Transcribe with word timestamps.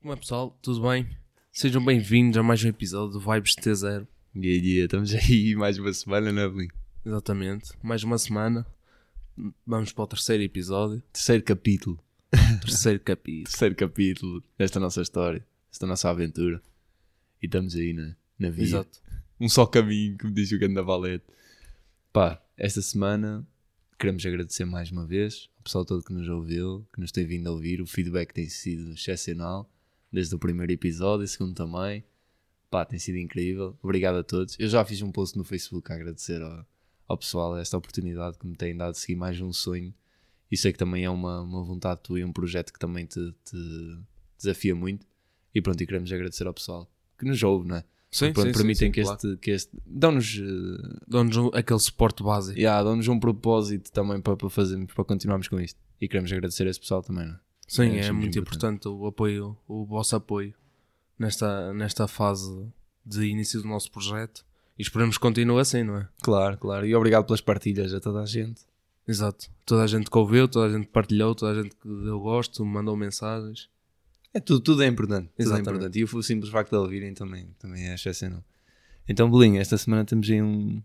Como 0.00 0.14
é 0.14 0.16
pessoal? 0.16 0.58
Tudo 0.62 0.88
bem? 0.88 1.06
Sejam 1.52 1.84
bem-vindos 1.84 2.38
a 2.38 2.42
mais 2.42 2.64
um 2.64 2.68
episódio 2.68 3.12
do 3.12 3.20
Vibes 3.20 3.54
T0. 3.54 4.06
Dia 4.34 4.58
a 4.58 4.62
dia, 4.62 4.84
estamos 4.84 5.14
aí 5.14 5.54
mais 5.54 5.76
uma 5.76 5.92
semana, 5.92 6.32
não 6.32 6.40
é, 6.40 6.48
Belinho? 6.48 6.72
Exatamente. 7.04 7.72
Mais 7.82 8.02
uma 8.02 8.16
semana. 8.16 8.66
Vamos 9.66 9.92
para 9.92 10.04
o 10.04 10.06
terceiro 10.06 10.42
episódio. 10.42 11.02
Terceiro 11.12 11.44
capítulo. 11.44 12.02
Terceiro 12.62 12.98
capítulo. 13.00 13.44
Terceiro 13.52 13.74
capítulo 13.74 14.42
desta 14.56 14.80
nossa 14.80 15.02
história, 15.02 15.46
desta 15.70 15.86
nossa 15.86 16.08
aventura. 16.08 16.62
E 17.42 17.44
estamos 17.44 17.76
aí 17.76 17.92
na, 17.92 18.16
na 18.38 18.48
vida. 18.48 18.62
Exato. 18.62 19.02
Um 19.38 19.50
só 19.50 19.66
caminho, 19.66 20.16
como 20.16 20.32
diz 20.32 20.50
o 20.50 20.58
Ganda 20.58 20.82
Valete. 20.82 21.26
Pá, 22.10 22.42
esta 22.56 22.80
semana 22.80 23.46
queremos 23.98 24.24
agradecer 24.24 24.64
mais 24.64 24.90
uma 24.90 25.04
vez 25.04 25.50
ao 25.58 25.64
pessoal 25.64 25.84
todo 25.84 26.02
que 26.02 26.14
nos 26.14 26.26
ouviu, 26.26 26.88
que 26.90 27.00
nos 27.02 27.12
tem 27.12 27.26
vindo 27.26 27.48
a 27.48 27.52
ouvir. 27.52 27.82
O 27.82 27.86
feedback 27.86 28.32
tem 28.32 28.48
sido 28.48 28.94
excepcional, 28.94 29.70
desde 30.12 30.34
o 30.34 30.38
primeiro 30.38 30.72
episódio, 30.72 31.24
o 31.24 31.28
segundo 31.28 31.54
também. 31.54 32.04
Pá, 32.70 32.84
tem 32.84 32.98
sido 32.98 33.18
incrível. 33.18 33.76
Obrigado 33.82 34.16
a 34.16 34.22
todos. 34.24 34.56
Eu 34.58 34.68
já 34.68 34.84
fiz 34.84 35.02
um 35.02 35.10
post 35.10 35.36
no 35.36 35.42
Facebook 35.44 35.90
a 35.90 35.96
agradecer 35.96 36.40
ao, 36.40 36.64
ao 37.08 37.18
pessoal 37.18 37.56
esta 37.58 37.76
oportunidade 37.76 38.38
que 38.38 38.46
me 38.46 38.54
tem 38.56 38.76
dado 38.76 38.92
de 38.92 38.98
seguir 39.00 39.16
mais 39.16 39.40
um 39.40 39.52
sonho. 39.52 39.92
E 40.50 40.56
sei 40.56 40.72
que 40.72 40.78
também 40.78 41.04
é 41.04 41.10
uma, 41.10 41.40
uma 41.42 41.62
vontade 41.64 42.00
tua 42.02 42.20
e 42.20 42.24
um 42.24 42.32
projeto 42.32 42.72
que 42.72 42.78
também 42.78 43.06
te, 43.06 43.32
te 43.44 43.56
desafia 44.38 44.74
muito. 44.74 45.06
E 45.54 45.60
pronto, 45.60 45.80
e 45.82 45.86
queremos 45.86 46.12
agradecer 46.12 46.46
ao 46.46 46.54
pessoal 46.54 46.88
que 47.18 47.24
nos 47.24 47.42
ouve, 47.42 47.66
não 47.68 47.76
é? 47.76 47.84
Sim, 48.12 48.32
Pronto, 48.32 48.48
sim, 48.48 48.52
permitem 48.52 48.88
sim, 48.88 48.92
que, 48.92 49.02
claro. 49.02 49.16
este, 49.16 49.36
que 49.40 49.50
este. 49.52 49.70
Dão-nos. 49.86 50.36
eh, 50.36 50.98
Dão-nos 51.06 51.36
um- 51.36 51.50
aquele 51.54 51.78
suporte 51.78 52.24
básico. 52.24 52.58
yeah, 52.58 52.82
dão-nos 52.82 53.06
um 53.06 53.20
propósito 53.20 53.92
também 53.92 54.20
para, 54.20 54.36
para 54.36 54.50
fazermos, 54.50 54.92
para 54.92 55.04
continuarmos 55.04 55.46
com 55.46 55.60
isto. 55.60 55.78
E 56.00 56.08
queremos 56.08 56.32
agradecer 56.32 56.66
a 56.66 56.70
esse 56.70 56.80
pessoal 56.80 57.02
também, 57.02 57.26
não 57.26 57.34
é? 57.34 57.38
Sim, 57.70 57.90
É, 57.92 57.96
é, 57.96 58.00
achamos 58.00 58.22
muito 58.22 58.36
importante. 58.36 58.78
importante 58.78 58.88
o 58.88 59.06
apoio, 59.06 59.56
o 59.68 59.84
vosso 59.86 60.16
apoio 60.16 60.52
nesta, 61.16 61.72
nesta 61.72 62.08
fase 62.08 62.66
de 63.06 63.26
início 63.26 63.62
do 63.62 63.68
nosso 63.68 63.92
projeto. 63.92 64.44
E 64.76 64.82
esperamos 64.82 65.16
que 65.16 65.22
continue 65.22 65.60
assim, 65.60 65.84
não 65.84 65.98
é? 65.98 66.08
Claro, 66.20 66.58
claro. 66.58 66.84
E 66.84 66.96
obrigado 66.96 67.26
pelas 67.26 67.40
partilhas 67.40 67.94
a 67.94 68.00
toda 68.00 68.22
a 68.22 68.26
gente. 68.26 68.62
Exato. 69.06 69.48
Toda 69.64 69.84
a 69.84 69.86
gente 69.86 70.10
que 70.10 70.18
ouviu, 70.18 70.48
toda 70.48 70.66
a 70.66 70.70
gente 70.76 70.86
que 70.86 70.92
partilhou, 70.92 71.32
toda 71.32 71.52
a 71.52 71.62
gente 71.62 71.76
que 71.76 71.86
deu 71.86 72.18
gosto, 72.18 72.64
mandou 72.64 72.96
mensagens. 72.96 73.68
É 74.34 74.40
tudo, 74.40 74.60
tudo 74.60 74.82
é 74.82 74.88
importante. 74.88 75.28
Tudo 75.28 75.38
é 75.38 75.42
Exatamente. 75.42 75.68
importante. 75.68 75.98
E 76.00 76.04
o 76.04 76.22
simples 76.24 76.50
facto 76.50 76.70
de 76.70 76.76
ouvirem 76.76 77.14
também, 77.14 77.54
também 77.56 77.88
é 77.88 77.94
excepcional. 77.94 78.42
Então, 79.08 79.30
Belinha, 79.30 79.60
esta 79.60 79.78
semana 79.78 80.04
temos 80.04 80.28
aí 80.28 80.42
um, 80.42 80.82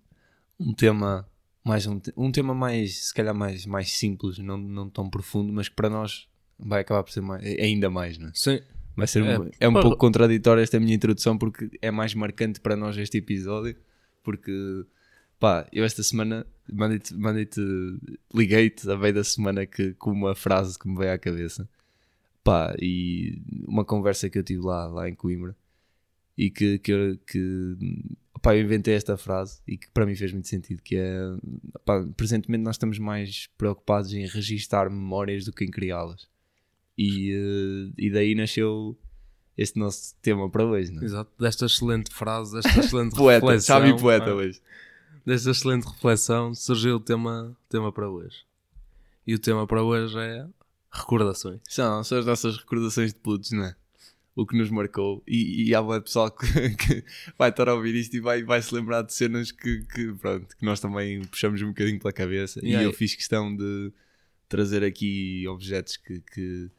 um 0.59 0.71
tema 0.71 1.27
mais 1.63 1.87
um, 1.87 1.99
um 2.15 2.31
tema 2.31 2.53
mais, 2.53 3.07
se 3.07 3.13
calhar 3.13 3.33
mais, 3.33 3.65
mais 3.65 3.91
simples, 3.91 4.37
não, 4.37 4.55
não 4.55 4.87
tão 4.87 5.09
profundo, 5.09 5.51
mas 5.51 5.67
que 5.67 5.75
para 5.75 5.89
nós 5.89 6.27
vai 6.59 6.81
acabar 6.81 7.03
por 7.03 7.11
ser 7.11 7.21
mais, 7.21 7.43
ainda 7.43 7.89
mais, 7.89 8.17
não 8.17 8.27
é? 8.29 8.31
Sim. 8.33 8.59
Vai 8.95 9.07
ser 9.07 9.23
É, 9.25 9.39
um, 9.39 9.49
é 9.59 9.67
um 9.67 9.73
para- 9.73 9.81
pouco 9.81 9.97
contraditória 9.97 10.61
esta 10.61 10.79
minha 10.79 10.95
introdução 10.95 11.37
porque 11.37 11.69
é 11.81 11.91
mais 11.91 12.13
marcante 12.13 12.59
para 12.61 12.75
nós 12.77 12.97
este 12.97 13.17
episódio. 13.17 13.75
Porque, 14.23 14.85
pá, 15.39 15.67
eu 15.71 15.83
esta 15.83 16.01
semana 16.01 16.47
mandei-te, 16.71 17.13
mandei-te 17.13 17.61
liguei-te 18.33 18.89
a 18.89 18.97
meio 18.97 19.13
da 19.13 19.23
semana 19.23 19.65
que, 19.65 19.93
com 19.95 20.11
uma 20.11 20.33
frase 20.33 20.79
que 20.79 20.87
me 20.87 20.97
veio 20.97 21.11
à 21.13 21.17
cabeça. 21.17 21.67
Pá, 22.43 22.73
e 22.81 23.41
uma 23.67 23.83
conversa 23.83 24.29
que 24.29 24.37
eu 24.39 24.43
tive 24.43 24.61
lá, 24.61 24.87
lá 24.87 25.09
em 25.09 25.13
Coimbra 25.15 25.55
e 26.37 26.49
que, 26.49 26.79
que, 26.79 26.91
eu- 26.91 27.17
que 27.27 27.77
pá, 28.41 28.55
eu 28.55 28.61
inventei 28.63 28.93
esta 28.93 29.17
frase 29.17 29.59
e 29.67 29.77
que 29.77 29.89
para 29.91 30.05
mim 30.05 30.15
fez 30.15 30.31
muito 30.31 30.47
sentido 30.47 30.81
que 30.81 30.95
é 30.95 31.19
pá, 31.85 32.05
presentemente 32.15 32.63
nós 32.63 32.75
estamos 32.75 32.97
mais 32.99 33.47
preocupados 33.57 34.13
em 34.13 34.25
registar 34.27 34.89
memórias 34.89 35.45
do 35.45 35.51
que 35.53 35.65
em 35.65 35.71
criá-las 35.71 36.27
e, 36.97 37.31
eh, 37.31 37.93
e 37.97 38.09
daí 38.09 38.35
nasceu 38.35 38.97
este 39.57 39.79
nosso 39.79 40.15
tema 40.21 40.49
para 40.49 40.65
hoje 40.65 40.91
não 40.91 41.01
é? 41.01 41.05
Exato. 41.05 41.31
Desta 41.39 41.65
excelente 41.65 42.13
frase, 42.13 42.53
desta 42.53 42.79
excelente 42.79 43.15
poeta, 43.17 43.45
reflexão. 43.45 43.75
sabe 43.75 43.99
poeta 43.99 44.31
ah, 44.31 44.35
hoje 44.35 44.61
Desta 45.25 45.51
excelente 45.51 45.85
reflexão 45.85 46.53
surgiu 46.53 46.97
o 46.97 46.99
tema, 46.99 47.57
tema 47.69 47.91
para 47.91 48.09
hoje. 48.09 48.43
E 49.25 49.33
o 49.33 49.39
tema 49.39 49.65
para 49.65 49.81
hoje 49.81 50.17
é 50.19 50.45
recordações. 50.91 51.61
são, 51.67 52.03
são 52.03 52.19
as 52.19 52.25
nossas 52.25 52.57
recordações 52.57 53.13
de 53.13 53.19
putos 53.19 53.51
não 53.51 53.65
é? 53.65 53.75
o 54.35 54.45
que 54.45 54.57
nos 54.57 54.69
marcou 54.69 55.23
e, 55.25 55.69
e 55.69 55.75
há 55.75 55.81
bué 55.81 55.99
pessoal 56.01 56.29
que, 56.29 56.45
que 56.75 57.03
vai 57.37 57.49
estar 57.49 57.69
a 57.69 57.73
ouvir 57.73 57.95
isto 57.95 58.15
e 58.17 58.19
vai, 58.19 58.43
vai 58.43 58.61
se 58.61 58.75
lembrar 58.75 59.01
de 59.01 59.13
cenas 59.13 59.51
que, 59.51 59.83
que, 59.85 60.13
pronto, 60.13 60.55
que 60.57 60.65
nós 60.65 60.79
também 60.79 61.23
puxamos 61.25 61.61
um 61.61 61.69
bocadinho 61.69 61.99
pela 61.99 62.11
cabeça 62.11 62.59
E 62.61 62.71
e 62.71 62.83
eu 62.83 62.91
fiz 62.91 63.15
questão 63.15 63.55
de 63.55 63.91
trazer 64.49 64.83
aqui 64.83 65.47
objetos 65.47 65.95
que, 65.95 66.19
que, 66.19 66.69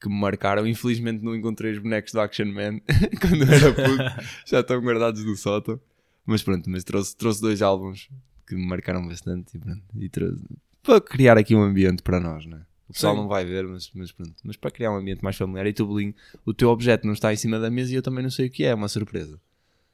que 0.00 0.08
me 0.08 0.14
marcaram. 0.14 0.66
Infelizmente 0.66 1.22
não 1.22 1.34
encontrei 1.34 1.72
os 1.72 1.78
bonecos 1.78 2.12
do 2.12 2.20
Action 2.20 2.46
Man 2.46 2.80
quando 3.20 3.44
eu 3.44 3.52
era 3.52 3.72
puto, 3.72 4.26
já 4.46 4.60
estão 4.60 4.80
guardados 4.80 5.24
no 5.24 5.36
sótão. 5.36 5.80
Mas 6.24 6.42
pronto, 6.42 6.68
mas 6.70 6.84
trouxe, 6.84 7.16
trouxe 7.16 7.40
dois 7.40 7.62
álbuns 7.62 8.08
que 8.46 8.54
me 8.54 8.66
marcaram 8.66 9.06
bastante 9.06 9.56
e 9.56 9.60
pronto, 9.60 9.82
e 9.96 10.08
trouxe, 10.08 10.42
para 10.82 11.00
criar 11.00 11.38
aqui 11.38 11.54
um 11.54 11.62
ambiente 11.62 12.02
para 12.02 12.18
nós, 12.18 12.46
não 12.46 12.58
é? 12.58 12.60
O 12.88 12.92
pessoal 12.92 13.14
Sim. 13.14 13.20
não 13.20 13.28
vai 13.28 13.44
ver, 13.44 13.64
mas, 13.68 13.88
mas 13.94 14.10
pronto, 14.10 14.34
mas 14.42 14.56
para 14.56 14.70
criar 14.70 14.90
um 14.90 14.96
ambiente 14.96 15.22
mais 15.22 15.36
familiar. 15.36 15.66
E 15.66 15.72
tu, 15.72 15.86
Belinho, 15.86 16.12
o 16.44 16.52
teu 16.52 16.70
objeto 16.70 17.06
não 17.06 17.14
está 17.14 17.32
em 17.32 17.36
cima 17.36 17.60
da 17.60 17.70
mesa 17.70 17.92
e 17.92 17.94
eu 17.94 18.02
também 18.02 18.22
não 18.22 18.30
sei 18.30 18.48
o 18.48 18.50
que 18.50 18.64
é, 18.64 18.68
é 18.68 18.74
uma 18.74 18.88
surpresa. 18.88 19.40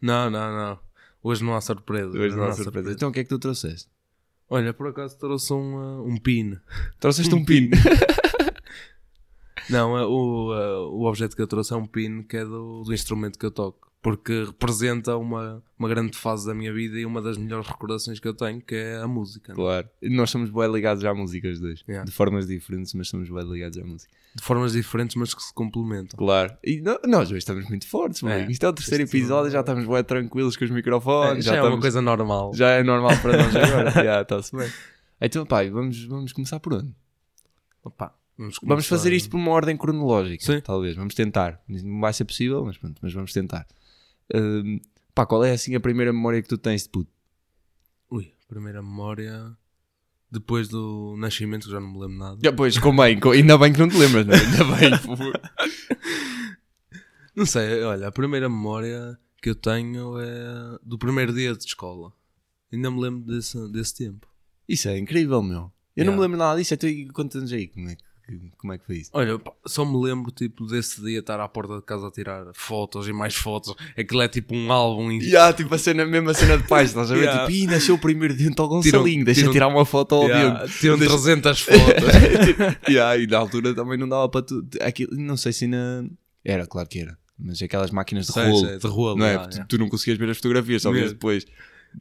Não, 0.01 0.31
não, 0.31 0.57
não. 0.57 0.79
Hoje 1.23 1.45
não 1.45 1.55
há 1.55 1.61
surpresa. 1.61 2.19
Hoje 2.19 2.35
não 2.35 2.45
há 2.45 2.53
surpresa. 2.53 2.93
Então 2.93 3.11
o 3.11 3.13
que 3.13 3.21
é 3.21 3.23
que 3.23 3.29
tu 3.29 3.39
trouxeste? 3.39 3.89
Olha, 4.49 4.73
por 4.73 4.89
acaso 4.89 5.19
trouxe 5.19 5.53
um, 5.53 5.77
ah, 5.77 6.03
um 6.03 6.17
pin. 6.17 6.57
Trouxeste 6.99 7.35
um 7.35 7.45
pin. 7.45 7.69
Não, 9.71 9.97
ah, 9.97 10.07
o, 10.09 10.53
ah, 10.53 10.89
o 10.89 11.05
objeto 11.07 11.35
que 11.37 11.43
eu 11.43 11.47
trouxe 11.47 11.73
é 11.73 11.77
um 11.77 11.87
pin 11.87 12.23
que 12.23 12.37
é 12.37 12.45
do, 12.45 12.83
do 12.85 12.93
instrumento 12.95 13.39
que 13.39 13.47
eu 13.47 13.51
toco. 13.51 13.87
Porque 14.03 14.45
representa 14.45 15.17
uma, 15.17 15.61
uma 15.77 15.89
grande 15.89 16.17
fase 16.17 16.47
da 16.47 16.55
minha 16.55 16.73
vida 16.73 16.97
e 16.97 17.05
uma 17.05 17.21
das 17.21 17.37
melhores 17.37 17.67
recordações 17.67 18.21
que 18.21 18.29
eu 18.29 18.35
tenho, 18.35 18.61
que 18.63 18.75
é 18.77 18.99
a 18.99 19.09
música. 19.09 19.53
não 19.53 19.63
é? 19.65 19.83
claro. 19.83 19.89
Nós 20.03 20.31
somos 20.31 20.49
bem 20.49 20.71
ligados 20.71 21.05
à 21.05 21.13
música, 21.13 21.49
os 21.49 21.59
dois. 21.59 21.83
Yeah. 21.89 22.05
De 22.05 22.13
formas 22.13 22.47
diferentes, 22.47 22.95
mas 22.95 23.09
somos 23.09 23.29
bem 23.29 23.43
ligados 23.51 23.77
à 23.79 23.85
música. 23.85 24.13
De 24.33 24.43
formas 24.45 24.75
diferentes, 24.75 25.17
mas 25.17 25.35
que 25.35 25.43
se 25.43 25.53
complementam. 25.53 26.17
Claro. 26.17 26.57
E 26.63 26.81
no- 26.81 27.01
nós 27.09 27.31
hoje 27.31 27.39
estamos 27.39 27.69
muito 27.69 27.89
fortes, 27.89 28.23
mano. 28.23 28.43
É. 28.43 28.47
Isto 28.53 28.67
é 28.67 28.69
o 28.69 28.73
terceiro 28.73 29.03
Isto- 29.03 29.17
episódio, 29.17 29.51
já 29.51 29.59
estamos 29.61 29.85
bem 29.85 30.05
tranquilos 30.05 30.57
com 30.57 30.65
os 30.65 30.71
É, 30.71 30.75
microfones. 30.75 31.45
já, 31.45 31.53
é 31.53 31.57
estamos- 31.57 31.75
uma 31.75 31.81
coisa 31.81 32.01
normal. 32.01 32.53
já 32.55 32.69
é 32.71 32.85
normal 32.85 33.11
para 33.21 33.39
nós 33.39 33.57
agora. 33.57 33.91
já, 33.91 34.23
está-se 34.23 34.55
bem. 34.57 34.71
Então, 35.21 35.45
pai, 35.45 35.69
vamos, 35.69 36.05
vamos 36.05 36.33
começar 36.33 36.61
por 36.61 36.75
onde? 36.75 36.95
Opa, 37.83 38.15
vamos, 38.37 38.59
Vamos 38.63 38.87
fazer 38.87 39.13
isto 39.13 39.31
por 39.31 39.37
uma 39.39 39.51
ordem 39.51 39.77
cronológica, 39.77 40.45
Sim. 40.45 40.61
talvez. 40.61 40.95
Vamos 40.97 41.15
tentar. 41.15 41.61
Não 41.69 42.01
vai 42.01 42.13
ser 42.13 42.25
possível, 42.25 42.65
mas 42.65 42.77
pronto, 42.79 42.99
mas 43.03 43.13
vamos 43.13 43.33
tentar. 43.33 43.67
Hum, 44.35 44.81
pá, 45.15 45.25
qual 45.27 45.45
é 45.45 45.53
assim 45.53 45.75
a 45.75 45.81
primeira 45.81 46.13
memória 46.13 46.43
que 46.43 46.49
tu 46.49 46.59
tens 46.59 46.83
de 46.85 46.89
puto? 46.89 47.11
Ui, 48.11 48.33
primeira 48.49 48.83
memória. 48.83 49.57
Depois 50.31 50.67
do 50.69 51.15
nascimento, 51.19 51.67
que 51.67 51.71
já 51.73 51.81
não 51.81 51.89
me 51.93 51.99
lembro 52.01 52.17
nada. 52.19 52.39
Já, 52.43 52.53
pois, 52.53 52.77
com 52.79 52.95
bem, 52.97 53.19
com- 53.21 53.31
ainda 53.31 53.57
bem 53.57 53.73
que 53.73 53.79
não 53.79 53.89
te 53.89 53.97
lembras, 53.97 54.27
não 54.27 54.35
é? 54.35 54.39
Ainda 54.39 54.65
bem, 54.77 54.91
por 54.99 55.17
favor. 55.17 55.41
Não 57.35 57.45
sei, 57.45 57.83
olha, 57.83 58.09
a 58.09 58.13
primeira 58.13 58.49
memória 58.49 59.19
que 59.43 59.51
eu 59.51 59.55
tenho 59.55 60.19
é 60.19 60.79
do 60.83 60.97
primeiro 60.99 61.35
dia 61.35 61.55
de 61.55 61.65
escola. 61.65 62.11
Ainda 62.73 62.91
me 62.91 62.99
lembro 63.01 63.21
desse, 63.31 63.71
desse 63.71 63.95
tempo. 63.95 64.27
Isso 64.67 64.89
é 64.89 64.99
incrível, 64.99 65.43
meu. 65.43 65.71
Eu 65.95 66.05
não 66.07 66.13
Yeah. 66.13 66.17
me 66.17 66.23
lembro 66.23 66.39
nada 66.39 66.59
disso. 66.59 66.73
Então, 66.75 66.89
conta-nos 67.13 67.53
aí 67.53 67.69
como 67.69 67.91
é, 67.91 67.95
que, 67.97 68.03
como 68.59 68.73
é 68.73 68.79
que 68.79 68.85
foi 68.87 68.97
isso. 68.99 69.11
Olha, 69.13 69.41
só 69.67 69.85
me 69.85 69.97
lembro 70.05 70.31
tipo 70.33 70.67
desse 70.67 71.01
dia 71.03 71.21
estar 71.21 71.39
à 71.41 71.49
porta 71.49 71.77
de 71.77 71.83
casa 71.83 72.09
a 72.09 72.11
tirar 72.11 72.47
fotos 72.55 73.07
e 73.09 73.13
mais 73.13 73.35
fotos. 73.35 73.75
Aquilo 73.97 74.23
é 74.23 74.29
tipo 74.29 74.55
um 74.55 74.73
álbum 74.73 75.13
e 75.13 75.31
Ya, 75.31 75.53
tipo 75.53 75.75
a 75.75 75.79
cena, 75.79 76.03
a 76.03 76.07
mesma 76.07 76.35
cena 76.35 76.59
de 76.59 76.67
pais, 76.67 76.91
estás 76.91 77.11
a 77.11 77.15
ver? 77.15 77.23
Yeah. 77.23 77.47
Tipo, 77.47 77.53
ih, 77.57 77.67
nasceu 77.67 77.95
o 77.95 77.99
primeiro 77.99 78.35
dente 78.35 78.61
ao 78.61 78.81
Tiram- 78.81 78.99
Gonçalinho, 79.01 79.25
deixa 79.25 79.41
tiram- 79.43 79.53
tirar 79.53 79.69
uma 79.69 79.85
foto 79.85 80.15
ao 80.17 80.25
Yeah, 80.25 80.61
dente. 80.65 80.79
tiram 80.79 80.99
Deixa- 80.99 81.15
300 81.15 81.61
fotos. 81.63 82.05
Ya, 82.89 83.17
e 83.17 83.27
na 83.27 83.39
altura 83.39 83.75
também 83.75 83.99
não 83.99 84.09
dava 84.09 84.29
para 84.29 84.43
tu. 84.43 84.67
Aquilo, 84.81 85.17
não 85.17 85.37
sei 85.37 85.53
se 85.53 85.65
ainda. 85.65 86.09
Era, 86.45 86.67
claro 86.67 86.89
que 86.89 87.01
era. 87.01 87.17
Mas 87.39 87.61
aquelas 87.61 87.91
máquinas 87.91 88.27
de 88.27 88.33
Sei, 88.33 88.45
rolo. 88.45 88.67
sei, 88.67 88.79
de 88.79 88.87
rolo, 88.87 89.17
não 89.17 89.27
é? 89.27 89.31
yeah, 89.31 89.49
Tu- 89.49 89.55
yeah. 89.55 89.67
Tu 89.69 89.79
não 89.79 89.89
conseguias 89.89 90.19
ver 90.19 90.31
as 90.31 90.37
fotografias, 90.39 90.83
só 90.83 90.91
Mesmo. 90.91 91.09
depois. 91.11 91.45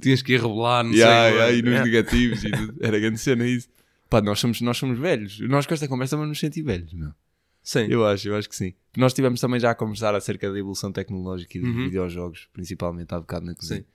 Tinhas 0.02 0.22
que 0.22 0.34
ir 0.34 0.42
revelar, 0.42 0.84
não 0.84 0.94
Ya, 0.94 1.06
sei. 1.30 1.38
ya, 1.40 1.52
e 1.52 1.62
nos 1.62 1.72
Yeah. 1.72 1.86
negativos. 1.86 2.44
e 2.44 2.52
tudo. 2.52 2.76
Era 2.82 3.00
grande 3.00 3.18
cena 3.20 3.46
isso. 3.46 3.68
Pá, 4.10 4.22
nós 4.22 4.40
somos, 4.40 4.62
nós 4.62 4.78
somos 4.78 4.98
velhos. 5.00 5.40
Nós 5.42 5.66
com 5.66 5.74
esta 5.74 5.88
conversa 5.88 6.16
vamos 6.16 6.30
nos 6.30 6.40
sentir 6.40 6.62
velhos, 6.62 6.94
meu. 6.94 7.12
Sim. 7.64 7.88
Eu 7.90 8.06
acho, 8.06 8.28
eu 8.30 8.36
acho 8.36 8.48
que 8.48 8.56
sim. 8.56 8.74
Nós 8.96 9.12
estivemos 9.12 9.42
também 9.42 9.60
já 9.60 9.72
a 9.72 9.76
conversar 9.76 10.14
acerca 10.14 10.52
da 10.52 10.58
evolução 10.58 10.92
tecnológica 10.92 11.58
e 11.58 11.62
dos 11.62 11.70
Uhum. 11.76 11.84
videojogos, 11.86 12.48
principalmente 12.54 13.12
há 13.14 13.20
bocado 13.20 13.46
na 13.46 13.56
cozinha. 13.56 13.80
Sim. 13.82 13.86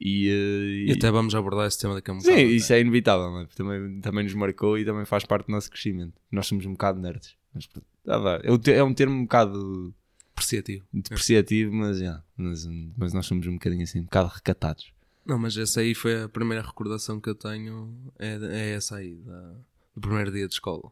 E, 0.00 0.28
eh, 0.28 0.90
E 0.90 0.92
até 0.92 1.10
vamos 1.10 1.34
abordar 1.34 1.66
esse 1.66 1.80
tema 1.80 1.94
daqui 1.94 2.10
a 2.10 2.14
um 2.14 2.20
Sim, 2.20 2.30
bocado. 2.30 2.48
isso 2.48 2.72
é 2.72 2.80
inevitável, 2.80 3.30
não 3.32 3.40
é? 3.40 3.46
Também, 3.46 4.00
também 4.00 4.24
nos 4.24 4.34
marcou 4.34 4.78
e 4.78 4.84
também 4.84 5.04
faz 5.04 5.24
parte 5.24 5.46
do 5.46 5.52
nosso 5.52 5.68
crescimento. 5.70 6.12
Nós 6.30 6.46
somos 6.46 6.64
um 6.66 6.72
bocado 6.72 7.00
nerds. 7.00 7.34
Mas, 7.52 7.66
vá. 8.04 8.38
é, 8.44 8.52
um 8.52 8.58
é 8.66 8.84
um 8.84 8.94
termo 8.94 9.14
um 9.16 9.22
bocado 9.22 9.94
Apreciativo. 10.32 10.84
depreciativo, 10.92 11.72
mas, 11.72 11.98
já, 11.98 12.22
mas, 12.36 12.68
mas 12.96 13.12
nós 13.14 13.24
somos 13.26 13.46
um 13.46 13.54
bocadinho 13.54 13.82
assim, 13.82 14.00
um 14.00 14.04
bocado 14.04 14.28
recatados. 14.32 14.92
Não, 15.26 15.38
mas 15.38 15.56
essa 15.56 15.80
aí 15.80 15.94
foi 15.94 16.22
a 16.22 16.28
primeira 16.28 16.62
recordação 16.62 17.20
que 17.20 17.28
eu 17.28 17.34
tenho. 17.34 17.92
É, 18.18 18.38
é 18.42 18.70
essa 18.74 18.96
aí, 18.96 19.16
da- 19.16 19.54
do 19.94 20.00
primeiro 20.00 20.30
dia 20.30 20.46
de 20.46 20.54
escola. 20.54 20.90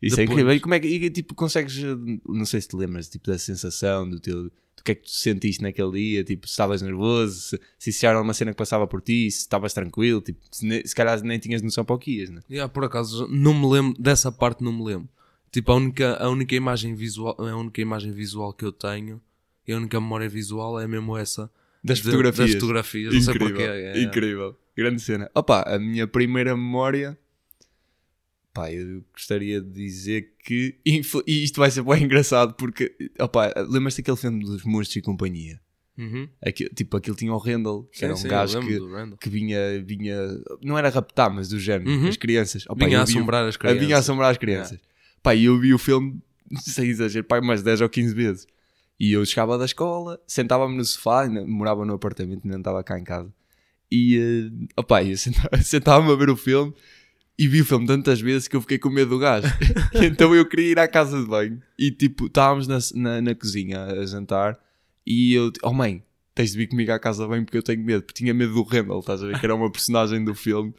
Isso 0.00 0.14
é 0.14 0.18
Depois. 0.18 0.30
incrível. 0.38 0.52
E 0.54 0.60
como 0.60 0.74
é 0.74 0.80
que, 0.80 0.86
e, 0.88 1.10
tipo, 1.10 1.34
consegues, 1.34 1.76
eh, 1.82 1.96
não 2.28 2.44
sei 2.44 2.60
se 2.60 2.68
te 2.68 2.76
lembras, 2.76 3.08
tipo, 3.08 3.28
da 3.30 3.38
sensação 3.38 4.08
do 4.08 4.20
teu, 4.20 4.44
do 4.44 4.82
que 4.84 4.92
é 4.92 4.94
que 4.94 5.02
tu 5.04 5.10
sentiste 5.10 5.62
naquele 5.62 5.92
dia, 5.92 6.22
tipo, 6.24 6.46
se 6.46 6.52
estavas 6.52 6.82
nervoso, 6.82 7.58
se, 7.78 7.92
se 7.92 8.06
era 8.06 8.20
uma 8.20 8.34
cena 8.34 8.50
que 8.50 8.56
passava 8.58 8.86
por 8.86 9.00
ti, 9.00 9.30
se 9.30 9.38
estavas 9.38 9.72
tranquilo, 9.72 10.20
tipo, 10.20 10.40
se, 10.50 10.66
ne- 10.66 10.86
se 10.86 10.94
calhar 10.94 11.20
nem 11.22 11.38
tinhas 11.38 11.62
noção 11.62 11.84
para 11.84 11.96
o 11.96 11.98
que 11.98 12.18
ias, 12.18 12.28
né? 12.30 12.42
Yeah, 12.50 12.70
por 12.72 12.84
acaso, 12.84 13.26
não 13.28 13.54
me 13.54 13.66
lembro, 13.66 14.00
dessa 14.00 14.30
parte 14.30 14.62
não 14.62 14.72
me 14.72 14.84
lembro. 14.84 15.08
Tipo, 15.50 15.72
a 15.72 15.76
única, 15.76 16.16
a 16.22 16.28
única 16.28 16.54
imagem 16.54 16.94
visual, 16.94 17.34
a 17.38 17.56
única 17.56 17.80
imagem 17.80 18.12
visual 18.12 18.52
que 18.52 18.64
eu 18.64 18.72
tenho, 18.72 19.20
e 19.66 19.72
a 19.72 19.76
única 19.78 19.98
memória 19.98 20.28
visual 20.28 20.78
é 20.78 20.86
mesmo 20.86 21.16
essa. 21.16 21.50
Das 21.84 21.98
de- 21.98 22.04
fotografias. 22.04 22.50
Das 22.50 22.54
fotografias, 22.60 23.14
não 23.14 23.20
sei 23.20 23.34
Incrível, 23.34 23.54
porquê. 23.56 23.70
é- 23.70 24.02
incrível. 24.02 24.56
Grande 24.76 25.02
cena. 25.02 25.30
Opa, 25.34 25.62
a 25.66 25.78
minha 25.78 26.06
primeira 26.06 26.56
memória. 26.56 27.16
Pá, 28.52 28.72
eu 28.72 29.04
gostaria 29.12 29.60
de 29.60 29.70
dizer 29.70 30.32
que. 30.44 30.76
E 30.86 31.42
isto 31.44 31.56
vai 31.58 31.70
ser 31.70 31.82
bem 31.82 32.04
engraçado 32.04 32.54
porque. 32.54 32.94
Opa, 33.18 33.52
lembras-te 33.68 34.00
daquele 34.00 34.16
filme 34.16 34.44
dos 34.44 34.64
Monstros 34.64 34.96
e 34.96 35.02
Companhia? 35.02 35.60
Uhum. 35.98 36.28
Aquilo, 36.44 36.70
tipo, 36.74 36.96
aquilo 36.96 37.14
tinha 37.16 37.32
o 37.32 37.36
Randall, 37.38 37.84
que 37.84 37.98
Sim, 37.98 38.04
era 38.06 38.14
um 38.14 38.16
sim, 38.16 38.28
gajo 38.28 38.60
que, 38.60 39.16
que 39.20 39.28
vinha, 39.30 39.58
vinha. 39.84 40.16
Não 40.62 40.76
era 40.78 40.88
raptar, 40.88 41.32
mas 41.32 41.48
do 41.48 41.58
género, 41.58 41.88
Uhum. 41.90 42.08
as 42.08 42.16
crianças. 42.16 42.64
Opa, 42.68 42.84
Vinha 42.84 42.98
a 42.98 43.00
o- 43.00 43.04
assombrar 43.04 43.46
as 43.46 43.56
crianças. 43.56 43.80
vinha 43.82 43.96
a 43.96 43.98
assombrar 44.00 44.30
as 44.30 44.38
crianças. 44.38 44.80
Pá, 45.22 45.34
e 45.34 45.44
eu 45.44 45.58
vi 45.58 45.72
o 45.74 45.78
filme, 45.78 46.20
sem 46.60 46.88
exagero, 46.88 47.24
pá, 47.24 47.38
umas 47.40 47.62
10 47.62 47.80
ou 47.80 47.88
15 47.88 48.14
vezes. 48.14 48.46
E 48.98 49.12
eu 49.12 49.24
chegava 49.26 49.58
da 49.58 49.64
escola, 49.64 50.20
sentava-me 50.26 50.76
no 50.76 50.84
sofá, 50.84 51.28
morava 51.46 51.84
no 51.84 51.94
apartamento, 51.94 52.46
não 52.46 52.58
estava 52.58 52.82
cá 52.84 52.98
em 52.98 53.04
casa. 53.04 53.32
E, 53.90 54.18
uh, 54.18 54.66
opá, 54.80 55.02
eu 55.04 55.16
senta- 55.16 55.50
sentava-me 55.62 56.12
a 56.12 56.16
ver 56.16 56.30
o 56.30 56.36
filme 56.36 56.72
e 57.38 57.48
vi 57.48 57.60
o 57.60 57.64
filme 57.64 57.86
tantas 57.86 58.20
vezes 58.20 58.46
que 58.48 58.54
eu 58.56 58.60
fiquei 58.60 58.78
com 58.78 58.88
medo 58.90 59.10
do 59.10 59.18
gajo. 59.18 59.46
então 59.94 60.34
eu 60.34 60.48
queria 60.48 60.70
ir 60.72 60.78
à 60.78 60.86
casa 60.88 61.20
de 61.20 61.26
banho 61.26 61.60
e, 61.78 61.90
tipo, 61.90 62.26
estávamos 62.26 62.66
na, 62.68 62.78
na, 62.94 63.20
na 63.20 63.34
cozinha 63.34 63.84
a 63.84 64.06
jantar 64.06 64.58
e 65.06 65.34
eu, 65.34 65.50
oh 65.62 65.72
mãe, 65.72 66.02
tens 66.34 66.52
de 66.52 66.58
vir 66.58 66.68
comigo 66.68 66.90
à 66.92 66.98
casa 66.98 67.24
de 67.24 67.28
banho 67.28 67.44
porque 67.44 67.58
eu 67.58 67.62
tenho 67.62 67.82
medo. 67.84 68.02
Porque 68.04 68.18
tinha 68.22 68.32
medo 68.32 68.54
do 68.54 68.62
Randall, 68.62 69.00
estás 69.00 69.22
a 69.22 69.26
ver? 69.26 69.38
Que 69.38 69.46
era 69.46 69.54
uma 69.54 69.70
personagem 69.70 70.24
do 70.24 70.34
filme 70.34 70.72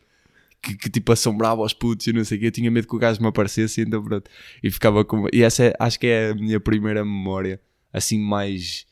que, 0.62 0.76
que, 0.76 0.90
tipo 0.90 1.12
assombrava 1.12 1.62
os 1.62 1.74
putos 1.74 2.08
e 2.08 2.14
não 2.14 2.24
sei 2.24 2.38
o 2.38 2.42
quê. 2.42 2.48
Eu 2.48 2.52
tinha 2.52 2.72
medo 2.72 2.88
que 2.88 2.96
o 2.96 3.00
gajo 3.00 3.22
me 3.22 3.28
aparecesse, 3.28 3.82
então 3.82 4.02
pronto. 4.04 4.30
E 4.64 4.72
ficava 4.72 5.06
com. 5.06 5.28
E 5.32 5.44
essa 5.44 5.66
é- 5.66 5.74
acho 5.80 6.00
que 6.00 6.08
é 6.08 6.30
a 6.32 6.36
minha 6.36 6.60
primeira 6.60 7.06
memória, 7.06 7.60
assim, 7.98 8.20
mais. 8.20 8.86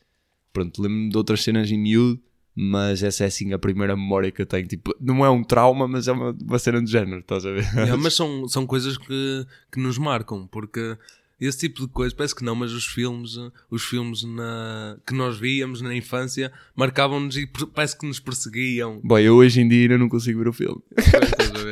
Pronto, 0.51 0.81
lembro-me 0.81 1.09
de 1.09 1.17
outras 1.17 1.43
cenas 1.43 1.69
em 1.71 1.77
miúdo, 1.77 2.21
mas 2.55 3.01
essa 3.01 3.23
é 3.23 3.27
assim 3.27 3.53
a 3.53 3.59
primeira 3.59 3.95
memória 3.95 4.31
que 4.31 4.41
eu 4.41 4.45
tenho. 4.45 4.67
Tipo, 4.67 4.95
não 4.99 5.25
é 5.25 5.29
um 5.29 5.43
trauma, 5.43 5.87
mas 5.87 6.07
é 6.07 6.11
uma, 6.11 6.31
uma 6.31 6.59
cena 6.59 6.81
do 6.81 6.87
género, 6.87 7.19
estás 7.19 7.45
a 7.45 7.51
ver? 7.51 7.63
Yeah, 7.73 7.97
mas 8.01 8.13
são, 8.13 8.47
são 8.47 8.65
coisas 8.65 8.97
que, 8.97 9.45
que 9.71 9.79
nos 9.79 9.97
marcam, 9.97 10.47
porque 10.47 10.97
esse 11.39 11.57
tipo 11.57 11.81
de 11.81 11.87
coisas, 11.87 12.13
parece 12.13 12.35
que 12.35 12.43
não, 12.43 12.55
mas 12.55 12.71
os 12.71 12.85
filmes, 12.85 13.37
os 13.69 13.83
filmes 13.83 14.23
na, 14.23 14.97
que 15.05 15.13
nós 15.13 15.37
víamos 15.37 15.81
na 15.81 15.93
infância 15.93 16.51
marcavam-nos 16.75 17.35
e 17.35 17.47
parece 17.73 17.97
que 17.97 18.05
nos 18.05 18.19
perseguiam. 18.19 19.01
Bom, 19.03 19.17
eu 19.17 19.35
hoje 19.35 19.59
em 19.59 19.67
dia 19.67 19.81
ainda 19.81 19.97
não 19.97 20.07
consigo 20.07 20.39
ver 20.39 20.47
o 20.47 20.53
filme. 20.53 20.81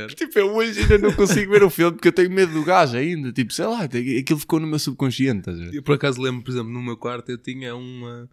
Ver? 0.07 0.13
Tipo, 0.13 0.39
eu 0.39 0.55
hoje 0.55 0.81
ainda 0.81 0.97
não 0.97 1.13
consigo 1.13 1.51
ver 1.51 1.63
o 1.63 1.69
filme 1.69 1.93
porque 1.93 2.07
eu 2.07 2.13
tenho 2.13 2.31
medo 2.31 2.53
do 2.53 2.63
gajo 2.63 2.97
ainda. 2.97 3.31
Tipo, 3.31 3.53
sei 3.53 3.65
lá, 3.65 3.83
aquilo 3.83 4.39
ficou 4.39 4.59
no 4.59 4.67
meu 4.67 4.79
subconsciente, 4.79 5.39
estás 5.39 5.59
a 5.59 5.63
ver? 5.65 5.75
Eu 5.75 5.83
por 5.83 5.95
acaso 5.95 6.21
lembro, 6.21 6.43
por 6.43 6.51
exemplo, 6.51 6.71
no 6.71 6.81
meu 6.81 6.97
quarto 6.97 7.31
eu 7.31 7.37
tinha 7.37 7.75
uma. 7.75 8.29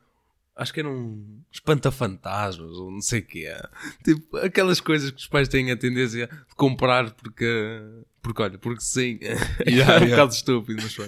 Acho 0.57 0.75
que 0.75 0.81
era 0.81 0.89
um 0.89 1.41
espanta-fantasmas 1.53 2.73
ou 2.73 2.91
não 2.91 3.01
sei 3.01 3.21
o 3.21 3.27
que 3.27 3.47
é. 3.47 3.63
Tipo, 4.05 4.37
aquelas 4.39 4.81
coisas 4.81 5.11
que 5.11 5.19
os 5.19 5.29
pais 5.29 5.49
têm 5.49 5.71
a 5.71 5.77
tendência 5.77 6.27
de 6.27 6.55
comprar 6.57 7.13
porque. 7.13 7.81
Porque 8.21 8.43
olha, 8.43 8.59
porque 8.59 8.83
sim. 8.83 9.19
Yeah, 9.23 9.45
é 9.65 9.71
um 9.71 9.75
yeah. 9.77 10.07
bocado 10.07 10.33
estúpido, 10.33 10.83
mas 10.83 10.95
foi. 10.95 11.07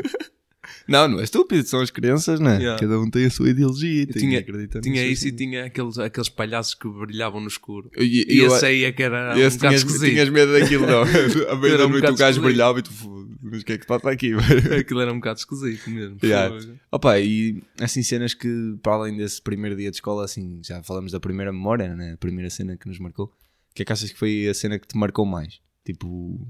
Não, 0.86 1.08
não 1.08 1.20
é 1.20 1.24
estúpido, 1.24 1.66
são 1.66 1.80
as 1.80 1.90
crianças, 1.90 2.38
né? 2.38 2.58
Yeah. 2.58 2.78
Cada 2.78 2.98
um 3.00 3.08
tem 3.10 3.24
a 3.24 3.30
sua 3.30 3.48
ideologia. 3.50 4.06
tem 4.06 4.22
tinha- 4.22 4.42
que 4.42 4.80
Tinha 4.80 5.06
isso 5.06 5.26
e 5.28 5.32
tinha 5.32 5.64
aqueles, 5.64 5.98
aqueles 5.98 6.28
palhaços 6.28 6.74
que 6.74 6.86
brilhavam 6.88 7.40
no 7.40 7.48
escuro. 7.48 7.90
E, 7.96 8.26
E 8.28 8.38
eu- 8.38 8.54
esse 8.54 8.66
aí 8.66 8.84
é 8.84 8.92
que 8.92 9.02
era 9.02 9.34
um 9.34 9.38
esse 9.38 9.56
bocado 9.56 9.74
tinhas, 9.74 9.84
esquisito. 9.90 10.10
tinhas 10.10 10.28
medo 10.28 10.52
daquilo, 10.52 10.86
não. 10.86 11.02
A 11.50 11.56
meio 11.56 11.74
Era 11.74 11.78
da 11.78 11.86
um 11.86 11.88
noite 11.90 12.10
o 12.10 12.14
gajo 12.14 12.42
brilhava 12.42 12.78
e 12.78 12.82
tu, 12.82 12.92
"Foda, 12.92 13.28
mas 13.42 13.62
o 13.62 13.64
que 13.64 13.72
é 13.72 13.76
que 13.78 13.84
se 13.84 13.88
passa 13.88 14.10
aqui? 14.10 14.32
Aquilo 14.84 15.00
era 15.00 15.10
um 15.12 15.16
bocado 15.16 15.38
esquisito 15.38 15.88
mesmo. 15.90 16.18
Yeah. 16.22 16.54
Opa, 16.92 17.18
e 17.20 17.62
assim 17.80 18.02
cenas 18.02 18.34
que, 18.34 18.76
para 18.82 18.92
além 18.92 19.16
desse 19.16 19.40
primeiro 19.40 19.76
dia 19.76 19.90
de 19.90 19.96
escola, 19.96 20.24
assim, 20.26 20.60
já 20.64 20.82
falamos 20.82 21.10
da 21.12 21.18
primeira 21.20 21.52
memória, 21.52 21.94
né? 21.94 22.12
A 22.12 22.16
primeira 22.18 22.50
cena 22.50 22.76
que 22.76 22.86
nos 22.86 22.98
marcou. 22.98 23.26
O 23.26 23.74
que 23.74 23.82
é 23.82 23.84
que 23.84 23.92
achas 23.92 24.10
que 24.12 24.18
foi 24.18 24.46
a 24.48 24.52
cena 24.52 24.78
que 24.78 24.86
te 24.86 24.96
marcou 24.98 25.24
mais? 25.24 25.58
Tipo, 25.86 26.46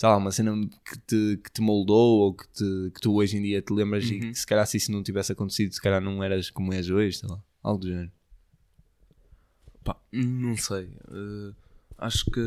sei 0.00 0.08
lá, 0.08 0.16
uma 0.16 0.32
cena 0.32 0.52
que 0.82 0.98
te, 1.00 1.36
que 1.44 1.52
te 1.52 1.60
moldou 1.60 2.20
ou 2.20 2.34
que, 2.34 2.48
te, 2.48 2.90
que 2.94 3.02
tu 3.02 3.14
hoje 3.14 3.36
em 3.36 3.42
dia 3.42 3.60
te 3.60 3.70
lembras 3.70 4.02
e 4.06 4.14
Uhum. 4.14 4.20
que 4.20 4.34
se 4.34 4.46
calhar 4.46 4.66
se 4.66 4.78
isso 4.78 4.90
não 4.90 5.02
tivesse 5.02 5.32
acontecido, 5.32 5.74
se 5.74 5.82
calhar 5.82 6.00
não 6.00 6.24
eras 6.24 6.48
como 6.48 6.72
és 6.72 6.88
hoje, 6.88 7.18
sei 7.18 7.28
lá, 7.28 7.38
algo 7.62 7.80
do 7.82 7.88
género. 7.88 8.10
Pá, 9.84 10.00
não 10.10 10.56
sei. 10.56 10.90
Eh, 11.06 11.54
acho 11.98 12.24
que 12.30 12.40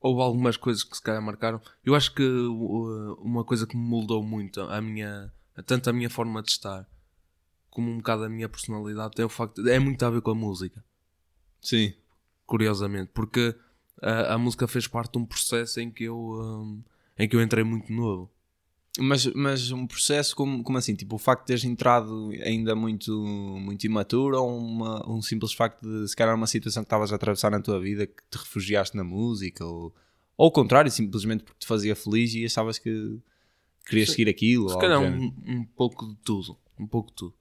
houve 0.00 0.22
algumas 0.22 0.56
coisas 0.56 0.84
que 0.84 0.96
se 0.96 1.02
calhar 1.02 1.20
marcaram. 1.20 1.60
Eu 1.84 1.96
acho 1.96 2.14
que 2.14 2.22
uh, 2.22 3.14
uma 3.14 3.42
coisa 3.42 3.66
que 3.66 3.76
me 3.76 3.82
moldou 3.82 4.22
muito 4.22 4.60
a 4.60 4.80
minha, 4.80 5.32
tanto 5.66 5.90
a 5.90 5.92
minha 5.92 6.08
forma 6.08 6.44
de 6.44 6.50
estar 6.50 6.88
como 7.68 7.90
um 7.90 7.96
bocado 7.96 8.22
a 8.22 8.28
minha 8.28 8.48
personalidade 8.48 9.16
tem 9.16 9.24
o 9.24 9.28
facto 9.28 9.64
de, 9.64 9.70
é 9.72 9.80
muito 9.80 10.00
a 10.04 10.10
ver 10.10 10.20
com 10.20 10.30
a 10.30 10.34
música, 10.36 10.84
Sim. 11.60 11.92
curiosamente, 12.46 13.10
porque 13.12 13.56
a, 14.00 14.34
a 14.34 14.38
música 14.38 14.66
fez 14.68 14.86
parte 14.86 15.12
de 15.12 15.18
um 15.18 15.26
processo 15.26 15.80
em 15.80 15.90
que 15.90 16.04
eu 16.04 16.16
um, 16.16 16.82
em 17.18 17.28
que 17.28 17.36
eu 17.36 17.42
entrei 17.42 17.64
muito 17.64 17.92
novo. 17.92 18.30
Mas, 18.98 19.24
mas 19.26 19.70
um 19.70 19.86
processo 19.86 20.34
como, 20.34 20.64
como 20.64 20.76
assim? 20.76 20.94
Tipo, 20.96 21.14
o 21.14 21.18
facto 21.18 21.42
de 21.42 21.46
teres 21.46 21.64
entrado 21.64 22.30
ainda 22.42 22.74
muito, 22.74 23.12
muito 23.24 23.84
imaturo 23.84 24.42
ou 24.42 24.58
uma, 24.58 25.08
um 25.08 25.22
simples 25.22 25.52
facto 25.52 25.80
de 25.80 26.08
se 26.08 26.16
calhar 26.16 26.34
uma 26.34 26.46
situação 26.46 26.82
que 26.82 26.86
estavas 26.86 27.12
a 27.12 27.16
atravessar 27.16 27.50
na 27.50 27.60
tua 27.60 27.80
vida 27.80 28.06
que 28.06 28.22
te 28.28 28.36
refugiaste 28.36 28.96
na 28.96 29.04
música 29.04 29.64
ou, 29.64 29.94
ou 30.36 30.46
ao 30.46 30.50
contrário, 30.50 30.90
simplesmente 30.90 31.44
porque 31.44 31.60
te 31.60 31.66
fazia 31.66 31.94
feliz 31.94 32.34
e 32.34 32.44
achavas 32.44 32.78
que 32.78 33.18
querias 33.86 34.10
seguir 34.10 34.28
aquilo? 34.28 34.68
Se 34.68 34.74
ou 34.74 34.80
calhar 34.80 35.00
um, 35.00 35.32
um 35.46 35.64
pouco 35.64 36.08
de 36.08 36.16
tudo. 36.16 36.56
Um 36.78 36.86
pouco 36.86 37.10
de 37.10 37.14
tudo. 37.14 37.34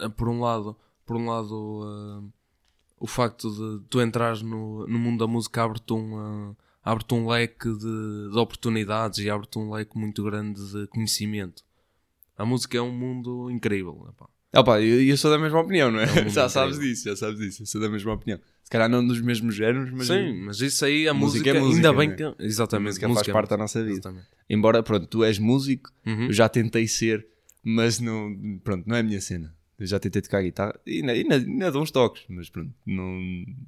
Eh, 0.00 0.08
Por 0.10 0.28
um 0.28 0.40
lado, 0.40 0.76
por 1.04 1.16
um 1.16 1.26
lado 1.26 1.82
eh, 1.84 2.32
o 2.98 3.06
facto 3.06 3.50
de 3.50 3.84
tu 3.88 4.00
entrares 4.00 4.42
no, 4.42 4.86
no 4.86 4.98
mundo 4.98 5.18
da 5.24 5.30
música 5.30 5.62
abre-te 5.62 5.92
um, 5.92 6.50
eh, 6.50 6.54
abre-te 6.82 7.14
um 7.14 7.28
leque 7.28 7.68
de, 7.70 8.30
de 8.32 8.38
oportunidades 8.38 9.18
e 9.18 9.28
abre-te 9.30 9.58
um 9.58 9.70
leque 9.72 9.98
muito 9.98 10.22
grande 10.24 10.60
de 10.72 10.86
conhecimento. 10.88 11.62
A 12.36 12.44
música 12.44 12.76
é 12.78 12.80
um 12.82 12.92
mundo 12.92 13.50
incrível. 13.50 14.06
epá. 14.10 14.26
Ah 14.52 14.62
pá, 14.64 14.80
eu, 14.80 15.02
eu 15.02 15.16
sou 15.16 15.30
da 15.30 15.38
mesma 15.38 15.60
opinião, 15.60 15.90
não 15.90 16.00
é? 16.00 16.04
É 16.04 16.24
um 16.24 16.28
já 16.30 16.48
sabes 16.48 16.76
incrível. 16.76 16.94
disso, 16.94 17.08
já 17.08 17.16
sabes 17.16 17.38
disso. 17.38 17.62
Eu 17.62 17.66
sou 17.66 17.80
da 17.80 17.88
mesma 17.88 18.12
opinião. 18.14 18.38
Se 18.62 18.70
calhar 18.70 18.88
não 18.88 19.06
dos 19.06 19.20
mesmos 19.20 19.54
géneros, 19.54 19.90
mas 19.92 20.06
Sim, 20.06 20.32
mas 20.44 20.60
isso 20.60 20.84
aí, 20.84 21.06
a 21.08 21.14
Música 21.14 21.52
música, 21.52 21.58
é 21.58 21.60
música, 21.60 21.76
ainda 21.88 21.92
bem 21.98 22.08
né? 22.08 22.16
que. 22.16 22.22
a 22.24 22.34
Exatamente, 22.38 22.88
música 22.88 23.08
faz 23.14 23.28
é 23.28 23.32
parte 23.32 23.50
da 23.50 23.56
nossa 23.58 23.80
vida. 23.80 23.92
Exatamente. 23.94 24.26
Embora, 24.48 24.82
pronto, 24.82 25.06
tu 25.06 25.22
és 25.24 25.38
músico, 25.38 25.90
Uhum. 26.06 26.26
Eu 26.26 26.32
já 26.32 26.48
tentei 26.48 26.86
ser, 26.88 27.26
mas 27.62 27.98
não, 28.00 28.34
pronto, 28.64 28.84
não 28.86 28.96
é 28.96 29.00
a 29.00 29.02
minha 29.02 29.20
cena. 29.20 29.55
Eu 29.78 29.86
já 29.86 29.98
tentei 30.00 30.22
tocar 30.22 30.42
guitarra 30.42 30.78
e 30.86 31.00
ainda, 31.00 31.12
ainda, 31.12 31.34
ainda 31.36 31.70
dou 31.70 31.82
uns 31.82 31.90
toques, 31.90 32.24
mas 32.28 32.48
pronto, 32.48 32.72
não, 32.86 33.20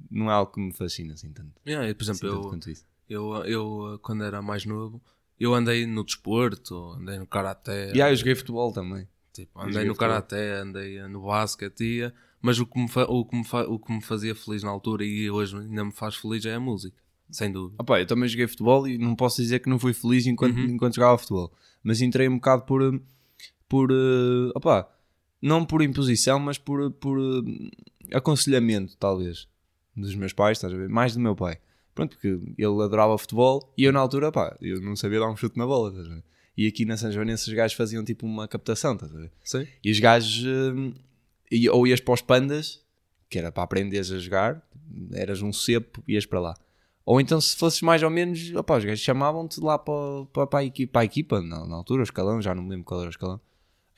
não 0.09 0.29
é 0.29 0.33
algo 0.33 0.51
que 0.51 0.59
me 0.59 0.73
fascina 0.73 1.13
assim 1.13 1.31
tanto. 1.31 1.51
Yeah, 1.67 1.87
e, 1.87 1.93
por 1.93 2.01
Assim, 2.09 2.11
exemplo, 2.25 2.49
tanto 2.49 2.69
eu, 3.07 3.35
eu, 3.35 3.45
eu, 3.45 3.99
quando 4.01 4.23
era 4.23 4.41
mais 4.41 4.65
novo, 4.65 5.01
eu 5.39 5.53
andei 5.53 5.85
no 5.85 6.03
desporto, 6.03 6.93
andei 6.99 7.19
no 7.19 7.27
karaté. 7.27 7.93
E 7.95 8.01
aí 8.01 8.11
eu 8.11 8.15
joguei 8.15 8.33
futebol 8.35 8.71
também. 8.73 9.07
Tipo, 9.31 9.61
andei 9.61 9.85
no 9.85 9.95
karaté, 9.95 10.53
andei 10.61 10.99
no 11.07 11.21
basquete, 11.21 11.81
ia, 11.83 12.13
mas 12.41 12.59
o 12.59 12.65
que, 12.65 12.79
me 12.79 12.87
o, 13.07 13.25
que 13.25 13.35
me 13.35 13.43
o 13.67 13.79
que 13.79 13.91
me 13.93 14.01
fazia 14.01 14.33
feliz 14.33 14.63
na 14.63 14.69
altura 14.71 15.05
e 15.05 15.29
hoje 15.29 15.55
ainda 15.55 15.85
me 15.85 15.91
faz 15.91 16.15
feliz 16.15 16.43
é 16.45 16.55
a 16.55 16.59
música, 16.59 16.97
sem 17.29 17.51
dúvida. 17.51 17.81
Opa, 17.83 17.99
eu 17.99 18.07
também 18.07 18.27
joguei 18.27 18.47
futebol 18.47 18.87
e 18.87 18.97
não 18.97 19.15
posso 19.15 19.41
dizer 19.41 19.59
que 19.59 19.69
não 19.69 19.77
fui 19.77 19.93
feliz 19.93 20.25
enquanto, 20.25 20.55
Uhum. 20.57 20.65
enquanto 20.71 20.95
jogava 20.95 21.17
futebol. 21.19 21.53
Mas 21.83 22.01
entrei 22.01 22.27
um 22.27 22.35
bocado 22.35 22.63
por, 22.63 22.99
por 23.69 23.91
eh, 23.91 24.51
opa, 24.55 24.89
não 25.41 25.65
por 25.65 25.81
imposição, 25.81 26.39
mas 26.39 26.57
por, 26.57 26.91
por 26.91 27.17
eh, 27.19 28.15
aconselhamento, 28.15 28.97
talvez, 28.97 29.47
dos 29.95 30.15
meus 30.15 30.33
pais, 30.33 30.57
estás 30.57 30.73
a 30.73 30.77
ver? 30.77 30.89
Mais 30.89 31.13
do 31.13 31.19
meu 31.19 31.35
pai. 31.35 31.57
Pronto, 31.95 32.15
porque 32.15 32.39
ele 32.57 32.83
adorava 32.83 33.17
futebol 33.17 33.73
e 33.77 33.83
eu 33.83 33.91
na 33.91 33.99
altura, 33.99 34.31
pá, 34.31 34.55
eu 34.61 34.81
não 34.81 34.95
sabia 34.95 35.19
dar 35.19 35.29
um 35.29 35.35
chute 35.35 35.57
na 35.57 35.65
bola, 35.65 35.89
estás 35.89 36.07
a 36.07 36.15
ver? 36.15 36.23
E 36.55 36.67
aqui 36.67 36.85
na 36.85 36.97
São 36.97 37.11
Joanense 37.11 37.47
os 37.47 37.53
gajos 37.53 37.75
faziam 37.75 38.03
tipo 38.03 38.25
uma 38.25 38.47
captação, 38.47 38.93
estás 38.93 39.13
a 39.13 39.17
ver? 39.17 39.31
Sim. 39.43 39.67
E 39.83 39.91
os 39.91 39.99
gajos, 39.99 40.45
eh, 41.51 41.69
ou 41.69 41.87
ias 41.87 41.99
para 41.99 42.13
os 42.13 42.21
pandas, 42.21 42.83
que 43.29 43.37
era 43.37 43.51
para 43.51 43.63
aprenderes 43.63 44.11
a 44.11 44.19
jogar, 44.19 44.61
eras 45.13 45.41
um 45.41 45.53
cepo, 45.53 46.03
ias 46.07 46.25
para 46.25 46.39
lá. 46.39 46.55
Ou 47.05 47.19
então, 47.19 47.39
se 47.41 47.55
fosses 47.55 47.81
mais 47.81 48.03
ou 48.03 48.09
menos, 48.09 48.53
opá, 48.53 48.77
os 48.77 48.85
gajos 48.85 48.99
chamavam-te 48.99 49.59
lá 49.59 49.79
para, 49.79 50.25
para, 50.31 50.47
para, 50.47 50.59
a 50.59 50.63
equipa, 50.63 50.93
para 50.93 51.01
a 51.01 51.05
equipa 51.05 51.41
na, 51.41 51.65
na 51.65 51.75
altura, 51.75 52.01
o 52.01 52.03
escalão, 52.03 52.41
já 52.41 52.53
não 52.53 52.63
me 52.63 52.69
lembro 52.69 52.85
qual 52.85 52.99
era 52.99 53.09
o 53.09 53.11
escalão. 53.11 53.41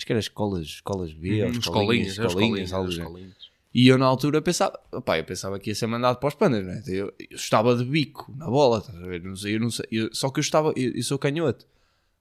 Acho 0.02 0.06
que 0.08 0.14
era 0.14 0.20
escolas, 0.20 0.66
escolas 0.66 1.14
B, 1.14 1.44
ou 1.44 1.50
Uhum, 1.52 1.60
escolinhas, 1.60 2.08
escolinhas, 2.14 2.18
escolinhas, 2.18 2.70
escolinhas, 2.72 2.94
escolinhas. 2.98 3.36
E 3.72 3.88
eu 3.88 4.00
na 4.00 4.06
altura 4.08 4.42
pensava, 4.42 4.80
opá, 4.92 5.20
eu 5.20 5.24
pensava 5.24 5.60
que 5.60 5.70
ia 5.70 5.76
ser 5.76 5.86
mandado 5.86 6.18
para 6.18 6.28
os 6.28 6.34
pandas, 6.34 6.66
né? 6.66 6.82
eu, 6.88 7.14
eu 7.20 7.36
estava 7.38 7.76
de 7.76 7.86
bico 7.86 8.34
na 8.36 8.48
bola, 8.48 8.80
estás 8.80 8.98
a 8.98 9.06
ver? 9.06 9.22
Não 9.22 9.36
sei, 9.36 9.56
eu 9.56 9.60
não 9.60 9.70
sei, 9.70 9.86
eu- 9.92 10.10
só 10.12 10.32
que 10.32 10.40
eu 10.40 10.42
estava, 10.42 10.74
eu, 10.76 10.92
eu 10.92 11.04
sou 11.04 11.20
canhoto. 11.20 11.68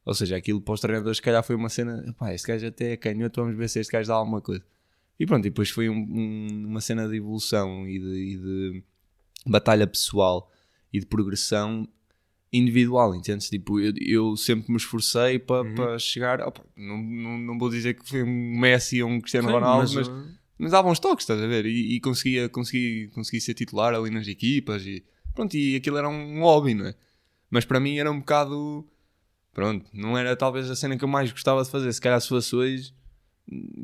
Ou 0.05 0.13
seja, 0.13 0.37
aquilo 0.37 0.61
para 0.61 0.75
os 0.75 0.81
treinadores, 0.81 1.17
se 1.17 1.23
calhar 1.23 1.43
foi 1.43 1.57
uma 1.57 1.71
cena, 1.71 2.15
pá, 2.19 2.35
este 2.35 2.47
gajo 2.49 2.67
até 2.67 2.93
é 2.93 2.97
canhoto, 2.99 3.41
vamos 3.41 3.57
ver 3.57 3.69
se 3.71 3.81
este 3.81 3.91
gajo 3.91 4.09
dá 4.09 4.15
alguma 4.15 4.43
coisa. 4.43 4.63
E 5.19 5.25
pronto, 5.27 5.47
e 5.47 5.51
depois 5.51 5.71
foi 5.71 5.89
um- 5.89 5.95
um- 5.95 6.67
uma 6.69 6.83
cena 6.83 7.09
de 7.09 7.17
evolução 7.17 7.89
e 7.89 7.99
de, 7.99 8.07
e 8.07 8.37
de 8.37 8.83
batalha 9.47 9.87
pessoal 9.87 10.53
e 10.93 11.01
de 11.01 11.07
progressão 11.07 11.89
individual, 12.53 13.15
entendes? 13.15 13.49
Tipo, 13.49 13.79
eu, 13.81 13.93
eu 14.01 14.37
sempre 14.37 14.71
me 14.71 14.77
esforcei 14.77 15.39
para 15.39 15.65
para 15.73 15.99
chegar, 15.99 16.41
opa, 16.41 16.65
não, 16.77 16.99
não, 16.99 17.39
não 17.39 17.59
vou 17.59 17.71
dizer 17.71 17.95
que 17.95 18.09
foi 18.09 18.23
um 18.23 18.59
Messi 18.59 19.03
ou 19.03 19.09
um 19.09 19.21
Cristiano 19.21 19.49
Sim, 19.49 19.55
Ronaldo, 19.55 19.95
mas, 19.95 20.09
uh, 20.09 20.29
mas 20.59 20.73
dava 20.73 20.89
uns 20.89 20.99
toques, 20.99 21.25
estás 21.25 21.41
a 21.41 21.47
ver? 21.47 21.67
E, 21.67 21.95
e 21.95 22.01
conseguia, 22.01 22.49
conseguia, 22.49 23.09
conseguia 23.11 23.41
ser 23.41 23.55
titular 23.55 23.95
ali 23.95 24.11
nas 24.11 24.27
equipas 24.27 24.85
e 24.85 25.05
pronto, 25.35 25.55
e 25.57 25.77
aquilo 25.77 25.97
era 25.97 26.09
um 26.09 26.41
hobby, 26.41 26.75
não 26.75 26.87
é? 26.87 26.95
Mas 27.51 27.65
para 27.65 27.81
mim 27.81 27.99
era 27.99 28.11
um 28.11 28.19
bocado, 28.19 28.87
pronto, 29.53 29.87
não 29.93 30.17
era 30.17 30.37
talvez 30.37 30.71
a 30.71 30.77
cena 30.77 30.97
que 30.97 31.05
eu 31.05 31.09
mais 31.09 31.31
gostava 31.31 31.63
de 31.63 31.71
fazer. 31.71 31.93
Se 31.93 32.01
calhar 32.01 32.21
se 32.21 32.29
fosse 32.29 32.55
hoje, 32.55 32.93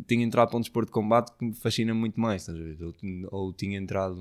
tinha 0.06 0.24
entrado 0.24 0.48
para 0.48 0.58
um 0.58 0.60
desporto 0.60 0.86
de 0.86 0.92
combate 0.92 1.36
que 1.36 1.44
me 1.44 1.54
fascina 1.54 1.92
muito 1.92 2.20
mais, 2.20 2.42
estás 2.42 2.58
a 2.58 2.62
ver? 2.62 2.78
Ou, 2.82 2.94
ou 3.30 3.52
tinha 3.52 3.78
entrado, 3.78 4.18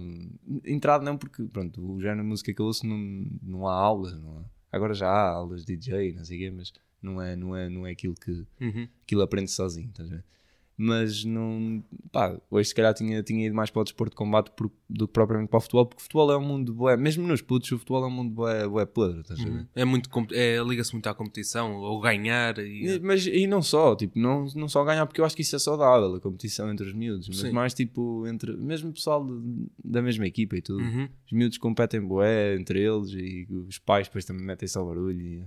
entrado 0.66 1.04
não 1.04 1.18
porque, 1.18 1.44
pronto, 1.44 1.82
o 1.82 2.02
género 2.02 2.24
de 2.24 2.28
música 2.28 2.54
que 2.54 2.62
eu 2.62 2.66
ouço 2.66 2.86
não, 2.88 2.98
não 3.42 3.68
há 3.68 3.74
aulas, 3.74 4.20
não 4.20 4.40
há. 4.40 4.46
Agora 4.72 4.94
já 4.94 5.08
há 5.08 5.30
aulas 5.30 5.64
de 5.64 5.76
DJ, 5.76 6.14
não 6.14 6.26
sei 6.26 6.38
o 6.38 6.40
quê, 6.40 6.52
mas 6.52 6.74
não 7.02 7.22
é, 7.22 7.36
não 7.36 7.56
é, 7.56 7.70
não 7.70 7.86
é 7.86 7.92
aquilo 7.92 8.16
que, 8.16 8.46
uhum. 8.60 8.88
aquilo 9.04 9.22
aprende 9.22 9.52
sozinho, 9.52 9.90
estás 9.90 10.12
a 10.12 10.16
ver? 10.16 10.24
Mas 10.78 11.24
não, 11.24 11.82
pá, 12.12 12.38
hoje 12.52 12.70
se 12.70 12.76
calhar 12.76 12.94
tinha, 12.94 13.24
tinha 13.24 13.46
ido 13.48 13.56
mais 13.56 13.70
para 13.70 13.80
o 13.82 13.84
desporto 13.86 14.12
de 14.12 14.18
combate 14.18 14.52
por- 14.52 14.70
do 14.90 15.08
que 15.08 15.14
propriamente 15.14 15.50
para 15.50 15.58
o 15.58 15.62
futebol, 15.62 15.86
porque 15.86 16.02
o 16.02 16.04
futebol 16.04 16.32
é 16.34 16.38
um 16.38 16.46
mundo 16.46 16.74
bué, 16.74 16.98
mesmo 16.98 17.26
nos 17.26 17.42
putos, 17.42 17.72
o 17.72 17.78
futebol 17.80 18.04
é 18.04 18.08
um 18.08 18.12
mundo 18.12 18.32
bué, 18.32 18.68
bué 18.68 18.86
podre, 18.86 19.22
estás 19.22 19.40
a 19.40 19.44
ver? 19.44 19.68
É 19.74 19.86
muito, 19.86 20.10
é, 20.34 20.58
liga-se 20.68 20.92
muito 20.92 21.08
à 21.08 21.14
competição, 21.16 21.76
ou 21.78 22.00
ganhar 22.02 22.58
e... 22.60 23.00
Mas 23.02 23.26
e 23.26 23.48
não 23.48 23.62
só, 23.62 23.96
tipo, 23.96 24.20
não, 24.20 24.46
não 24.54 24.68
só 24.68 24.84
ganhar 24.84 25.06
porque 25.06 25.22
eu 25.22 25.26
acho 25.26 25.36
que 25.36 25.44
isso 25.44 25.56
é 25.56 25.60
saudável, 25.60 26.14
a 26.16 26.20
competição 26.20 26.70
entre 26.70 26.86
os 26.88 26.94
miúdos, 26.94 27.30
mas 27.30 27.38
Sim. 27.40 27.52
mais 27.52 27.74
tipo 27.74 28.28
entre 28.28 28.56
mesmo 28.58 28.92
pessoal 28.92 29.26
de- 29.26 29.68
da 29.84 30.02
mesma 30.02 30.28
equipa 30.28 30.58
e 30.58 30.62
tudo. 30.62 30.84
Uhum. 30.84 31.08
Os 31.26 31.32
miúdos 31.32 31.58
competem 31.58 32.02
bué 32.02 32.56
entre 32.56 32.82
eles 32.82 33.12
e 33.12 33.48
os 33.68 33.78
pais 33.80 34.08
depois 34.08 34.26
também 34.26 34.44
metem-se 34.46 34.78
ao 34.78 34.86
barulho. 34.86 35.22
e- 35.22 35.44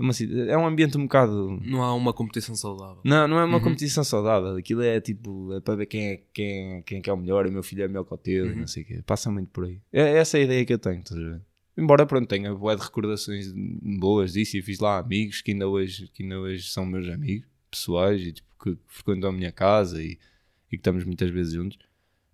é, 0.00 0.02
uma 0.02 0.12
ci- 0.12 0.48
é 0.48 0.56
um 0.56 0.66
ambiente 0.66 0.96
um 0.96 1.02
bocado. 1.02 1.60
Não 1.62 1.82
há 1.82 1.94
uma 1.94 2.12
competição 2.12 2.54
saudável. 2.54 3.00
Não, 3.04 3.28
não 3.28 3.38
é 3.38 3.44
uma 3.44 3.58
Uhum. 3.58 3.62
competição 3.64 4.02
saudável. 4.02 4.56
Aquilo 4.56 4.82
é 4.82 5.00
tipo, 5.00 5.52
é 5.52 5.60
para 5.60 5.76
ver 5.76 5.86
quem 5.86 6.06
é, 6.08 6.22
quem, 6.32 6.78
é- 6.78 6.82
quem 6.82 6.98
é 6.98 7.02
é 7.08 7.12
o 7.12 7.16
melhor. 7.16 7.46
E 7.46 7.50
o 7.50 7.52
meu 7.52 7.62
filho 7.62 7.84
é 7.84 7.88
melhor 7.88 8.04
que 8.04 8.14
o 8.14 8.16
teu, 8.18 8.46
e 8.46 8.48
Uhum. 8.50 8.60
não 8.60 8.66
sei 8.66 8.82
o 8.82 8.86
quê. 8.86 9.02
Passa 9.06 9.30
muito 9.30 9.48
por 9.50 9.64
aí. 9.64 9.80
É 9.92 10.16
essa 10.16 10.38
é 10.38 10.40
a 10.40 10.44
ideia 10.44 10.64
que 10.64 10.72
eu 10.72 10.78
tenho, 10.78 11.00
estás 11.00 11.20
a 11.20 11.22
ver? 11.24 11.40
Embora 11.76 12.04
pronto, 12.04 12.26
tenha 12.28 12.52
bué 12.54 12.74
de 12.76 12.82
recordações 12.82 13.52
boas 13.54 14.32
disso 14.32 14.56
e 14.56 14.62
fiz 14.62 14.80
lá 14.80 14.98
amigos 14.98 15.40
que 15.40 15.52
ainda 15.52 15.68
hoje, 15.68 16.08
que 16.12 16.22
ainda 16.22 16.38
hoje 16.38 16.68
são 16.68 16.84
meus 16.84 17.08
amigos 17.08 17.48
pessoais 17.70 18.20
e 18.22 18.32
tipo, 18.32 18.48
que 18.62 18.76
frequentam 18.86 19.30
a 19.30 19.32
minha 19.32 19.52
casa 19.52 20.02
e, 20.02 20.12
e 20.12 20.70
que 20.70 20.76
estamos 20.76 21.04
muitas 21.04 21.30
vezes 21.30 21.54
juntos. 21.54 21.78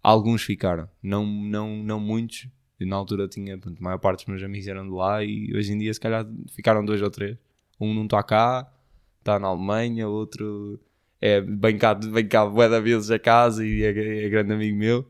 Alguns 0.03 0.43
ficaram, 0.43 0.89
não, 1.03 1.25
não, 1.27 1.77
não 1.83 2.01
muitos. 2.01 2.49
Eu, 2.79 2.87
na 2.87 2.97
altura 2.97 3.27
tinha, 3.29 3.57
pronto, 3.59 3.79
a 3.81 3.83
maior 3.85 3.99
parte 3.99 4.21
dos 4.21 4.27
meus 4.27 4.43
amigos 4.43 4.67
eram 4.69 4.85
de 4.85 4.93
lá 4.93 5.23
e 5.25 5.53
hoje 5.55 5.73
em 5.73 5.79
dia 5.79 5.93
se 5.95 6.01
calhar 6.01 6.27
ficaram 6.51 6.85
dois 6.85 7.01
ou 7.03 7.11
três. 7.11 7.37
Um 7.81 7.95
não 7.95 8.05
está 8.05 8.23
cá, 8.23 8.71
está 9.19 9.39
na 9.39 9.49
Alemanha, 9.49 10.09
outro 10.09 10.81
é 11.21 11.41
bem 11.41 11.79
cá, 11.79 11.95
bem 11.95 12.27
cá 12.29 12.47
bué 12.47 12.69
da 12.69 12.81
vezes 12.81 13.11
a 13.11 13.19
casa 13.19 13.67
e 13.67 13.83
é, 13.83 14.25
é 14.27 14.29
grande 14.29 14.53
amigo 14.53 14.77
meu. 14.77 15.09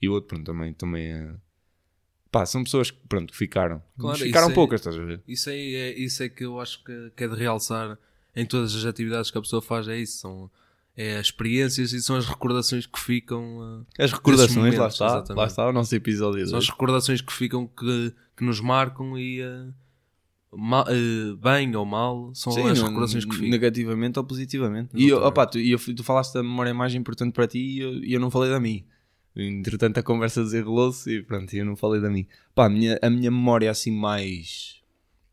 E 0.00 0.08
o 0.08 0.12
outro, 0.12 0.28
pronto, 0.28 0.44
também, 0.46 0.72
também 0.72 1.12
é... 1.12 1.34
Pá, 2.30 2.46
são 2.46 2.62
pessoas 2.62 2.90
que, 2.90 2.98
pronto, 3.08 3.32
que 3.32 3.38
ficaram. 3.38 3.82
Claro, 3.98 4.18
ficaram 4.18 4.46
isso 4.46 4.52
é- 4.52 4.54
poucas, 4.54 4.80
estás 4.80 4.96
a 4.96 5.04
ver? 5.04 5.20
Isso, 5.26 5.50
aí 5.50 5.74
é, 5.74 5.98
isso 5.98 6.22
é 6.22 6.28
que 6.28 6.44
eu 6.44 6.60
acho 6.60 6.84
que, 6.84 7.10
que 7.16 7.24
é 7.24 7.28
de 7.28 7.34
realçar 7.34 7.98
em 8.36 8.46
todas 8.46 8.74
as 8.76 8.84
atividades 8.84 9.30
que 9.30 9.38
a 9.38 9.40
pessoa 9.40 9.60
faz, 9.62 9.88
é 9.88 9.96
isso. 9.96 10.18
São 10.18 10.50
é 10.96 11.16
as 11.16 11.26
experiências 11.26 11.92
e 11.92 12.02
são 12.02 12.16
as 12.16 12.26
recordações 12.26 12.84
que 12.84 12.98
ficam. 12.98 13.86
ah, 13.98 14.02
As 14.04 14.12
recordações, 14.12 14.76
lá 14.76 14.88
está, 14.88 15.06
exatamente. 15.06 15.38
lá 15.38 15.46
está 15.46 15.68
o 15.68 15.72
nosso 15.72 15.94
episódio. 15.94 16.46
são 16.46 16.58
as 16.58 16.68
recordações 16.68 17.20
que 17.20 17.32
ficam 17.32 17.66
que, 17.68 18.12
que 18.36 18.44
nos 18.44 18.60
marcam 18.60 19.16
e 19.18 19.40
ah, 19.42 19.68
ah, 20.52 20.84
bem 21.40 21.74
ou 21.76 21.84
mal 21.84 22.34
são 22.34 22.52
Sim, 22.52 22.68
as 22.68 22.80
recordações 22.80 23.24
que 23.24 23.34
ficam. 23.34 23.50
Negativamente 23.50 24.18
ou 24.18 24.24
positivamente. 24.24 24.90
E, 24.94 25.08
eu, 25.08 25.22
opá, 25.24 25.46
tu, 25.46 25.58
eu, 25.58 25.78
tu 25.78 26.02
falaste 26.02 26.34
da 26.34 26.42
memória 26.42 26.72
mais 26.72 26.94
importante 26.94 27.32
para 27.32 27.46
ti 27.46 27.58
e 27.58 27.80
eu, 27.80 28.04
eu 28.04 28.20
não 28.20 28.30
falei 28.30 28.50
da 28.50 28.58
mim. 28.58 28.84
Entretanto, 29.36 29.98
a 29.98 30.02
conversa 30.02 30.42
desenrolou-se 30.42 31.10
e 31.10 31.22
pronto, 31.22 31.54
eu 31.54 31.64
não 31.64 31.76
falei 31.76 32.00
da 32.00 32.10
mim. 32.10 32.26
Pá, 32.54 32.66
a 32.66 32.68
minha, 32.68 32.98
a 33.00 33.10
minha 33.10 33.30
memória 33.30 33.70
assim 33.70 33.92
mais, 33.92 34.82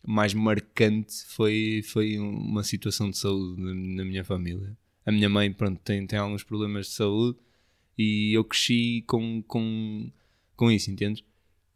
mais 0.05 0.34
marcante 0.34 1.25
foi, 1.27 1.81
foi 1.84 2.19
uma 2.19 2.63
situação 2.63 3.10
de 3.10 3.17
saúde 3.17 3.60
na, 3.62 3.74
na 3.74 4.05
minha 4.05 4.24
família. 4.24 4.77
A 5.05 5.12
minha 5.12 5.29
mãe, 5.29 5.51
pronto, 5.51 5.79
tem, 5.84 6.05
tem 6.05 6.19
alguns 6.19 6.43
problemas 6.43 6.88
de 6.88 6.93
saúde 6.93 7.39
e 7.98 8.34
eu 8.36 8.43
cresci 8.43 9.03
com, 9.07 9.41
com, 9.43 10.12
com 10.55 10.69
isso, 10.69 10.91
entendes? 10.91 11.24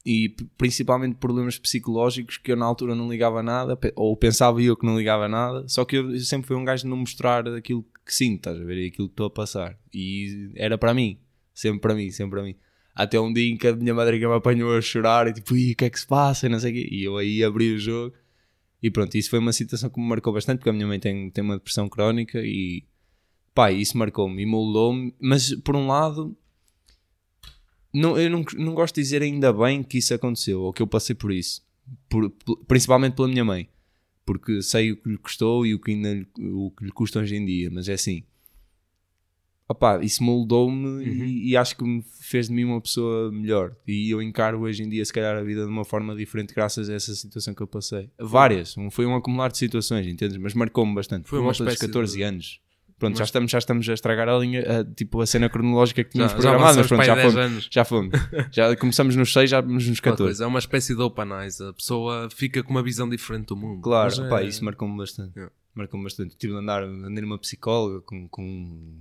E 0.06 0.29
principalmente 0.58 1.18
problemas 1.18 1.60
psicológicos 1.60 2.38
que 2.38 2.51
eu 2.51 2.56
na 2.56 2.65
altura 2.65 2.96
não 2.96 3.10
ligava 3.10 3.44
nada, 3.44 3.77
ou 3.96 4.15
pensava 4.15 4.62
eu 4.62 4.75
que 4.75 4.86
não 4.86 4.98
ligava 4.98 5.27
nada, 5.27 5.68
só 5.68 5.84
que 5.84 5.98
eu 5.98 6.18
sempre 6.20 6.48
fui 6.48 6.56
um 6.56 6.63
gajo 6.63 6.84
de 6.84 6.89
não 6.89 6.98
mostrar 6.98 7.48
aquilo 7.50 7.86
que 8.06 8.13
sinto, 8.13 8.38
estás 8.38 8.60
a 8.60 8.63
ver? 8.63 8.88
Aquilo 8.88 9.08
que 9.08 9.13
estou 9.13 9.27
a 9.27 9.29
passar. 9.29 9.77
E 9.94 10.51
era 10.56 10.77
para 10.77 10.94
mim, 10.94 11.20
sempre 11.53 11.82
para 11.82 11.94
mim, 11.94 12.10
sempre 12.12 12.32
para 12.32 12.44
mim. 12.44 12.56
Até 12.96 13.20
um 13.20 13.32
dia 13.32 13.51
em 13.51 13.58
que 13.58 13.68
a 13.68 13.75
minha 13.75 13.94
madrinha 13.94 14.27
me 14.27 14.36
apanhou 14.36 14.75
a 14.75 14.82
chorar 14.82 15.27
e 15.27 15.34
tipo, 15.34 15.56
"Ih, 15.56 15.74
o 15.74 15.75
que 15.75 15.86
é 15.86 15.89
que 15.89 16.00
se 16.00 16.08
passa? 16.08 16.48
E 16.48 16.50
não 16.50 16.60
sei 16.60 16.72
o 16.72 16.74
quê. 16.74 16.89
E 16.91 17.03
eu 17.03 17.18
aí 17.18 17.44
abri 17.44 17.74
o 17.74 17.79
jogo 17.79 18.13
e 18.82 18.89
pronto, 18.89 19.15
isso 19.15 19.29
foi 19.29 19.39
uma 19.39 19.51
situação 19.51 19.89
que 19.89 20.00
me 20.00 20.08
marcou 20.08 20.32
bastante, 20.34 20.60
porque 20.60 20.70
a 20.70 20.74
minha 20.74 20.88
mãe 20.88 21.00
tem, 21.00 21.29
tem 21.29 21.44
uma 21.44 21.58
depressão 21.58 21.89
crónica 21.89 22.39
e 22.41 22.86
pá, 23.53 23.72
isso 23.72 23.98
marcou-me 23.98 24.41
e 24.41 24.46
moldou-me, 24.46 25.13
mas 25.20 25.53
por 25.56 25.75
um 25.75 25.88
lado 25.88 26.36
não, 27.93 28.17
eu 28.19 28.29
não, 28.29 28.43
não 28.58 28.74
gosto 28.74 28.96
de 28.96 29.01
dizer 29.01 29.22
ainda 29.22 29.51
bem 29.53 29.81
que 29.84 29.98
isso 29.98 30.13
aconteceu, 30.13 30.62
ou 30.62 30.74
que 30.74 30.81
eu 30.81 30.88
passei 30.88 31.15
por 31.15 31.31
isso, 31.31 31.62
Por- 32.08 32.31
principalmente 32.67 33.15
pela 33.15 33.27
minha 33.27 33.43
mãe, 33.46 33.67
porque 34.25 34.62
sei 34.62 34.91
o 34.91 34.98
que 34.98 35.10
lhe 35.10 35.17
custou 35.17 35.65
e 35.65 35.74
o 35.74 35.79
que, 35.79 35.91
ainda, 35.91 36.13
lhe- 36.13 36.27
o 36.51 36.72
que 36.72 36.86
lhe 36.86 36.91
custa 36.91 37.19
hoje 37.19 37.36
em 37.36 37.46
dia, 37.46 37.69
mas 37.72 37.89
é 37.89 37.93
assim, 37.93 38.24
opá, 39.67 40.03
isso 40.03 40.24
moldou-me 40.24 41.03
e, 41.03 41.50
e 41.50 41.58
acho 41.58 41.75
que 41.77 41.84
me 41.84 42.03
fez 42.22 42.48
de 42.48 42.53
mim 42.53 42.63
uma 42.63 42.81
pessoa 42.81 43.31
melhor, 43.31 43.75
e 43.88 44.10
eu 44.10 44.22
encaro 44.22 44.60
hoje 44.62 44.84
em 44.84 44.89
dia 44.89 45.03
se 45.05 45.13
calhar 45.13 45.38
a 45.38 45.43
vida 45.43 45.63
de 45.63 45.69
uma 45.72 45.86
forma 45.86 46.15
diferente 46.15 46.53
graças 46.53 46.89
a 46.89 46.93
essa 46.93 47.13
situação 47.15 47.53
que 47.53 47.62
eu 47.62 47.67
passei. 47.67 48.10
Várias, 48.19 48.75
foi 48.91 49.05
um 49.05 49.15
acumular 49.15 49.50
de 49.51 49.58
situações, 49.58 50.05
entendes? 50.08 50.38
Mas 50.38 50.53
marcou-me 50.53 50.93
bastante, 50.93 51.27
Foi 51.27 51.39
uma 51.39 51.48
uma 51.48 51.51
espécie 51.51 51.79
14 51.88 52.17
de- 52.17 52.24
anos. 52.24 52.60
Pronto, 53.00 53.15
já, 53.15 53.22
Mas- 53.22 53.29
estamos, 53.29 53.51
já 53.51 53.58
estamos 53.58 53.89
a 53.89 53.94
estragar 53.94 54.27
a 54.27 54.38
linha, 54.38 54.62
a, 54.82 54.84
tipo 54.86 55.22
a 55.22 55.25
cena 55.25 55.50
cronológica 55.50 56.03
que 56.03 56.10
Já, 56.10 56.27
tínhamos 56.27 56.32
já 56.34 56.38
programado, 56.51 56.77
mas 56.79 56.88
pronto, 56.88 57.03
já 57.06 57.13
aí 57.15 57.22
10 57.22 57.34
fomos. 57.34 57.68
Já 57.72 57.86
fomos. 57.86 58.12
Já 58.51 58.75
começamos 58.75 59.15
nos 59.15 59.32
6, 59.34 59.50
já 59.50 59.62
vamos 59.62 59.88
nos 59.88 60.00
Aquela 60.00 60.13
14. 60.18 60.27
coisa, 60.29 60.44
é 60.44 60.48
uma 60.48 60.60
espécie 60.60 60.94
de 60.96 61.01
open 61.01 61.32
eyes. 61.41 61.62
A 61.62 61.72
pessoa 61.74 62.29
fica 62.29 62.62
com 62.62 62.72
uma 62.72 62.84
visão 62.84 63.08
diferente 63.10 63.48
do 63.48 63.56
mundo. 63.56 63.82
Claro, 63.82 64.13
é- 64.25 64.29
pá, 64.29 64.44
isso 64.44 64.63
marcou-me 64.65 64.98
bastante. 64.98 65.34
Yeah. 65.36 65.51
Marcou-me 65.74 66.03
bastante. 66.03 66.36
Tive 66.36 66.51
de 66.53 66.60
andar, 66.60 66.84
andei 66.84 67.22
numa 67.22 67.38
psicóloga 67.39 68.01
com, 68.01 68.27
com, 68.27 68.98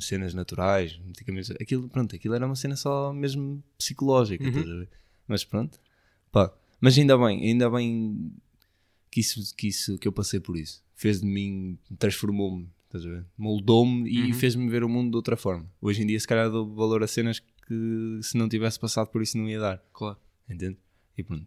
cenas 0.00 0.32
naturais, 0.34 0.98
medicamentos. 1.04 1.50
Aquilo, 1.52 1.88
pronto, 1.90 2.16
aquilo 2.16 2.34
era 2.34 2.46
uma 2.46 2.56
cena 2.56 2.74
só 2.76 3.12
mesmo 3.12 3.62
psicológica, 3.78 4.44
Uhum. 4.44 4.86
Mas 5.28 5.44
pronto, 5.44 5.78
pá. 6.32 6.50
Mas 6.80 6.96
ainda 6.96 7.18
bem, 7.18 7.42
ainda 7.42 7.68
bem 7.68 8.32
que 9.10 9.20
isso, 9.20 9.54
que 9.56 9.68
isso, 9.68 9.98
que 9.98 10.06
eu 10.08 10.12
passei 10.12 10.38
por 10.40 10.56
isso. 10.56 10.82
Fez 10.94 11.20
de 11.20 11.26
mim, 11.26 11.78
transformou-me, 11.98 12.68
estás 12.86 13.04
a 13.04 13.08
ver? 13.08 13.24
Moldou-me 13.36 14.08
e 14.08 14.22
Uhum. 14.26 14.34
fez-me 14.34 14.68
ver 14.68 14.82
o 14.84 14.88
mundo 14.88 15.10
de 15.10 15.16
outra 15.16 15.36
forma. 15.36 15.66
Hoje 15.80 16.02
em 16.02 16.06
dia, 16.06 16.18
se 16.18 16.26
calhar, 16.26 16.50
dou 16.50 16.74
valor 16.74 17.02
a 17.02 17.06
cenas 17.06 17.40
que 17.40 18.18
se 18.22 18.36
não 18.36 18.48
tivesse 18.48 18.78
passado 18.78 19.08
por 19.08 19.22
isso 19.22 19.36
não 19.36 19.48
ia 19.48 19.58
dar. 19.60 19.82
Claro, 19.92 20.16
Entende? 20.48 20.78
E 21.18 21.22
pronto. 21.22 21.46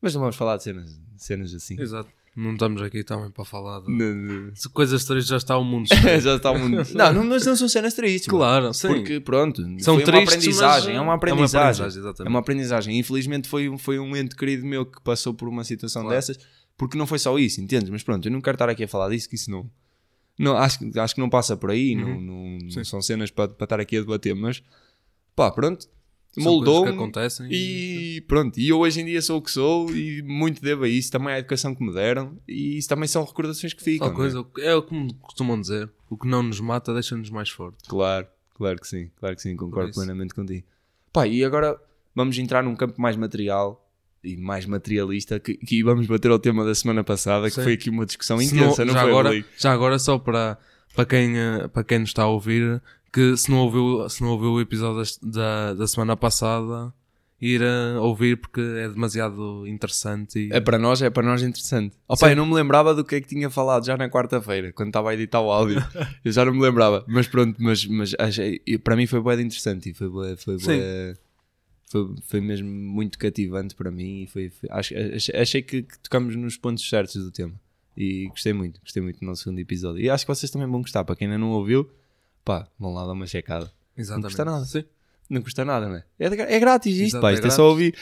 Mas 0.00 0.14
não 0.14 0.20
vamos 0.20 0.36
falar 0.36 0.56
de 0.58 0.62
cenas, 0.62 1.00
cenas 1.16 1.52
assim. 1.54 1.80
exato. 1.80 2.08
Não 2.36 2.52
estamos 2.52 2.80
aqui 2.82 3.02
também 3.02 3.32
para 3.32 3.44
falar 3.44 3.80
de, 3.80 3.90
Não, 3.90 4.50
de 4.52 4.68
coisas 4.68 5.04
tristes, 5.04 5.28
já 5.28 5.38
está 5.38 5.58
o 5.58 5.64
mundo. 5.64 5.88
Já 6.22 6.36
está 6.36 6.52
o 6.52 6.58
mundo. 6.58 6.76
Não, 6.94 7.12
não, 7.12 7.24
mas 7.24 7.44
não 7.44 7.56
são 7.56 7.68
cenas 7.68 7.94
tristes. 7.94 8.28
mano. 8.28 8.38
Claro, 8.38 8.72
sim. 8.74 8.86
Porque 8.86 9.18
pronto, 9.18 9.60
São 9.80 9.94
foi 9.96 10.04
uma 10.04 10.12
tristes, 10.12 10.28
aprendizagem. 10.36 10.94
É 10.94 11.00
uma 11.00 11.12
é 11.14 11.16
aprendizagem. 11.16 11.82
uma 11.82 11.88
aprendizagem. 11.88 12.26
É 12.26 12.28
uma 12.28 12.38
aprendizagem. 12.38 12.98
Infelizmente 13.00 13.48
foi, 13.48 13.68
um- 13.68 13.76
foi 13.76 13.98
um 13.98 14.14
ente 14.16 14.36
querido 14.36 14.64
meu 14.64 14.86
que 14.86 15.00
passou 15.02 15.34
por 15.34 15.48
uma 15.48 15.64
situação 15.64 16.02
Claro. 16.02 16.14
dessas, 16.16 16.38
porque 16.76 16.96
não 16.96 17.08
foi 17.08 17.18
só 17.18 17.36
isso, 17.40 17.60
entendes? 17.60 17.90
Mas 17.90 18.04
pronto, 18.04 18.24
eu 18.28 18.30
não 18.30 18.40
quero 18.40 18.54
estar 18.54 18.68
aqui 18.68 18.84
a 18.84 18.88
falar 18.88 19.08
disso, 19.08 19.28
que 19.28 19.34
isso 19.34 19.50
não. 19.50 19.68
Não 20.38 20.56
acho, 20.56 20.78
que- 20.78 20.98
acho 20.98 21.14
que 21.14 21.20
não 21.20 21.28
passa 21.30 21.56
por 21.56 21.70
aí, 21.70 21.94
não, 21.94 22.20
não, 22.20 22.58
não 22.74 22.84
são 22.84 23.00
cenas 23.02 23.30
para, 23.30 23.48
para 23.48 23.64
estar 23.64 23.80
aqui 23.80 23.96
a 23.96 24.00
debater, 24.00 24.34
mas 24.34 24.62
pá, 25.34 25.50
pronto. 25.50 25.88
Moldou-me 26.36 26.92
acontecem 26.92 27.48
e 27.50 28.22
pronto, 28.28 28.60
e 28.60 28.68
eu 28.68 28.78
hoje 28.78 29.00
em 29.00 29.04
dia 29.06 29.20
sou 29.20 29.38
o 29.38 29.42
que 29.42 29.50
sou 29.50 29.90
e 29.96 30.22
muito 30.22 30.62
devo 30.62 30.84
a 30.84 30.88
isso, 30.88 31.10
também 31.10 31.34
à 31.34 31.38
educação 31.38 31.74
que 31.74 31.82
me 31.82 31.92
deram 31.92 32.38
e 32.46 32.76
isso 32.78 32.88
também 32.88 33.08
são 33.08 33.24
recordações 33.24 33.72
que 33.72 33.82
ficam. 33.82 34.06
Tal 34.08 34.14
coisa, 34.16 34.46
é 34.60 34.74
o 34.74 34.82
que 34.82 35.14
costumam 35.20 35.60
dizer. 35.60 35.90
O 36.08 36.16
que 36.16 36.28
não 36.28 36.42
nos 36.44 36.60
mata 36.60 36.92
deixa-nos 36.94 37.30
mais 37.30 37.48
fortes. 37.50 37.88
Claro, 37.88 38.26
Claro 38.54 38.78
que 38.80 38.86
sim, 38.86 39.10
claro 39.16 39.34
que 39.36 39.42
sim, 39.42 39.56
concordo 39.56 39.92
plenamente 39.92 40.34
contigo. 40.34 40.66
Pá, 41.12 41.26
e 41.26 41.44
agora 41.44 41.80
vamos 42.14 42.38
entrar 42.38 42.62
num 42.62 42.76
campo 42.76 43.00
mais 43.00 43.16
material 43.16 43.87
e 44.28 44.36
mais 44.36 44.66
materialista 44.66 45.38
que, 45.40 45.54
que 45.54 45.82
vamos 45.82 46.06
bater 46.06 46.30
ao 46.30 46.38
tema 46.38 46.64
da 46.64 46.74
semana 46.74 47.02
passada, 47.02 47.48
que 47.48 47.54
Sim. 47.54 47.62
foi 47.62 47.72
aqui 47.74 47.90
uma 47.90 48.06
discussão 48.06 48.38
Se 48.38 48.46
intensa, 48.46 48.84
não, 48.84 48.92
já, 48.94 49.00
foi, 49.02 49.10
agora, 49.10 49.44
já 49.56 49.72
agora, 49.72 49.98
só 49.98 50.18
para, 50.18 50.58
para, 50.94 51.04
quem, 51.04 51.38
eh, 51.38 51.68
para 51.68 51.84
quem 51.84 52.00
nos 52.00 52.10
está 52.10 52.22
a 52.22 52.28
ouvir, 52.28 52.80
que 53.12 53.36
se 53.36 53.50
não 53.50 53.58
ouviu, 53.58 54.08
se 54.08 54.22
não 54.22 54.30
ouviu 54.30 54.52
o 54.52 54.60
episódio 54.60 55.02
da, 55.22 55.74
da 55.74 55.86
semana 55.86 56.16
passada, 56.16 56.92
ir 57.40 57.62
a 57.62 58.00
ouvir 58.00 58.36
porque 58.36 58.60
é 58.60 58.88
demasiado 58.88 59.66
interessante. 59.66 60.38
E... 60.38 60.52
É 60.52 60.60
para 60.60 60.78
nós, 60.78 61.00
é 61.00 61.08
para 61.08 61.22
nós 61.22 61.42
interessante. 61.42 61.96
Opa, 62.08 62.26
Sim. 62.26 62.32
eu 62.32 62.36
não 62.36 62.46
me 62.46 62.54
lembrava 62.54 62.94
do 62.94 63.04
que 63.04 63.14
é 63.16 63.20
que 63.20 63.28
tinha 63.28 63.48
falado 63.48 63.86
já 63.86 63.96
na 63.96 64.08
quarta-feira, 64.08 64.72
quando 64.72 64.88
estava 64.88 65.10
a 65.10 65.14
editar 65.14 65.40
o 65.40 65.50
áudio. 65.50 65.82
eu 66.24 66.32
já 66.32 66.44
não 66.44 66.52
me 66.52 66.60
lembrava. 66.60 67.04
Mas 67.06 67.28
pronto, 67.28 67.56
mas, 67.62 67.84
mas 67.86 68.14
achei, 68.18 68.60
para 68.82 68.96
mim 68.96 69.06
foi 69.06 69.22
bem 69.22 69.46
interessante 69.46 69.90
e 69.90 69.94
foi, 69.94 70.08
bué- 70.08 70.36
foi, 70.36 70.58
Sim. 70.58 70.80
Foi, 71.90 72.14
foi 72.22 72.40
mesmo 72.40 72.68
muito 72.68 73.18
cativante 73.18 73.74
para 73.74 73.90
mim 73.90 74.22
e 74.22 74.26
foi, 74.26 74.50
foi- 74.50 74.68
acho, 74.72 74.94
achei, 75.14 75.34
achei 75.40 75.62
que, 75.62 75.82
que 75.82 75.98
tocamos 76.00 76.34
nos 76.36 76.56
pontos 76.56 76.88
certos 76.88 77.22
do 77.22 77.30
tema. 77.30 77.54
E 77.96 78.28
gostei 78.28 78.52
muito, 78.52 78.80
gostei 78.80 79.02
muito 79.02 79.18
do 79.20 79.26
nosso 79.26 79.42
segundo 79.42 79.58
episódio. 79.58 80.00
E 80.00 80.08
acho 80.08 80.24
que 80.24 80.32
vocês 80.32 80.50
também 80.50 80.68
vão 80.68 80.80
gostar. 80.82 81.04
Para 81.04 81.16
quem 81.16 81.26
ainda 81.26 81.38
não 81.38 81.50
ouviu, 81.50 81.90
pá, 82.44 82.68
vão 82.78 82.92
lá 82.94 83.04
dar 83.04 83.12
uma 83.12 83.26
checada. 83.26 83.70
Exatamente. 83.96 84.26
custa 84.26 84.44
nada. 84.44 84.64
Sim. 84.64 84.84
Não 85.28 85.42
custa 85.42 85.64
nada, 85.64 85.88
não 85.88 85.96
é? 85.96 86.04
É, 86.18 86.26
é 86.56 86.60
grátis 86.60 86.92
isto, 86.94 87.16
Exato, 87.16 87.20
pá. 87.22 87.30
é 87.32 87.34
Isto 87.34 87.46
é 87.48 87.50
só 87.50 87.68
ouvir. 87.68 87.94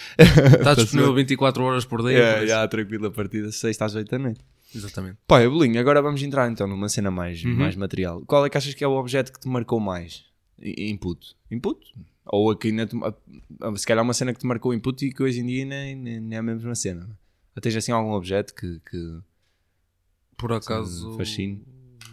Está 0.60 0.74
disponível 0.76 1.14
24 1.14 1.62
horas 1.64 1.84
por 1.84 2.02
dia. 2.06 2.18
É, 2.18 2.46
já, 2.46 2.68
tranquilo, 2.68 3.06
a 3.06 3.10
partir 3.10 3.42
das 3.42 3.56
6 3.56 3.80
às 3.82 3.94
8 3.94 4.08
da 4.10 4.18
noite. 4.18 4.40
Exatamente. 4.74 5.16
Pá, 5.26 5.42
eu 5.42 5.50
bolinho, 5.50 5.80
agora 5.80 6.02
vamos 6.02 6.22
entrar 6.22 6.50
então 6.52 6.66
numa 6.68 6.88
cena 6.88 7.10
mais, 7.10 7.42
Uhum. 7.42 7.54
mais 7.56 7.74
material. 7.74 8.22
Qual 8.26 8.44
é 8.44 8.50
que 8.50 8.58
achas 8.58 8.74
que 8.74 8.84
é 8.84 8.86
o 8.86 8.92
objeto 8.92 9.32
que 9.32 9.40
te 9.40 9.48
marcou 9.48 9.80
mais? 9.80 10.24
Input. 10.62 11.34
Input? 11.50 11.94
Ou 12.26 12.50
aqui 12.50 12.68
ainda 12.68 12.86
te- 12.86 12.96
ah, 13.60 13.76
se 13.76 13.86
calhar 13.86 14.02
uma 14.04 14.12
cena 14.14 14.32
que 14.32 14.40
te 14.40 14.46
marcou 14.46 14.74
input 14.74 15.04
e 15.06 15.12
que 15.12 15.22
hoje 15.22 15.40
em 15.40 15.46
dia 15.46 15.64
nem, 15.64 15.94
nem, 15.96 16.20
nem 16.20 16.36
é 16.36 16.40
a 16.40 16.42
mesma 16.42 16.74
cena. 16.74 17.08
Ou 17.54 17.62
tens 17.62 17.76
assim 17.76 17.92
algum 17.92 18.10
objeto 18.12 18.54
que, 18.54 18.80
que 18.90 19.18
Por 20.36 20.52
acaso, 20.52 21.16
fascine. 21.16 21.62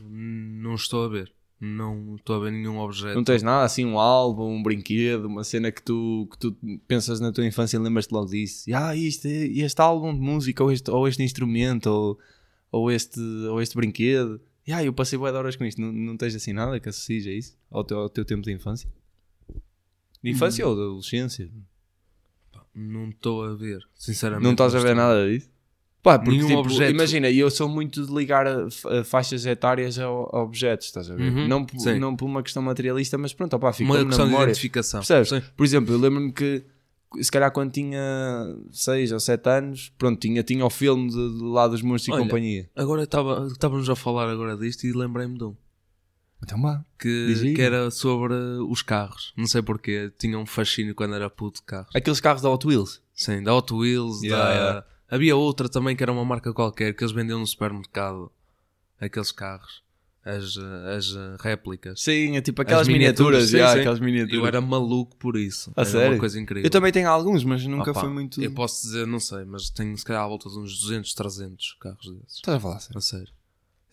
não 0.09 0.75
estou 0.75 1.03
a 1.05 1.09
ver. 1.09 1.33
Não 1.59 2.15
estou 2.15 2.35
a 2.35 2.39
ver 2.39 2.51
nenhum 2.51 2.77
objeto. 2.79 3.15
não 3.15 3.23
tens 3.23 3.41
nada, 3.41 3.63
assim 3.63 3.85
um 3.85 3.97
álbum, 3.97 4.53
um 4.53 4.61
brinquedo, 4.61 5.25
uma 5.25 5.43
cena 5.45 5.71
que 5.71 5.81
tu, 5.81 6.27
que 6.31 6.37
tu 6.37 6.57
pensas 6.87 7.19
na 7.21 7.31
tua 7.31 7.45
infância 7.45 7.77
e 7.77 7.79
lembras-te 7.79 8.11
logo 8.11 8.29
disso. 8.29 8.69
E, 8.69 8.73
ah, 8.73 8.93
isto, 8.95 9.27
é- 9.27 9.45
este 9.47 9.81
álbum 9.81 10.13
de 10.13 10.19
música, 10.19 10.61
ou 10.63 10.71
este, 10.71 10.91
ou 10.91 11.07
este 11.07 11.23
instrumento, 11.23 11.87
ou, 11.87 12.19
ou, 12.71 12.91
este, 12.91 13.19
ou 13.19 13.61
este 13.61 13.75
brinquedo. 13.77 14.41
E, 14.67 14.73
ah, 14.73 14.83
eu 14.83 14.91
passei 14.93 15.17
boas 15.17 15.33
horas 15.33 15.55
com 15.55 15.63
isto. 15.63 15.79
Não, 15.79 15.91
não 15.91 16.17
tens 16.17 16.35
assim 16.35 16.51
nada 16.53 16.79
que 16.81 16.89
associes 16.89 17.25
a 17.27 17.31
isso? 17.31 17.57
Ao 17.71 17.83
teu, 17.83 17.97
ao 17.99 18.09
teu 18.09 18.25
tempo 18.25 18.41
de 18.43 18.51
infância? 18.51 18.89
De 20.23 20.29
infância 20.31 20.65
ou 20.67 20.75
de 20.75 20.81
adolescência? 20.81 21.49
Não 22.73 23.09
estou 23.09 23.43
a 23.43 23.53
ver, 23.55 23.79
sinceramente. 23.93 24.43
Não 24.43 24.51
estás 24.51 24.73
a 24.73 24.79
ver 24.79 24.95
nada 24.95 25.27
disso? 25.29 25.49
Pá, 26.01 26.17
porque 26.19 26.31
Nenhum 26.31 26.47
tipo, 26.47 26.59
objeto. 26.61 26.91
imagina, 26.91 27.29
eu 27.31 27.49
sou 27.49 27.69
muito 27.69 28.05
de 28.05 28.13
ligar 28.13 28.45
a, 28.45 28.65
a 28.99 29.03
faixas 29.05 29.45
etárias 29.45 29.97
a, 29.97 30.03
a 30.05 30.41
objetos, 30.41 30.87
estás 30.87 31.09
a 31.09 31.15
ver? 31.15 31.31
Uhum, 31.31 31.47
não, 31.47 31.63
por- 31.65 31.79
sim. 31.79 31.97
não 31.97 32.13
por 32.15 32.25
uma 32.25 32.43
questão 32.43 32.61
materialista, 32.61 33.17
mas 33.17 33.33
pronto, 33.33 33.55
opá, 33.55 33.71
ficou 33.71 33.95
Uma 33.95 33.99
na 34.03 34.07
questão 34.09 34.25
de 34.25 34.31
memória. 34.31 34.51
identificação. 34.51 34.99
Percebes? 34.99 35.29
Sim. 35.29 35.41
Por 35.55 35.63
exemplo, 35.65 35.93
eu 35.93 35.97
lembro-me 35.99 36.33
que 36.33 36.63
se 37.21 37.31
calhar 37.31 37.51
quando 37.53 37.71
tinha 37.71 38.01
6 38.71 39.11
ou 39.13 39.19
7 39.19 39.47
anos, 39.49 39.93
pronto, 39.97 40.19
tinha, 40.19 40.43
tinha 40.43 40.65
o 40.65 40.69
filme 40.69 41.07
de, 41.09 41.37
de 41.37 41.43
lá 41.43 41.67
dos 41.69 41.81
monstros 41.81 42.13
Olha, 42.15 42.21
e 42.21 42.25
companhia. 42.25 42.69
Agora 42.75 43.03
estava- 43.03 43.47
estávamos 43.47 43.89
a 43.89 43.95
falar 43.95 44.27
agora 44.29 44.57
disto 44.57 44.85
e 44.85 44.91
lembrei-me 44.91 45.37
de 45.37 45.43
um. 45.45 45.55
Então 46.43 46.61
vá. 46.61 46.83
Que, 46.99 47.53
que 47.55 47.61
era 47.61 47.89
sobre 47.89 48.33
os 48.69 48.81
carros. 48.81 49.33
Não 49.35 49.47
sei 49.47 49.61
porquê. 49.61 50.11
Tinha 50.17 50.37
um 50.37 50.45
fascínio 50.45 50.93
quando 50.93 51.15
era 51.15 51.29
puto 51.29 51.59
de 51.59 51.65
carros. 51.65 51.95
Aqueles 51.95 52.19
carros 52.19 52.41
da 52.41 52.49
Hot 52.49 52.67
Wheels. 52.67 53.01
Sim, 53.13 53.43
da 53.43 53.53
Hot 53.55 53.73
Wheels. 53.73 54.21
Yeah, 54.21 54.43
da... 54.43 54.53
yeah. 54.53 54.87
Havia 55.09 55.35
outra 55.35 55.69
também 55.69 55.95
que 55.95 56.03
era 56.03 56.11
uma 56.11 56.25
marca 56.25 56.53
qualquer 56.53 56.93
que 56.93 57.03
eles 57.03 57.13
vendiam 57.13 57.39
no 57.39 57.47
supermercado. 57.47 58.31
Aqueles 58.99 59.31
carros. 59.31 59.83
As, 60.25 60.57
as 60.57 61.41
réplicas. 61.41 62.01
Sim, 62.01 62.37
é 62.37 62.41
tipo 62.41 62.61
aquelas 62.61 62.83
As 62.83 62.87
miniaturas. 62.87 63.43
sim, 63.43 63.57
sim. 63.57 63.61
aquelas 63.61 63.99
miniaturas. 63.99 64.39
Eu 64.39 64.47
era 64.47 64.61
maluco 64.61 65.17
por 65.17 65.35
isso. 65.35 65.69
A 65.75 65.81
era 65.81 65.89
sério? 65.89 66.11
uma 66.13 66.19
coisa 66.19 66.39
incrível. 66.39 66.65
Eu 66.65 66.69
também 66.69 66.93
tenho 66.93 67.09
alguns, 67.09 67.43
mas 67.43 67.65
nunca 67.65 67.91
Opa, 67.91 67.99
foi 67.99 68.09
muito. 68.09 68.41
Eu 68.41 68.53
posso 68.53 68.81
dizer, 68.83 69.05
não 69.05 69.19
sei, 69.19 69.43
mas 69.43 69.69
tenho 69.69 69.97
se 69.97 70.05
calhar 70.05 70.23
à 70.23 70.27
volta 70.27 70.49
de 70.49 70.57
uns 70.57 70.79
200, 70.79 71.13
300 71.13 71.77
carros 71.79 72.13
desses. 72.13 72.35
Estás 72.35 72.57
a 72.57 72.59
falar 72.59 72.79
sério? 72.79 72.97
A 72.97 73.01
sério. 73.01 73.33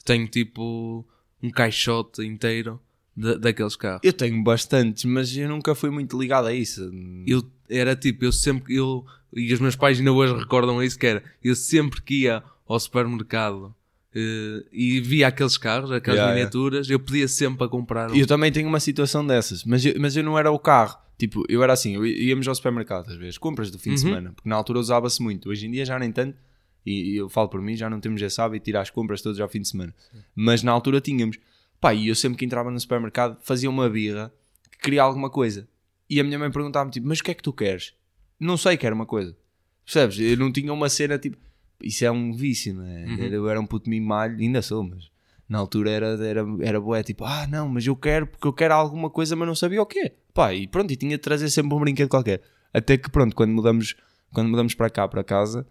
Tenho 0.05 0.29
tipo 0.29 1.05
um 1.43 1.51
caixote 1.51 2.23
inteiro 2.25 2.81
de- 3.17 3.39
daqueles 3.39 3.77
carros. 3.77 4.01
Eu 4.05 4.13
tenho 4.13 4.43
bastantes, 4.43 5.05
mas 5.05 5.37
eu 5.37 5.49
nunca 5.49 5.75
fui 5.75 5.91
muito 5.91 6.19
ligado 6.21 6.47
a 6.47 6.53
isso. 6.55 6.91
Eu 7.27 7.43
era 7.69 7.95
tipo, 7.97 8.25
eu 8.25 8.33
sempre, 8.33 8.75
eu, 8.77 9.05
e 9.35 9.53
os 9.53 9.61
meus 9.61 9.77
pais 9.77 9.99
ainda 9.99 10.13
hoje 10.13 10.35
recordam 10.35 10.83
isso, 10.83 10.99
que 10.99 11.07
era, 11.07 11.23
eu 11.43 11.55
sempre 11.55 12.01
que 12.03 12.23
ia 12.23 12.43
ao 12.69 12.79
supermercado 12.79 13.75
eh, 14.15 14.65
e 14.73 15.01
via 15.01 15.29
aqueles 15.29 15.57
carros, 15.57 15.91
aquelas 15.91 16.19
Yeah, 16.19 16.35
miniaturas, 16.35 16.89
eu 16.91 16.99
pedia 17.01 17.29
sempre 17.29 17.59
para 17.59 17.69
comprar 17.69 18.11
um. 18.11 18.15
Eu 18.17 18.27
também 18.27 18.51
tenho 18.53 18.69
uma 18.69 18.81
situação 18.81 19.27
dessas, 19.27 19.65
mas 19.65 19.85
eu, 19.85 19.95
mas 20.01 20.17
eu 20.17 20.23
não 20.25 20.39
era 20.39 20.51
o 20.51 20.59
carro. 20.59 20.99
Tipo, 21.19 21.45
eu 21.49 21.63
era 21.63 21.73
assim, 21.75 21.95
eu 21.97 22.07
íamos 22.07 22.49
ao 22.49 22.55
supermercado 22.55 23.09
às 23.11 23.17
vezes, 23.17 23.37
compras 23.39 23.71
do 23.71 23.79
fim 23.79 23.91
de 23.91 23.97
Uhum. 23.97 24.09
semana, 24.09 24.33
porque 24.35 24.49
na 24.49 24.57
altura 24.57 24.79
usava-se 24.79 25.23
muito. 25.23 25.51
Hoje 25.51 25.67
em 25.67 25.71
dia 25.71 25.85
já 25.85 25.99
nem 25.99 26.11
tanto, 26.11 26.35
e, 26.85 27.13
e 27.13 27.17
eu 27.17 27.29
falo 27.29 27.49
por 27.49 27.61
mim, 27.61 27.77
já 27.77 27.91
não 27.91 28.01
temos 28.01 28.21
esse 28.23 28.41
hábito 28.41 28.65
de 28.65 28.71
ir 28.71 28.77
às 28.77 28.91
compras 28.91 29.23
todos 29.23 29.41
ao 29.41 29.49
fim 29.49 29.61
de 29.61 29.69
semana. 29.69 29.95
Mas 30.35 30.63
na 30.63 30.73
altura 30.73 31.01
tínhamos. 31.01 31.39
Pá, 31.81 31.95
e 31.95 32.09
eu 32.09 32.15
sempre 32.15 32.39
que 32.39 32.45
entrava 32.45 32.71
no 32.71 32.79
supermercado 32.79 33.39
fazia 33.43 33.71
uma 33.71 33.89
birra 33.89 34.33
que 34.71 34.79
queria 34.79 35.03
alguma 35.03 35.31
coisa. 35.31 35.69
E 36.09 36.21
a 36.21 36.25
minha 36.25 36.39
mãe 36.39 36.51
perguntava-me 36.51 36.91
tipo, 36.91 37.07
mas 37.07 37.21
o 37.21 37.25
que 37.25 37.31
é 37.31 37.35
que 37.35 37.43
tu 37.43 37.53
queres? 37.53 37.95
Não 38.39 38.57
sei, 38.57 38.77
quero 38.77 38.95
uma 38.95 39.07
coisa. 39.07 39.37
Percebes? 39.85 40.19
Eu 40.19 40.37
não 40.37 40.53
tinha 40.53 40.73
uma 40.73 40.89
cena 40.89 41.19
tipo. 41.19 41.37
Isso 41.83 42.05
é 42.05 42.11
um 42.11 42.33
vício, 42.33 42.75
não 42.75 42.85
é? 42.85 43.07
Uhum. 43.07 43.25
Eu 43.27 43.49
era 43.49 43.61
um 43.61 43.67
puto 43.67 43.89
mimalho, 43.89 44.39
ainda 44.39 44.61
sou, 44.61 44.83
mas 44.83 45.11
na 45.51 45.59
altura 45.59 45.91
era, 45.91 46.07
era, 46.25 46.47
era 46.61 46.81
bué, 46.81 47.03
tipo, 47.03 47.25
ah 47.25 47.45
não, 47.49 47.69
mas 47.69 47.85
eu 47.85 47.97
quero 47.97 48.29
porque 48.29 48.47
eu 48.47 48.53
quero 48.53 48.73
alguma 48.73 49.11
coisa, 49.11 49.35
mas 49.35 49.49
não 49.49 49.55
sabia 49.55 49.83
o 49.83 49.87
quê. 49.87 50.13
Pá, 50.33 50.55
e 50.55 50.69
pronto, 50.69 50.93
e 50.93 50.97
tinha 50.97 51.17
de 51.17 51.23
trazer 51.23 51.51
sempre 51.51 51.75
um 51.75 51.81
brinquedo 51.81 52.09
qualquer. 52.09 52.41
Até 52.73 52.97
que 52.97 53.11
pronto, 53.11 53.35
quando 53.35 53.51
mudamos, 53.51 53.97
quando 54.33 54.49
mudamos 54.49 54.75
para 54.75 54.89
cá, 54.89 55.09
para 55.09 55.25
casa, 55.25 55.67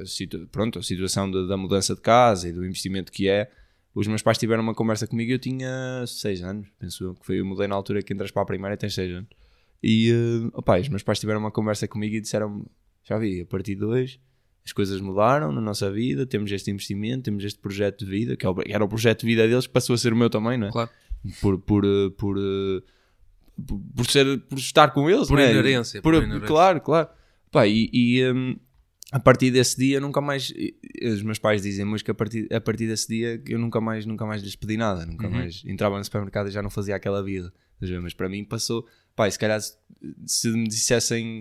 a 0.00 0.06
situ- 0.06 0.48
pronto, 0.50 0.78
a 0.78 0.82
situação 0.82 1.30
da, 1.30 1.46
da 1.46 1.56
mudança 1.56 1.94
de 1.94 2.00
casa 2.00 2.48
e 2.48 2.52
do 2.52 2.64
investimento 2.64 3.10
que 3.12 3.28
é, 3.28 3.50
os 3.94 4.06
meus 4.06 4.22
pais 4.22 4.36
tiveram 4.38 4.62
uma 4.62 4.74
conversa 4.74 5.06
comigo 5.06 5.32
eu 5.32 5.38
tinha 5.38 6.04
6 6.06 6.42
anos, 6.42 6.68
penso 6.78 7.14
que 7.18 7.26
foi 7.26 7.40
eu 7.40 7.44
mudei 7.46 7.66
na 7.66 7.74
altura 7.74 8.02
que 8.02 8.12
entras 8.12 8.30
para 8.30 8.42
a 8.42 8.46
primária 8.46 8.74
e 8.74 8.76
tens 8.78 8.94
6 8.94 9.12
anos. 9.14 9.28
E, 9.82 10.12
uh, 10.12 10.50
opá, 10.52 10.78
os 10.80 10.88
meus 10.88 11.02
pais 11.02 11.18
tiveram 11.18 11.40
uma 11.40 11.50
conversa 11.50 11.86
comigo 11.88 12.14
e 12.14 12.20
disseram 12.20 12.66
já 13.04 13.16
vi, 13.18 13.40
a 13.40 13.46
partir 13.46 13.74
de 13.76 13.84
hoje 13.84 14.20
as 14.64 14.72
coisas 14.72 15.00
mudaram 15.00 15.52
na 15.52 15.60
nossa 15.60 15.90
vida, 15.92 16.26
temos 16.26 16.50
este 16.50 16.70
investimento, 16.72 17.22
temos 17.22 17.44
este 17.44 17.58
projeto 17.60 18.04
de 18.04 18.10
vida, 18.10 18.36
que 18.36 18.44
é 18.44 18.50
era 18.68 18.84
o 18.84 18.88
projeto 18.88 19.20
de 19.20 19.26
vida 19.26 19.46
deles 19.46 19.66
que 19.66 19.72
passou 19.72 19.94
a 19.94 19.98
ser 19.98 20.12
o 20.12 20.16
meu 20.16 20.28
também, 20.28 20.58
não 20.58 20.66
é? 20.66 20.72
Claro. 20.72 20.90
Por, 21.40 21.58
por, 21.60 21.84
uh, 21.84 22.10
por, 22.10 22.36
uh, 22.36 22.82
por, 23.64 23.80
por 23.94 24.06
ser, 24.10 24.38
por 24.40 24.58
estar 24.58 24.88
com 24.92 25.08
eles, 25.08 25.28
Por 25.28 25.38
é? 25.38 25.52
inerência, 25.52 26.02
Por- 26.02 26.14
por 26.14 26.22
inerência. 26.22 26.46
Claro, 26.48 26.80
claro. 26.80 27.08
Pá, 27.52 27.66
e, 27.66 27.88
e, 27.92 28.24
um, 28.32 28.56
a 29.12 29.20
partir 29.20 29.50
desse 29.50 29.76
dia 29.76 30.00
nunca 30.00 30.20
mais 30.20 30.52
os 31.02 31.22
meus 31.22 31.38
pais 31.38 31.62
dizem-me 31.62 31.98
que 32.02 32.10
a 32.10 32.14
partir, 32.14 32.52
a 32.52 32.60
partir 32.60 32.86
desse 32.88 33.06
dia 33.08 33.40
eu 33.46 33.58
nunca 33.58 33.80
mais, 33.80 34.04
nunca 34.04 34.26
mais 34.26 34.42
lhes 34.42 34.56
pedi 34.56 34.76
nada, 34.76 35.06
nunca 35.06 35.26
Uhum. 35.28 35.32
mais 35.34 35.62
entrava 35.64 35.96
no 35.98 36.04
supermercado 36.04 36.48
e 36.48 36.50
já 36.50 36.60
não 36.62 36.70
fazia 36.70 36.96
aquela 36.96 37.22
vida. 37.22 37.52
Mas 38.02 38.14
para 38.14 38.28
mim 38.28 38.42
passou, 38.44 38.86
pá, 39.14 39.30
se 39.30 39.38
calhar 39.38 39.60
se, 39.60 40.48
me 40.50 40.66
dissessem, 40.66 41.38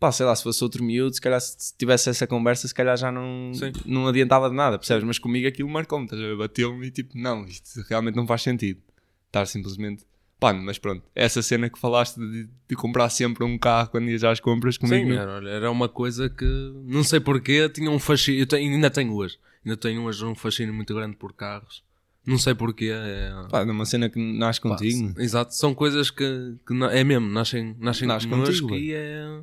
pá, 0.00 0.10
sei 0.10 0.24
lá, 0.26 0.34
se 0.34 0.42
fosse 0.42 0.64
outro 0.64 0.82
miúdo, 0.82 1.14
se 1.14 1.20
calhar 1.20 1.40
se 1.40 1.76
tivesse 1.76 2.08
essa 2.10 2.26
conversa, 2.26 2.66
se 2.66 2.74
calhar 2.74 2.96
já 2.96 3.12
não, 3.12 3.52
Sim. 3.54 3.72
não 3.86 4.06
adiantava 4.08 4.48
de 4.50 4.56
nada, 4.56 4.78
percebes? 4.78 5.04
Mas 5.04 5.18
comigo 5.18 5.46
aquilo 5.46 5.68
marcou-me, 5.68 6.08
bateu-me 6.36 6.86
e 6.86 6.90
tipo, 6.90 7.16
não, 7.18 7.44
isto 7.44 7.80
realmente 7.88 8.16
não 8.16 8.26
faz 8.26 8.42
sentido. 8.42 8.80
Estar 9.26 9.46
simplesmente, 9.46 10.04
pá, 10.40 10.52
mas 10.54 10.78
pronto, 10.78 11.02
essa 11.14 11.42
cena 11.42 11.68
que 11.68 11.78
falaste 11.78 12.16
de, 12.18 12.48
de 12.68 12.76
comprar 12.76 13.08
sempre 13.10 13.44
um 13.44 13.58
carro 13.58 13.88
quando 13.90 14.08
ias 14.08 14.22
às 14.24 14.40
compras 14.40 14.76
comigo. 14.78 15.08
Sim, 15.10 15.14
não- 15.14 15.20
era, 15.36 15.48
era 15.50 15.70
uma 15.70 15.88
coisa 15.88 16.28
que 16.28 16.44
não 16.84 17.02
sei 17.04 17.20
porquê, 17.20 17.68
tinha 17.68 17.90
um 17.90 17.98
fascínio. 17.98 18.40
Eu 18.42 18.46
tenho- 18.46 18.72
ainda 18.72 18.90
tenho 18.90 19.12
hoje, 19.14 19.38
ainda 19.64 19.76
tenho 19.76 20.02
hoje 20.02 20.24
um 20.24 20.34
fascínio 20.34 20.72
muito 20.74 20.94
grande 20.94 21.16
por 21.16 21.32
carros. 21.32 21.82
Não 22.26 22.36
sei 22.38 22.54
porquê. 22.54 22.90
É, 22.92 23.30
Pá, 23.50 23.64
numa 23.64 23.86
cena 23.86 24.10
que 24.10 24.18
nasce 24.18 24.60
pá, 24.60 24.68
contigo. 24.70 25.14
exato, 25.18 25.54
são 25.54 25.74
coisas 25.74 26.10
que, 26.10 26.56
que 26.66 26.74
na- 26.74 26.92
é 26.92 27.02
mesmo, 27.02 27.26
nascem, 27.28 27.74
nascem 27.78 28.06
Nasce 28.06 28.28
connosco 28.28 28.68
contigo, 28.68 28.84
e 28.84 28.92
é, 28.92 29.40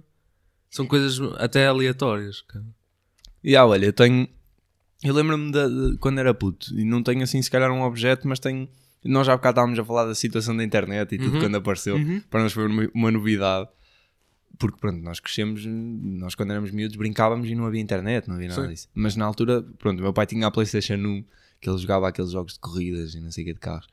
são 0.69 0.85
coisas 0.85 1.19
até 1.39 1.65
aleatórias. 1.65 2.41
que- 2.41 2.59
E 3.43 3.55
ah, 3.55 3.65
olha, 3.65 3.85
eu 3.87 3.93
tenho. 3.93 4.27
Eu 5.03 5.13
lembro-me 5.13 5.51
de, 5.51 5.91
de 5.91 5.97
quando 5.97 6.19
era 6.19 6.33
puto, 6.33 6.73
e 6.77 6.83
não 6.83 7.01
tenho 7.03 7.21
assim 7.23 7.41
se 7.41 7.49
calhar 7.51 7.71
um 7.71 7.81
objeto, 7.83 8.27
mas 8.27 8.39
tenho. 8.39 8.67
Nós 9.05 9.27
já 9.27 9.33
há 9.33 9.37
bocado 9.37 9.53
estávamos 9.53 9.79
a 9.79 9.85
falar 9.85 10.05
da 10.05 10.15
situação 10.15 10.55
da 10.57 10.63
internet 10.63 11.13
e 11.13 11.17
tudo 11.17 11.35
Uhum. 11.35 11.39
quando 11.39 11.55
apareceu. 11.55 11.95
Uhum. 11.95 12.21
Para 12.29 12.41
nós 12.43 12.51
foi 12.53 12.67
uma, 12.93 13.11
novidade. 13.11 13.69
Porque 14.57 14.77
pronto, 14.79 15.01
nós 15.03 15.19
crescemos, 15.19 15.65
nós 15.65 16.33
quando 16.33 16.51
éramos 16.51 16.71
miúdos 16.71 16.95
brincávamos 16.95 17.49
e 17.49 17.55
não 17.55 17.65
havia 17.65 17.81
internet, 17.81 18.27
não 18.27 18.35
havia 18.35 18.47
nada 18.49 18.61
Sim. 18.63 18.69
disso. 18.69 18.87
Mas 18.93 19.15
na 19.15 19.25
altura, 19.25 19.61
pronto, 19.77 20.01
meu 20.01 20.13
pai 20.13 20.25
tinha 20.25 20.47
a 20.47 20.51
PlayStation 20.51 20.93
1, 20.95 21.23
que 21.61 21.69
ele 21.69 21.77
jogava 21.77 22.07
aqueles 22.07 22.31
jogos 22.31 22.53
de 22.53 22.59
corridas 22.59 23.13
e 23.15 23.19
não 23.21 23.31
sei 23.31 23.43
o 23.43 23.47
que 23.47 23.53
de 23.53 23.59
carros. 23.59 23.87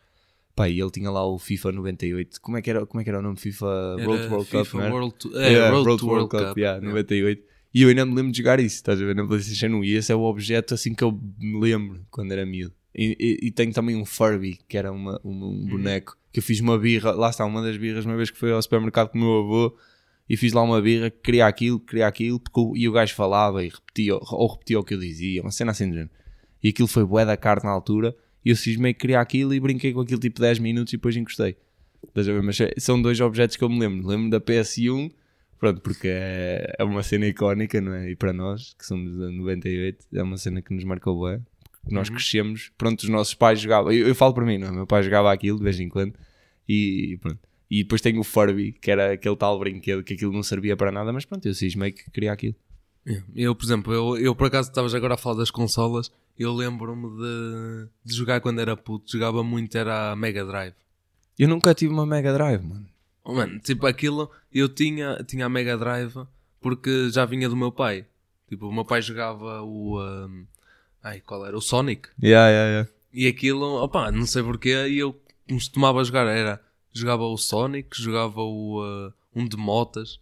Pá, 0.54 0.68
e 0.68 0.78
ele 0.80 0.90
tinha 0.90 1.10
lá 1.10 1.26
o 1.26 1.38
FIFA 1.38 1.72
98. 1.72 2.40
Como 2.40 2.56
é 2.58 2.62
que 2.62 2.70
era, 2.70 2.86
como 2.86 3.00
é 3.00 3.04
que 3.04 3.10
era 3.10 3.18
o 3.18 3.22
nome? 3.22 3.36
FIFA 3.38 3.96
Era 3.98 4.08
World 4.08 4.28
Cup, 4.28 4.46
FIFA 4.64 4.76
não 4.78 4.84
era? 4.84 4.94
World 4.94 5.14
to- 5.16 5.38
é, 5.38 5.68
Road, 5.70 5.98
to 5.98 6.06
World 6.06 6.28
Cup. 6.28 6.40
yeah, 6.58 6.76
Yeah. 6.78 6.86
98. 6.86 7.42
E 7.74 7.82
eu 7.82 7.88
ainda 7.88 8.04
me 8.04 8.14
lembro 8.14 8.30
de 8.32 8.38
jogar 8.38 8.60
isso, 8.60 8.76
estás 8.76 9.00
a 9.00 9.04
ver? 9.04 9.16
Na 9.16 9.26
PlayStation 9.26 9.66
1. 9.78 9.84
E 9.84 9.94
esse 9.94 10.12
é 10.12 10.14
o 10.14 10.20
objeto 10.20 10.74
assim 10.74 10.94
que 10.94 11.02
eu 11.02 11.18
me 11.40 11.58
lembro 11.58 12.04
quando 12.10 12.30
era 12.32 12.44
miúdo. 12.46 12.74
E, 12.94 13.16
e, 13.42 13.46
e 13.46 13.50
tenho 13.50 13.72
também 13.72 13.96
um 13.96 14.04
Furby, 14.04 14.58
que 14.68 14.76
era 14.76 14.92
uma, 14.92 15.18
uma- 15.24 15.46
Uhum. 15.46 15.62
um 15.62 15.66
boneco, 15.66 16.16
que 16.32 16.38
eu 16.40 16.42
fiz 16.42 16.60
uma 16.60 16.78
birra. 16.78 17.12
Lá 17.12 17.30
está, 17.30 17.44
uma 17.44 17.62
das 17.62 17.76
birras, 17.76 18.04
uma 18.04 18.16
vez 18.16 18.30
que 18.30 18.38
fui 18.38 18.50
ao 18.52 18.60
supermercado 18.62 19.08
com 19.10 19.18
o 19.18 19.20
meu 19.20 19.38
avô. 19.40 19.76
E 20.28 20.36
fiz 20.36 20.52
lá 20.52 20.62
uma 20.62 20.80
birra, 20.80 21.10
queria 21.10 21.46
aquilo, 21.46 21.80
queria 21.80 22.06
aquilo, 22.06 22.38
porque 22.38 22.60
o- 22.60 22.76
e 22.76 22.88
o 22.88 22.92
gajo 22.92 23.14
falava 23.14 23.62
e 23.64 23.68
repetia, 23.68 24.14
ou 24.14 24.46
repetia 24.52 24.78
o 24.78 24.84
que 24.84 24.94
eu 24.94 24.98
dizia, 24.98 25.42
uma 25.42 25.50
cena 25.50 25.72
assim 25.72 25.86
de 25.88 25.94
género. 25.94 26.10
E 26.62 26.68
aquilo 26.68 26.86
foi 26.88 27.04
bué 27.04 27.24
da 27.24 27.36
carne 27.36 27.64
na 27.64 27.70
altura. 27.70 28.14
E 28.44 28.50
eu 28.50 28.56
cismei 28.56 28.92
que 28.94 29.00
queria 29.00 29.20
aquilo 29.20 29.52
e 29.54 29.60
brinquei 29.60 29.92
com 29.92 30.00
aquilo 30.00 30.20
tipo 30.20 30.40
10 30.40 30.58
minutos 30.58 30.92
e 30.92 30.96
depois 30.96 31.16
encostei. 31.16 31.56
Estás 32.08 32.28
a 32.28 32.32
ver? 32.32 32.42
Mas 32.42 32.58
são 32.78 33.00
dois 33.00 33.20
objetos 33.20 33.56
que 33.56 33.62
eu 33.64 33.68
me 33.68 33.78
lembro. 33.78 34.06
Lembro 34.06 34.30
da 34.30 34.40
PS1, 34.40 35.10
pronto, 35.58 35.80
porque 35.80 36.08
é, 36.08 36.74
é 36.78 36.84
uma 36.84 37.02
cena 37.02 37.26
icónica, 37.26 37.80
não 37.80 37.92
é? 37.94 38.10
E 38.10 38.16
para 38.16 38.32
nós, 38.32 38.74
que 38.78 38.84
somos 38.86 39.12
de 39.12 39.36
98, 39.36 40.06
é 40.14 40.22
uma 40.22 40.36
cena 40.36 40.60
que 40.62 40.72
nos 40.74 40.84
marcou 40.84 41.24
bem. 41.28 41.40
Nós 41.90 42.08
crescemos, 42.08 42.70
pronto, 42.78 43.02
os 43.02 43.08
nossos 43.08 43.34
pais 43.34 43.60
jogavam. 43.60 43.92
Eu, 43.92 44.08
eu 44.08 44.14
falo 44.14 44.32
para 44.32 44.44
mim, 44.44 44.58
não 44.58 44.68
é? 44.68 44.70
Meu 44.70 44.86
pai 44.86 45.02
jogava 45.02 45.32
aquilo 45.32 45.58
de 45.58 45.64
vez 45.64 45.78
em 45.80 45.88
quando 45.88 46.14
e 46.68 47.18
pronto. 47.20 47.38
E 47.70 47.82
depois 47.82 48.00
tenho 48.00 48.20
o 48.20 48.24
Furby, 48.24 48.72
que 48.72 48.90
era 48.90 49.12
aquele 49.12 49.34
tal 49.34 49.58
brinquedo 49.58 50.04
que 50.04 50.12
aquilo 50.12 50.32
não 50.32 50.42
servia 50.42 50.76
para 50.76 50.92
nada, 50.92 51.12
mas 51.12 51.24
pronto, 51.24 51.46
eu 51.46 51.54
cismei 51.54 51.90
que 51.90 52.10
queria 52.10 52.32
aquilo. 52.32 52.54
Yeah. 53.06 53.26
Eu, 53.34 53.54
por 53.54 53.64
exemplo, 53.64 53.92
eu, 53.92 54.16
eu 54.18 54.34
por 54.34 54.46
acaso 54.46 54.68
estavas 54.68 54.94
agora 54.94 55.14
a 55.14 55.16
falar 55.16 55.36
das 55.36 55.50
consolas, 55.50 56.12
eu 56.38 56.52
lembro-me 56.52 57.08
de, 57.16 57.88
de 58.04 58.14
jogar 58.14 58.40
quando 58.40 58.60
era 58.60 58.76
puto, 58.76 59.10
jogava 59.10 59.42
muito, 59.42 59.76
era 59.76 60.12
a 60.12 60.16
Mega 60.16 60.44
Drive. 60.44 60.74
Eu 61.38 61.48
nunca 61.48 61.74
tive 61.74 61.92
uma 61.92 62.06
Mega 62.06 62.32
Drive, 62.32 62.62
mano. 62.62 62.86
Oh, 63.24 63.34
mano, 63.34 63.58
tipo 63.58 63.86
aquilo, 63.86 64.30
eu 64.52 64.68
tinha, 64.68 65.24
tinha 65.26 65.46
a 65.46 65.48
Mega 65.48 65.76
Drive 65.76 66.14
porque 66.60 67.10
já 67.10 67.24
vinha 67.24 67.48
do 67.48 67.56
meu 67.56 67.72
pai. 67.72 68.06
Tipo, 68.48 68.68
o 68.68 68.72
meu 68.72 68.84
pai 68.84 69.02
jogava 69.02 69.62
o. 69.62 70.00
um, 70.00 70.46
ai, 71.02 71.20
qual 71.20 71.44
era? 71.46 71.56
O 71.56 71.60
Sonic. 71.60 72.08
Yeah, 72.22 72.48
yeah, 72.50 72.70
yeah. 72.70 72.90
E 73.12 73.26
aquilo, 73.26 73.82
opá, 73.82 74.10
não 74.10 74.26
sei 74.26 74.42
porquê, 74.42 74.88
e 74.88 74.98
eu 74.98 75.20
costumava 75.48 76.02
jogar, 76.04 76.26
era, 76.26 76.62
jogava 76.92 77.24
o 77.24 77.36
Sonic, 77.36 77.88
jogava 78.00 78.40
o, 78.40 78.80
uh, 78.82 79.12
um 79.34 79.46
de 79.46 79.56
motas 79.56 80.18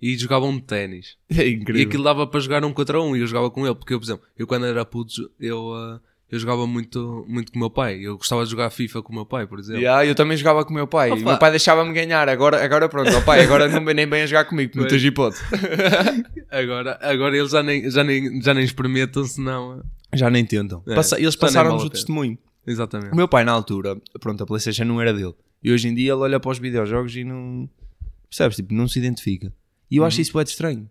e 0.00 0.16
jogava 0.16 0.44
um 0.46 0.56
de 0.56 0.62
ténis. 0.62 1.16
É 1.30 1.46
E 1.48 1.54
incrível. 1.54 1.86
aquilo 1.88 2.04
dava 2.04 2.26
para 2.26 2.40
jogar 2.40 2.64
um 2.64 2.72
contra 2.72 3.00
um 3.00 3.16
e 3.16 3.20
eu 3.20 3.26
jogava 3.26 3.50
com 3.50 3.66
ele, 3.66 3.74
porque 3.74 3.94
eu, 3.94 3.98
por 3.98 4.04
exemplo, 4.06 4.24
eu 4.36 4.46
quando 4.46 4.66
era 4.66 4.84
puto, 4.84 5.30
eu, 5.40 5.68
uh, 5.70 6.00
eu 6.34 6.40
jogava 6.40 6.66
muito, 6.66 7.24
muito 7.28 7.52
com 7.52 7.58
o 7.58 7.60
meu 7.60 7.70
pai. 7.70 7.98
Eu 8.00 8.16
gostava 8.16 8.44
de 8.44 8.50
jogar 8.50 8.68
FIFA 8.70 9.02
com 9.02 9.12
o 9.12 9.14
meu 9.14 9.24
pai, 9.26 9.46
por 9.46 9.58
exemplo. 9.58 9.80
Yeah, 9.80 10.04
eu 10.04 10.14
também 10.14 10.36
jogava 10.36 10.64
com 10.64 10.70
o 10.70 10.74
meu 10.74 10.86
pai. 10.86 11.10
O 11.12 11.16
meu 11.16 11.38
pai 11.38 11.50
deixava-me 11.50 11.92
ganhar. 11.92 12.28
Agora, 12.28 12.64
agora 12.64 12.88
pronto, 12.88 13.10
ó 13.14 13.20
pai, 13.20 13.42
agora 13.44 13.68
não 13.68 13.84
vem 13.84 13.94
nem 13.94 14.06
bem 14.06 14.22
a 14.22 14.26
jogar 14.26 14.44
comigo, 14.46 14.72
não 14.74 14.82
Pois. 14.82 14.92
tens 14.92 15.04
hipótese. 15.04 15.42
Agora, 16.50 16.98
agora 17.02 17.36
eles 17.36 17.50
já 17.50 17.62
nem, 17.62 17.90
já 17.90 18.04
nem, 18.04 18.40
já 18.40 18.54
nem 18.54 18.62
experimentam, 18.64 19.24
senão. 19.24 19.82
Já 20.12 20.30
nem 20.30 20.44
tentam. 20.44 20.82
É, 20.86 20.94
Passa- 20.94 21.18
eles 21.20 21.34
passaram-nos 21.34 21.78
vale 21.82 21.88
o 21.88 21.90
testemunho. 21.90 22.38
Exatamente. 22.66 23.12
O 23.12 23.16
meu 23.16 23.26
pai, 23.26 23.44
na 23.44 23.50
altura, 23.52 23.96
pronto, 24.20 24.42
a 24.42 24.46
PlayStation 24.46 24.84
não 24.84 25.00
era 25.00 25.12
dele. 25.12 25.34
E 25.62 25.72
hoje 25.72 25.88
em 25.88 25.94
dia 25.94 26.12
ele 26.12 26.20
olha 26.20 26.38
para 26.38 26.50
os 26.50 26.58
videojogos 26.58 27.14
e 27.16 27.24
não. 27.24 27.68
Percebes? 28.28 28.56
Tipo, 28.56 28.72
não 28.72 28.86
se 28.86 28.98
identifica. 28.98 29.52
E 29.90 29.96
eu 29.96 30.04
acho 30.04 30.20
isso 30.20 30.32
muito 30.34 30.48
estranho. 30.48 30.88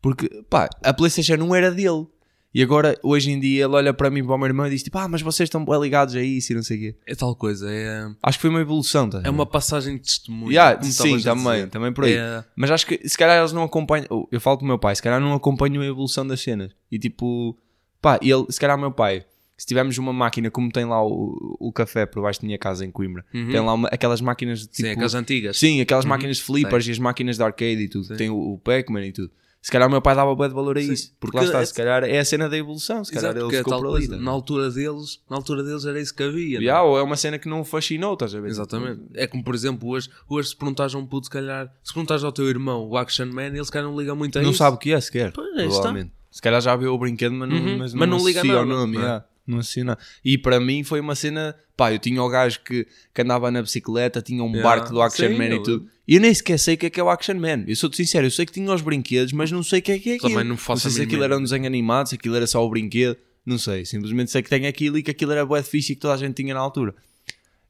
Porque, 0.00 0.28
pá, 0.50 0.68
a 0.82 0.92
PlayStation 0.92 1.36
não 1.36 1.54
era 1.54 1.70
dele. 1.70 2.06
E 2.54 2.62
agora, 2.62 2.98
hoje 3.02 3.30
em 3.30 3.38
dia, 3.38 3.64
ele 3.66 3.74
olha 3.74 3.92
para 3.92 4.08
mim 4.10 4.20
e 4.20 4.22
para 4.22 4.34
o 4.34 4.38
meu 4.38 4.46
irmão 4.46 4.66
e 4.66 4.70
diz 4.70 4.82
tipo, 4.82 4.96
ah, 4.96 5.06
mas 5.06 5.20
vocês 5.20 5.46
estão 5.48 5.62
bem 5.64 5.78
ligados 5.80 6.14
a 6.16 6.22
isso 6.22 6.52
e 6.52 6.56
não 6.56 6.62
sei 6.62 6.76
o 6.76 6.80
quê. 6.80 6.96
É 7.06 7.14
tal 7.14 7.36
coisa, 7.36 7.70
é, 7.70 8.08
Acho 8.22 8.38
que 8.38 8.42
foi 8.42 8.50
uma 8.50 8.60
evolução, 8.60 9.08
tá? 9.08 9.20
é 9.22 9.28
uma 9.28 9.44
passagem 9.44 9.96
de 9.96 10.02
testemunho. 10.02 10.50
Yeah, 10.50 10.82
sim, 10.82 11.20
também, 11.22 11.68
também 11.68 11.92
por 11.92 12.04
aí. 12.04 12.14
É, 12.14 12.42
Mas 12.56 12.70
acho 12.70 12.86
que 12.86 13.06
se 13.06 13.18
calhar 13.18 13.38
eles 13.38 13.52
não 13.52 13.62
acompanham. 13.64 14.06
eu- 14.32 14.40
falo 14.40 14.56
com 14.58 14.64
o 14.64 14.68
meu 14.68 14.78
pai, 14.78 14.96
se 14.96 15.02
calhar 15.02 15.20
não 15.20 15.34
acompanham 15.34 15.82
a 15.82 15.86
evolução 15.86 16.26
das 16.26 16.40
cenas. 16.40 16.72
E 16.90 16.98
tipo, 16.98 17.54
pá, 18.00 18.18
ele, 18.22 18.46
se 18.48 18.58
calhar 18.58 18.78
o 18.78 18.80
meu 18.80 18.92
pai, 18.92 19.26
se 19.54 19.66
tivermos 19.66 19.98
uma 19.98 20.12
máquina 20.12 20.50
como 20.50 20.72
tem 20.72 20.86
lá 20.86 21.04
o, 21.04 21.56
o 21.60 21.70
café 21.70 22.06
por 22.06 22.22
baixo 22.22 22.40
da 22.40 22.46
minha 22.46 22.58
casa 22.58 22.82
em 22.84 22.90
Coimbra, 22.90 23.24
tem 23.30 23.60
lá 23.60 23.74
uma- 23.74 23.88
aquelas 23.88 24.22
máquinas 24.22 24.60
tipo. 24.66 24.70
Uhum. 24.82 24.86
sim, 24.86 24.90
aquelas 24.92 25.14
antigas. 25.14 25.58
Sim, 25.58 25.80
aquelas 25.82 26.06
máquinas 26.06 26.38
de 26.38 26.42
flippers 26.44 26.86
e 26.88 26.92
as 26.92 26.98
máquinas 26.98 27.36
de 27.36 27.42
arcade 27.42 27.82
e 27.82 27.88
tudo. 27.88 28.16
Tem 28.16 28.30
o, 28.30 28.54
o 28.54 28.58
Pac-Man 28.58 29.04
e 29.06 29.12
tudo. 29.12 29.30
Se 29.60 29.72
calhar 29.72 29.88
o 29.88 29.90
meu 29.90 30.00
pai 30.00 30.14
dava 30.14 30.34
bué 30.34 30.48
de 30.48 30.54
valor 30.54 30.78
a 30.78 30.80
isso. 30.80 31.12
Porque, 31.18 31.36
lá 31.36 31.42
Porque 31.42 31.46
está, 31.56 31.60
é- 31.62 31.66
se 31.66 31.74
calhar 31.74 32.04
é 32.04 32.18
a 32.18 32.24
cena 32.24 32.48
da 32.48 32.56
evolução. 32.56 33.04
Se 33.04 33.12
calhar 33.12 33.32
Exato, 33.32 33.46
ele 33.50 33.56
é 33.56 33.58
ficou 33.58 33.82
por 33.82 33.96
ali. 33.96 34.06
Na 34.08 34.30
altura 34.30 34.70
deles, 34.70 35.20
na 35.28 35.36
altura 35.36 35.62
deles 35.64 35.84
era 35.84 36.00
isso 36.00 36.14
que 36.14 36.22
havia. 36.22 36.58
não 36.58 36.60
é? 36.60 36.64
Yeah, 36.64 36.82
ou 36.84 36.96
é 36.98 37.02
uma 37.02 37.16
cena 37.16 37.38
que 37.38 37.48
não 37.48 37.64
fascinou, 37.64 38.14
estás 38.14 38.34
a 38.34 38.40
ver? 38.40 38.48
Exatamente. 38.48 39.02
É 39.14 39.26
como, 39.26 39.42
por 39.42 39.54
exemplo, 39.54 39.88
hoje, 39.88 40.08
hoje 40.28 40.50
se 40.50 40.56
perguntares 40.56 40.94
a 40.94 40.98
um 40.98 41.04
puto, 41.06 41.26
se 41.26 41.30
calhar, 41.30 41.72
se 41.82 41.92
perguntares 41.92 42.22
ao 42.24 42.30
teu 42.32 42.48
irmão 42.48 42.88
o 42.88 42.96
Action 42.96 43.26
Man, 43.26 43.46
ele 43.48 43.64
se 43.64 43.70
calhar 43.72 43.88
não 43.90 43.98
liga 43.98 44.14
muito 44.14 44.38
a 44.38 44.42
Não 44.42 44.50
isso. 44.50 44.58
sabe 44.58 44.76
o 44.76 44.78
que 44.78 44.92
é 44.92 45.00
sequer. 45.00 45.32
Pois, 45.32 45.48
aí 45.48 45.66
está. 45.66 45.70
provavelmente. 45.82 46.12
Se 46.30 46.40
calhar 46.42 46.60
já 46.60 46.76
viu 46.76 46.94
o 46.94 46.98
brinquedo, 46.98 47.32
mas 47.34 47.48
não, 47.48 47.56
Uhum, 47.56 47.78
mas 47.78 47.94
mas 47.94 48.08
não 48.08 48.24
liga 48.24 48.44
nada, 48.44 48.58
ao 48.60 48.66
nome. 48.66 48.94
não 48.94 49.00
é? 49.00 49.04
yeah. 49.04 49.24
Não 49.48 49.58
associa 49.60 49.82
nada. 49.82 49.98
E 50.22 50.36
para 50.36 50.60
mim 50.60 50.84
foi 50.84 51.00
uma 51.00 51.14
cena. 51.14 51.56
Pá, 51.74 51.92
eu 51.92 51.98
tinha 51.98 52.22
o 52.22 52.28
gajo 52.28 52.60
que, 52.64 52.86
que 53.14 53.22
andava 53.22 53.50
na 53.50 53.62
bicicleta, 53.62 54.20
tinha 54.20 54.42
um 54.42 54.50
Yeah, 54.50 54.62
barco 54.62 54.92
do 54.92 55.00
Action 55.00 55.28
sim, 55.28 55.38
Man 55.38 55.54
e 55.54 55.62
tudo. 55.62 55.88
E 56.06 56.16
eu 56.16 56.20
nem 56.20 56.34
sequer 56.34 56.58
sei 56.58 56.74
o 56.74 56.78
que 56.78 56.86
é 56.86 56.90
que 56.90 57.00
é 57.00 57.02
o 57.02 57.08
Action 57.08 57.36
Man. 57.36 57.64
Eu 57.66 57.76
sou-te 57.76 57.96
sincero, 57.96 58.26
eu 58.26 58.30
sei 58.30 58.44
que 58.44 58.52
tinha 58.52 58.70
os 58.70 58.82
brinquedos, 58.82 59.32
mas 59.32 59.50
não 59.50 59.62
sei 59.62 59.78
o 59.78 59.82
que 59.82 59.92
é 59.92 59.98
que 59.98 60.10
é 60.10 60.14
aquilo. 60.16 60.30
Também 60.30 60.44
não 60.44 60.56
faço 60.56 60.82
sei 60.82 60.90
a 60.90 60.94
se 60.94 61.02
aquilo 61.02 61.22
era 61.24 61.38
um 61.38 61.42
desenho 61.42 61.66
animado, 61.66 62.08
se 62.08 62.16
aquilo 62.16 62.36
era 62.36 62.46
só 62.46 62.64
o 62.64 62.68
brinquedo. 62.68 63.16
Não 63.46 63.56
sei. 63.56 63.86
Simplesmente 63.86 64.30
sei 64.30 64.42
que 64.42 64.50
tem 64.50 64.66
aquilo 64.66 64.98
e 64.98 65.02
que 65.02 65.10
aquilo 65.10 65.32
era 65.32 65.46
bué 65.46 65.62
fixe 65.62 65.92
e 65.92 65.94
que 65.94 66.02
toda 66.02 66.12
a 66.12 66.16
gente 66.18 66.34
tinha 66.34 66.52
na 66.52 66.60
altura. 66.60 66.94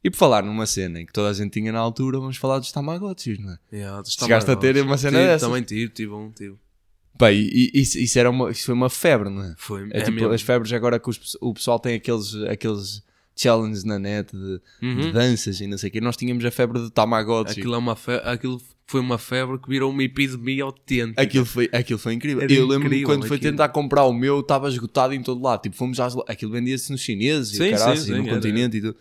E 0.03 0.11
por 0.11 0.17
falar 0.17 0.43
numa 0.43 0.67
cena 0.67 1.01
em 1.01 1.07
que 1.07 1.13
toda 1.13 1.29
a 1.29 1.33
gente 1.33 1.51
tinha 1.53 1.71
na 1.71 1.79
altura, 1.79 2.19
vamos 2.19 2.37
falar 2.37 2.59
dos 2.59 2.73
Tamagotchis, 2.73 3.39
não 3.39 3.53
é? 3.53 3.59
Yeah, 3.73 4.01
dos 4.01 4.15
Chegaste 4.15 4.51
a 4.51 4.57
ter 4.57 4.81
uma 4.81 4.97
cena 4.97 5.19
Tive, 5.19 5.29
dessas? 5.29 5.49
Também 5.49 5.63
tive, 5.63 5.93
tive 5.93 6.13
um, 6.13 6.31
tive. 6.31 6.57
Pá, 7.19 7.33
e, 7.33 7.71
e 7.75 7.81
isso, 7.81 7.99
isso 7.99 8.19
era 8.19 8.31
uma, 8.31 8.51
isso 8.51 8.65
foi 8.65 8.75
uma 8.75 8.89
febre, 8.89 9.29
não 9.29 9.43
é? 9.43 9.55
Foi, 9.59 9.89
É, 9.91 9.99
é 9.99 10.03
tipo 10.03 10.13
mesmo. 10.17 10.33
as 10.33 10.41
febres 10.43 10.73
agora 10.73 10.99
que 11.01 11.11
os- 11.11 11.37
o 11.41 11.53
pessoal 11.53 11.79
tem 11.81 11.97
aqueles, 11.97 12.35
aqueles 12.49 13.03
challenges 13.37 13.85
na 13.85 13.99
net 13.99 14.31
de, 14.37 14.61
Uhum. 14.83 15.01
de 15.01 15.13
danças 15.13 15.61
e 15.61 15.67
não 15.67 15.77
sei 15.77 15.89
o 15.89 15.93
quê. 15.93 16.01
Nós 16.01 16.17
tínhamos 16.17 16.45
a 16.45 16.51
febre 16.51 16.79
do 16.79 16.91
Tamagotchi. 16.91 17.59
Aquilo, 17.61 17.75
é 17.75 17.79
uma 17.79 17.97
fe... 17.97 18.13
Aquilo 18.25 18.61
foi 18.87 19.01
uma 19.01 19.19
febre 19.19 19.59
que 19.59 19.69
virou 19.69 19.91
uma 19.91 20.03
epidemia 20.03 20.65
autêntica. 20.65 21.21
Aquilo 21.21 21.45
foi, 21.45 21.69
aquilo 21.73 21.99
foi 21.99 22.15
incrível. 22.15 22.43
Era 22.43 22.53
eu 22.53 22.67
lembro-me 22.67 23.03
quando 23.03 23.25
aquilo. 23.25 23.39
tentar 23.39 23.69
comprar 23.69 24.05
o 24.05 24.13
meu, 24.15 24.41
estava 24.41 24.69
esgotado 24.69 25.13
em 25.13 25.23
todo 25.23 25.43
lado. 25.43 25.61
Tipo, 25.63 25.77
fomos 25.77 26.01
às. 26.01 26.15
lo- 26.15 26.25
Aquilo 26.27 26.53
vendia-se 26.53 26.91
nos 26.91 27.01
chineses 27.01 27.57
Sim, 27.57 27.65
e, 27.65 27.77
sim, 27.77 27.85
e 27.85 27.89
no 27.91 27.97
sim, 27.97 28.13
era. 28.15 28.35
continente 28.35 28.77
e 28.79 28.81
tudo. 28.81 28.97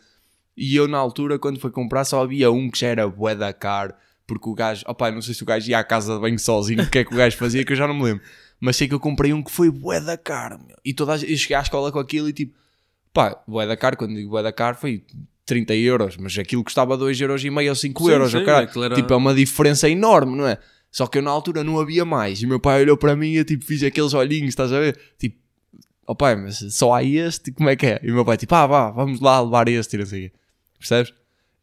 E 0.58 0.76
eu, 0.76 0.88
na 0.88 0.98
altura, 0.98 1.38
quando 1.40 1.60
fui 1.60 1.70
comprar, 1.72 2.04
só 2.04 2.22
havia 2.24 2.52
um 2.52 2.70
que 2.70 2.80
já 2.80 2.88
era 2.88 3.08
bué 3.08 3.34
da 3.36 3.54
caro. 3.54 3.94
Porque 4.28 4.50
o 4.50 4.54
gajo, 4.54 4.84
opá, 4.86 5.10
não 5.10 5.22
sei 5.22 5.34
se 5.34 5.42
o 5.42 5.46
gajo 5.46 5.70
ia 5.70 5.80
à 5.80 5.84
casa 5.84 6.14
de 6.14 6.20
banho 6.20 6.38
sozinho, 6.38 6.84
o 6.84 6.90
que 6.90 7.00
é 7.00 7.04
que 7.06 7.14
o 7.14 7.18
gajo 7.18 7.38
fazia, 7.38 7.64
que 7.64 7.72
eu 7.72 7.78
já 7.78 7.88
não 7.88 7.94
me 7.96 8.04
lembro. 8.04 8.24
Mas 8.60 8.76
sei 8.76 8.88
que 8.88 8.94
eu 8.94 9.00
comprei 9.00 9.32
um 9.34 9.42
que 9.42 9.50
foi 9.50 9.72
bué 9.72 10.02
da 10.02 10.18
caro, 10.18 10.60
meu. 10.68 10.76
E 10.84 10.94
toda 10.94 11.14
a, 11.14 11.16
eu 11.16 11.38
cheguei 11.38 11.56
à 11.56 11.62
escola 11.62 11.92
com 11.92 12.00
aquilo 12.00 12.28
e 12.28 12.34
tipo, 12.34 12.54
pá, 13.14 13.42
bué 13.48 13.66
da 13.66 13.78
caro, 13.78 13.96
quando 13.96 14.14
digo 14.16 14.30
bué 14.30 14.44
da 14.44 14.52
caro 14.52 14.76
foi 14.76 15.04
30 15.46 15.74
euros, 15.76 16.18
mas 16.18 16.38
aquilo 16.38 16.62
custava 16.64 16.98
2 16.98 17.20
euros 17.22 17.44
e 17.46 17.50
meio 17.50 17.70
ou 17.70 17.76
5 17.76 18.04
Sim, 18.04 18.12
euros, 18.12 18.32
sim, 18.32 18.38
era- 18.40 18.68
Tipo, 18.96 19.14
é 19.14 19.16
uma 19.16 19.34
diferença 19.34 19.90
enorme, 19.90 20.36
não 20.36 20.46
é? 20.46 20.58
Só 20.92 21.08
que 21.08 21.18
eu 21.18 21.22
na 21.22 21.32
altura 21.32 21.64
não 21.64 21.80
havia 21.80 22.04
mais. 22.04 22.42
E 22.42 22.46
o 22.46 22.50
meu 22.50 22.60
pai 22.60 22.82
olhou 22.82 22.98
para 22.98 23.16
mim 23.16 23.30
e 23.30 23.36
eu 23.38 23.46
tipo, 23.46 23.64
fiz 23.64 23.82
aqueles 23.84 24.14
olhinhos, 24.14 24.50
estás 24.50 24.74
a 24.74 24.80
ver? 24.80 25.00
Tipo, 25.18 25.38
ó 26.06 26.14
pai, 26.16 26.36
mas 26.36 26.58
só 26.72 26.94
há 26.94 27.04
este, 27.04 27.52
como 27.52 27.70
é 27.70 27.76
que 27.76 27.86
é? 27.86 28.00
E 28.04 28.12
o 28.12 28.16
meu 28.16 28.26
pai 28.26 28.36
tipo, 28.36 28.54
ah, 28.56 28.66
vá, 28.68 28.92
vamos 28.92 29.22
lá 29.22 29.40
levar 29.42 29.70
este 29.70 29.96
e 29.96 30.00
não 30.00 30.06
sei 30.06 30.28
o 30.28 30.30
quê. 30.30 30.36
Percebes? 30.80 31.14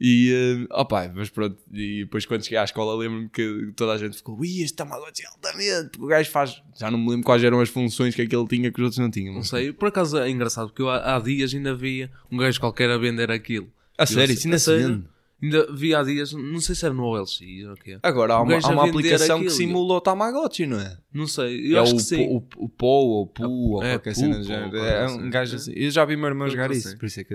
E, 0.06 0.64
uh, 0.64 0.66
ó 0.70 0.84
pai, 0.84 1.10
mas 1.14 1.30
pronto. 1.30 1.56
E 1.72 2.00
depois 2.04 2.26
quando 2.26 2.42
cheguei 2.44 2.58
à 2.58 2.64
escola 2.64 2.94
lembro-me 2.94 3.28
que 3.30 3.72
toda 3.74 3.92
a 3.94 3.96
gente 3.98 4.18
ficou, 4.18 4.38
ui, 4.38 4.60
este 4.60 4.76
Tamagotchi 4.76 5.22
é 5.24 5.28
altamente. 5.28 5.90
Porque 5.92 6.04
o 6.04 6.08
gajo 6.08 6.30
faz, 6.30 6.62
já 6.78 6.90
não 6.90 6.98
me 6.98 7.08
lembro 7.10 7.24
quais 7.24 7.42
eram 7.42 7.58
as 7.60 7.70
funções 7.70 8.14
que 8.14 8.20
aquele 8.20 8.46
tinha 8.46 8.70
que 8.70 8.78
os 8.80 8.84
outros 8.84 8.98
não 8.98 9.10
tinham. 9.10 9.32
Não 9.34 9.42
sei, 9.42 9.72
por 9.72 9.88
acaso 9.88 10.18
é 10.18 10.28
engraçado, 10.28 10.66
porque 10.68 10.82
eu 10.82 10.90
há, 10.90 11.16
há 11.16 11.18
dias 11.20 11.54
ainda 11.54 11.74
via 11.74 12.10
um 12.30 12.36
gajo 12.36 12.60
qualquer 12.60 12.90
a 12.90 12.98
vender 12.98 13.30
aquilo. 13.30 13.66
A 13.96 14.04
sério, 14.04 14.34
isso 14.34 14.46
ainda 14.46 14.58
se 14.58 14.76
vende? 14.76 15.04
Ainda 15.42 15.72
vi 15.74 15.94
há 15.94 16.02
dias, 16.02 16.32
não 16.32 16.60
sei 16.60 16.74
se 16.74 16.84
era 16.84 16.94
no 16.94 17.02
OLX 17.04 17.40
ou 17.66 17.72
o 17.72 17.76
quê. 17.76 17.98
Agora 18.02 18.34
há 18.34 18.40
O 18.40 18.44
uma, 18.44 18.54
há 18.56 18.68
uma 18.68 18.88
aplicação 18.88 19.40
que 19.42 19.50
simula 19.50 19.94
o 19.94 20.00
Tamagotchi, 20.00 20.66
não 20.66 20.78
é? 20.80 20.96
Não 21.12 21.26
sei, 21.26 21.72
eu 21.72 21.78
é 21.78 21.80
acho 21.80 21.94
o, 21.94 21.96
que 21.96 22.02
sim. 22.02 22.26
o, 22.28 22.36
o 22.56 22.70
ou 22.86 23.26
Pu 23.26 23.42
ou 23.74 23.82
É, 23.82 23.92
qualquer 23.92 24.14
Pu, 24.14 24.20
cena 24.20 24.34
do 24.38 24.40
Pou, 24.40 24.44
género. 24.46 24.70
qualquer 24.70 24.92
É 24.92 25.04
assim. 25.04 25.18
um 25.22 25.30
gajo 25.30 25.52
É. 25.52 25.56
assim. 25.56 25.72
Eu 25.74 25.90
já 25.90 26.04
vi 26.04 26.16
meu 26.16 26.26
irmão 26.28 26.48
jogar 26.48 26.70
isso, 26.70 26.96
por 26.98 27.06
isso 27.06 27.20
é 27.20 27.24
que. 27.24 27.34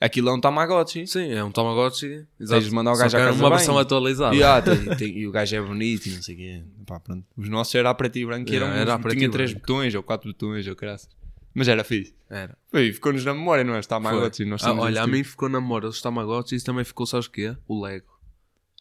Aquilo 0.00 0.30
é 0.30 0.32
um 0.32 0.40
Tamagotchi. 0.40 1.06
Sim, 1.06 1.30
é 1.30 1.44
um 1.44 1.50
Tamagotchi. 1.52 2.08
Tens 2.08 2.26
Exato. 2.40 2.62
de 2.64 2.70
mandar 2.70 2.92
o 2.92 2.96
gajo 2.96 3.16
à 3.16 3.20
era 3.20 3.28
casa 3.30 3.42
uma 3.42 3.48
bem. 3.50 3.58
versão 3.58 3.78
atualizada. 3.78 4.34
E, 4.34 4.42
ah, 4.42 4.60
tem- 4.62 4.96
tem- 4.96 5.18
e 5.18 5.26
o 5.26 5.30
gajo 5.30 5.54
é 5.56 5.60
bonito 5.60 6.06
e 6.06 6.10
não 6.12 6.22
sei 6.22 6.34
o 6.34 6.38
quê. 6.38 6.62
Pá, 6.86 6.98
pronto. 6.98 7.26
Os 7.36 7.48
nossos 7.50 7.74
era 7.74 7.90
a 7.90 7.94
preto 7.94 8.16
e 8.18 8.24
branco 8.24 8.48
e 8.48 8.54
Yeah, 8.54 8.72
eram, 8.72 8.80
era 8.80 8.94
a 8.94 8.98
preto 8.98 9.16
tinha 9.16 9.28
e 9.28 9.30
três 9.30 9.50
branco. 9.52 9.66
botões 9.66 9.94
ou 9.94 10.02
quatro 10.02 10.28
botões 10.30 10.66
ou 10.66 10.74
graças. 10.74 11.08
Mas 11.52 11.68
era 11.68 11.84
fixe. 11.84 12.14
Era. 12.30 12.56
Foi, 12.70 12.92
ficou-nos 12.92 13.24
na 13.24 13.34
memória, 13.34 13.62
não 13.62 13.74
é? 13.74 13.80
Os 13.80 13.86
Tamagotchi. 13.86 14.44
Nós 14.46 14.64
Ah, 14.64 14.72
olha, 14.72 15.02
a 15.02 15.06
mim 15.06 15.18
tipo. 15.18 15.28
ficou 15.30 15.48
na 15.50 15.60
memória 15.60 15.88
os 15.88 16.00
Tamagotchi 16.00 16.56
e 16.56 16.60
também 16.62 16.84
ficou, 16.84 17.04
sabes 17.04 17.26
o 17.26 17.30
quê? 17.30 17.54
O 17.68 17.82
Lego. 17.84 18.06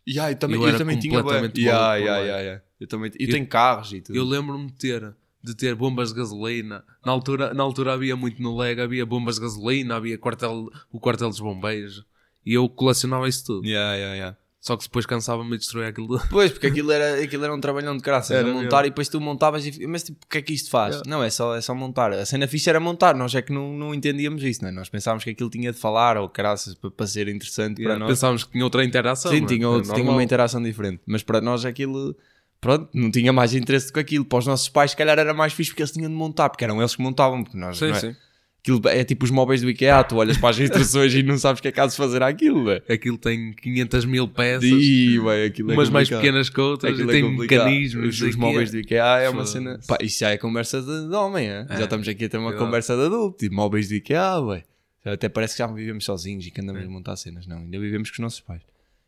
E, 0.07 0.17
ah, 0.19 0.31
eu 0.31 0.35
também, 0.37 0.55
Eu 0.55 0.61
eu 0.63 0.69
era 0.69 0.77
também 0.77 0.97
tinha. 0.97 1.15
Yeah, 1.19 1.95
yeah, 1.95 2.19
yeah, 2.21 2.39
yeah. 2.41 2.63
Eu 2.79 2.87
também 2.87 3.11
eu 3.19 3.27
Eu- 3.27 3.33
tenho 3.33 3.45
carros 3.45 3.91
e 3.91 3.99
tudo. 4.01 4.15
Eu 4.15 4.23
lembro-me 4.23 4.67
de 4.67 4.73
ter, 4.73 5.13
de 5.43 5.55
ter 5.55 5.73
bombas 5.75 6.09
de 6.09 6.15
gasolina. 6.19 6.83
Na 7.05 7.11
altura, 7.11 7.53
na 7.53 7.63
altura 7.63 7.93
havia 7.93 8.15
muito 8.15 8.41
no 8.41 8.57
Lego, 8.57 8.81
havia 8.81 9.05
bombas 9.05 9.35
de 9.35 9.41
gasolina, 9.41 9.95
havia 9.95 10.17
quartel, 10.17 10.69
o 10.91 10.99
quartel 10.99 11.29
dos 11.29 11.39
bombeiros. 11.39 12.03
E 12.45 12.53
eu 12.53 12.67
colecionava 12.69 13.27
isso 13.27 13.45
tudo. 13.45 13.65
Yeah, 13.65 13.95
yeah, 13.95 14.15
yeah. 14.15 14.37
Só 14.61 14.75
que 14.75 14.83
depois 14.83 15.05
cansava-me 15.05 15.51
de 15.51 15.59
destruir 15.59 15.85
aquilo. 15.85 16.19
Pois, 16.29 16.51
porque 16.51 16.67
aquilo 16.67 16.91
era, 16.91 17.23
aquilo 17.23 17.45
era 17.45 17.53
um 17.55 17.61
trabalhão 17.61 17.95
de 17.95 18.03
graças 18.03 18.31
Era 18.31 18.45
a 18.49 18.51
montar 18.53 18.63
mesmo. 18.77 18.87
e 18.87 18.89
depois 18.89 19.07
tu 19.07 19.21
montavas 19.21 19.65
e 19.65 19.87
mas 19.87 20.03
tipo, 20.03 20.19
o 20.25 20.27
que 20.27 20.37
é 20.39 20.41
que 20.41 20.53
isto 20.53 20.69
faz? 20.69 20.95
Yeah. 20.95 21.09
Não, 21.09 21.23
é 21.23 21.29
só, 21.29 21.55
é 21.55 21.61
só 21.61 21.73
montar. 21.73 22.11
A 22.11 22.25
cena 22.25 22.45
fixe 22.45 22.69
era 22.69 22.77
montar, 22.77 23.15
nós 23.15 23.33
é 23.33 23.41
que 23.41 23.53
não, 23.53 23.71
não 23.73 23.93
entendíamos 23.93 24.43
isso, 24.43 24.61
não 24.61 24.67
é? 24.69 24.73
Nós 24.73 24.89
pensávamos 24.89 25.23
que 25.23 25.29
aquilo 25.29 25.49
tinha 25.49 25.71
de 25.71 25.79
falar 25.79 26.17
ou 26.17 26.27
caraças 26.27 26.75
para, 26.75 26.91
para 26.91 27.07
ser 27.07 27.29
interessante 27.29 27.81
para 27.81 27.97
nós. 27.97 28.09
Pensávamos 28.09 28.43
que 28.43 28.51
tinha 28.51 28.63
outra 28.65 28.83
interação. 28.83 29.31
Sim, 29.31 29.43
é? 29.43 29.47
tinha, 29.47 29.63
É 29.63 29.67
outro- 29.67 29.93
tinha 29.93 30.11
uma 30.11 30.21
interação 30.23 30.61
diferente, 30.61 30.99
mas 31.05 31.23
para 31.23 31.39
nós 31.39 31.63
aquilo, 31.63 32.13
pronto, 32.61 32.89
não 32.93 33.09
tinha 33.11 33.31
mais 33.33 33.53
interesse 33.53 33.91
que 33.91 33.99
aquilo. 33.99 34.25
Para 34.25 34.39
os 34.39 34.45
nossos 34.47 34.69
pais, 34.69 34.91
se 34.91 34.97
calhar 34.97 35.17
era 35.19 35.33
mais 35.33 35.53
fixe 35.53 35.71
porque 35.71 35.81
eles 35.83 35.91
tinham 35.91 36.09
de 36.09 36.15
montar, 36.15 36.49
porque 36.49 36.63
eram 36.63 36.79
eles 36.79 36.95
que 36.95 37.01
montavam, 37.01 37.43
porque 37.43 37.57
nós, 37.57 37.77
Sim, 37.77 37.91
é? 37.91 37.93
sim. 37.95 38.15
Aquilo 38.61 38.81
é 38.89 39.05
tipo 39.05 39.23
os 39.23 39.31
móveis 39.31 39.61
do 39.61 39.69
IKEA, 39.69 40.03
tu 40.03 40.17
olhas 40.17 40.37
para 40.37 40.49
as 40.49 40.59
instruções 40.59 41.13
e 41.15 41.23
não 41.23 41.37
sabes 41.37 41.59
o 41.59 41.61
que 41.61 41.69
é 41.69 41.71
que 41.71 41.79
há 41.79 41.87
de 41.87 41.95
fazer 41.95 42.21
aquilo, 42.21 42.65
velho. 42.65 42.83
Aquilo 42.89 43.17
tem 43.17 43.53
500 43.53 44.03
mil 44.03 44.27
peças, 44.27 44.69
E, 44.69 45.17
véi, 45.17 45.45
aquilo 45.45 45.71
é 45.71 45.75
umas 45.75 45.89
mais 45.89 46.09
complicado. 46.09 46.21
pequenas 46.25 46.49
que 46.49 46.59
outras, 46.59 46.93
Aquilo 46.93 47.09
e 47.09 47.09
é 47.09 47.21
tem 47.21 47.31
complicado. 47.31 47.59
mecanismos. 47.65 48.21
Os, 48.21 48.35
móveis 48.35 48.69
do 48.71 48.77
IKEA 48.79 49.03
é 49.19 49.29
uma 49.29 49.45
cena. 49.45 49.79
Pá, 49.87 49.97
isso 50.01 50.19
já 50.19 50.31
é 50.31 50.37
conversa 50.37 50.81
de, 50.81 51.07
de 51.07 51.15
homem, 51.15 51.47
é? 51.47 51.65
Já 51.69 51.85
estamos 51.85 52.05
aqui 52.05 52.25
a 52.25 52.29
ter 52.29 52.37
uma 52.37 52.51
conversa 52.53 52.97
de 52.97 53.03
adulto. 53.05 53.45
E 53.45 53.49
móveis 53.49 53.87
do 53.87 53.95
IKEA. 53.95 54.65
Já 55.05 55.13
Até 55.13 55.29
parece 55.29 55.53
que 55.53 55.59
já 55.59 55.67
vivemos 55.67 56.03
sozinhos 56.03 56.45
e 56.45 56.51
que 56.51 56.59
andamos 56.59 56.81
É. 56.81 56.85
a 56.85 56.89
montar 56.89 57.15
cenas. 57.15 57.47
Não, 57.47 57.59
ainda 57.59 57.79
vivemos 57.79 58.09
com 58.09 58.15
os 58.15 58.19
nossos 58.19 58.41
pais. 58.41 58.61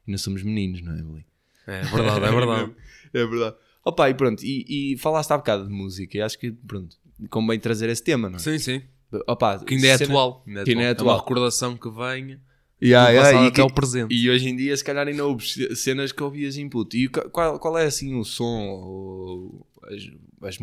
Ainda 0.07 0.17
somos 0.17 0.43
meninos, 0.43 0.81
não 0.81 0.93
é, 0.93 1.01
Beli? 1.03 1.25
É 1.67 1.81
verdade, 1.83 2.25
é 2.25 2.31
verdade. 2.31 2.71
É 3.13 3.25
verdade. 3.25 3.55
Opa, 3.83 4.09
e 4.09 4.13
pronto, 4.13 4.43
e, 4.43 4.93
e 4.93 4.97
falaste 4.97 5.31
há 5.31 5.37
bocado 5.37 5.67
de 5.67 5.73
música, 5.73 6.17
e 6.17 6.21
acho 6.21 6.37
que, 6.37 6.51
pronto, 6.51 6.95
convém 7.29 7.59
trazer 7.59 7.89
esse 7.89 8.03
tema, 8.03 8.29
não 8.29 8.35
é? 8.37 8.39
sim, 8.39 8.57
sim. 8.59 8.81
Opa, 9.27 9.59
Que 9.59 9.75
ainda 9.75 9.87
é 9.87 9.97
cena- 9.97 10.09
atual. 10.11 10.43
Ainda 10.47 10.61
é, 10.61 10.63
que 10.63 10.71
ainda 10.71 10.83
é 10.83 10.89
atual. 10.89 10.89
É 10.89 10.91
atual. 10.91 11.15
uma 11.15 11.21
recordação 11.21 11.77
que 11.77 11.89
vem 11.89 12.39
Yeah, 12.83 13.09
yeah, 13.11 13.33
e 13.43 13.47
até 13.47 13.55
que- 13.55 13.61
ao 13.61 13.69
presente. 13.69 14.11
E 14.13 14.29
hoje 14.29 14.49
em 14.49 14.55
dia, 14.55 14.75
se 14.75 14.83
calhar, 14.83 15.07
ainda 15.07 15.23
houve 15.25 15.45
cenas 15.75 16.11
que 16.11 16.23
ouvias 16.23 16.57
input. 16.57 16.97
E 16.97 17.07
ca- 17.09 17.29
qual, 17.29 17.59
qual 17.59 17.77
é 17.77 17.85
assim 17.85 18.15
o 18.15 18.23
som, 18.23 18.69
ou 18.69 19.67
as, 19.83 20.03
as, 20.47 20.57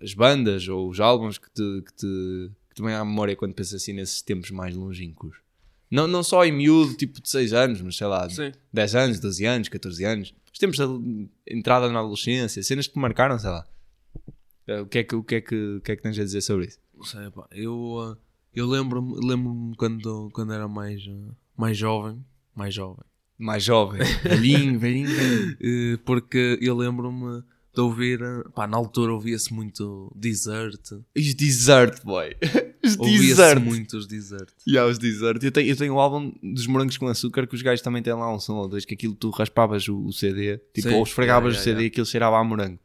as 0.00 0.14
bandas 0.14 0.66
ou 0.68 0.88
os 0.88 1.00
álbuns 1.00 1.36
que 1.36 1.50
te, 1.50 1.82
que, 1.84 1.92
te, 1.94 2.50
que 2.70 2.74
te 2.76 2.82
vêm 2.82 2.94
à 2.94 3.04
memória 3.04 3.36
quando 3.36 3.52
pensas 3.54 3.74
assim 3.82 3.92
nesses 3.92 4.22
tempos 4.22 4.50
mais 4.50 4.74
longínquos? 4.74 5.36
Não, 5.94 6.08
não 6.08 6.24
só 6.24 6.44
em 6.44 6.50
miúdo, 6.50 6.94
tipo 6.94 7.20
de 7.22 7.28
6 7.30 7.52
anos, 7.52 7.80
mas 7.80 7.96
sei 7.96 8.06
lá, 8.08 8.28
Sim. 8.28 8.50
10 8.72 8.94
anos, 8.96 9.20
12 9.20 9.44
anos, 9.44 9.68
14 9.68 10.04
anos. 10.04 10.34
Os 10.52 10.58
tempos 10.58 10.76
de 10.76 11.28
entrada 11.46 11.88
na 11.88 12.00
adolescência, 12.00 12.62
cenas 12.64 12.88
que 12.88 12.94
te 12.94 12.98
marcaram, 12.98 13.38
sei 13.38 13.50
lá. 13.50 13.64
Eh, 14.66 14.80
O 14.80 14.86
que 14.86 14.98
é 14.98 15.04
que, 15.04 15.14
o 15.14 15.22
que, 15.22 15.34
é 15.36 15.40
que, 15.40 15.54
o 15.76 15.80
que, 15.80 15.92
é 15.92 15.96
que 15.96 16.02
tens 16.02 16.18
a 16.18 16.24
dizer 16.24 16.40
sobre 16.40 16.66
isso? 16.66 16.78
Não 16.96 17.04
sei, 17.04 17.30
pá, 17.30 17.46
eu, 17.52 17.98
ah, 18.00 18.18
eu 18.52 18.66
lembro-me 18.66 19.24
lembro 19.24 19.72
quando, 19.76 20.30
quando 20.32 20.52
era 20.52 20.66
mais, 20.66 21.00
ah, 21.08 21.34
mais 21.56 21.76
jovem, 21.78 22.24
mais 22.56 22.74
jovem, 22.74 23.04
Mais 23.38 23.62
jovem, 23.62 24.00
velhinho, 24.24 24.78
velhinho, 24.78 25.08
velhinho. 25.08 25.56
Eh, 25.62 25.98
porque 26.04 26.58
eu 26.60 26.76
lembro-me 26.76 27.42
de 27.74 27.80
ouvir, 27.80 28.20
pá, 28.54 28.66
na 28.66 28.76
altura 28.76 29.12
ouvia-se 29.12 29.52
muito 29.52 30.10
Desert, 30.16 30.80
os 31.16 31.34
Desert, 31.34 32.02
boy. 32.04 32.34
Os 32.84 32.96
Desert. 32.96 33.62
muito 33.62 33.96
os 33.96 34.06
Desert. 34.06 34.48
E 34.66 34.76
há 34.76 34.84
os 34.84 34.98
Desert. 34.98 35.42
Eu 35.42 35.50
tenho, 35.50 35.68
eu 35.68 35.76
tenho 35.76 35.94
o 35.94 36.00
álbum 36.00 36.32
dos 36.42 36.66
Morangos 36.66 36.96
com 36.96 37.06
Açúcar 37.08 37.46
que 37.46 37.54
os 37.54 37.62
gajos 37.62 37.82
também 37.82 38.02
têm 38.02 38.12
lá 38.12 38.32
um 38.32 38.38
som 38.38 38.54
ou 38.56 38.68
dois 38.68 38.84
que 38.84 38.94
aquilo 38.94 39.14
tu 39.14 39.30
raspavas 39.30 39.88
o, 39.88 40.04
o 40.04 40.12
CD, 40.12 40.58
tipo, 40.72 40.88
Sim. 40.88 40.94
ou 40.94 41.02
esfregavas 41.02 41.54
Yeah, 41.54 41.60
o 41.60 41.64
CD 41.64 41.70
yeah, 41.70 41.84
e 41.84 41.86
aquilo 41.88 42.06
cheirava 42.06 42.38
a 42.38 42.44
morango. 42.44 42.78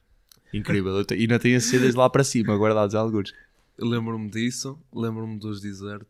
Incrível. 0.53 1.05
E 1.11 1.13
ainda 1.13 1.39
tenho 1.39 1.57
esses 1.57 1.69
CDs 1.69 1.95
lá 1.95 2.09
para 2.09 2.23
cima, 2.23 2.55
guardados 2.55 2.95
alguns. 2.95 3.33
Lembro-me 3.77 4.29
disso, 4.29 4.77
lembro-me 4.93 5.37
dos 5.39 5.61
Desert, 5.61 6.07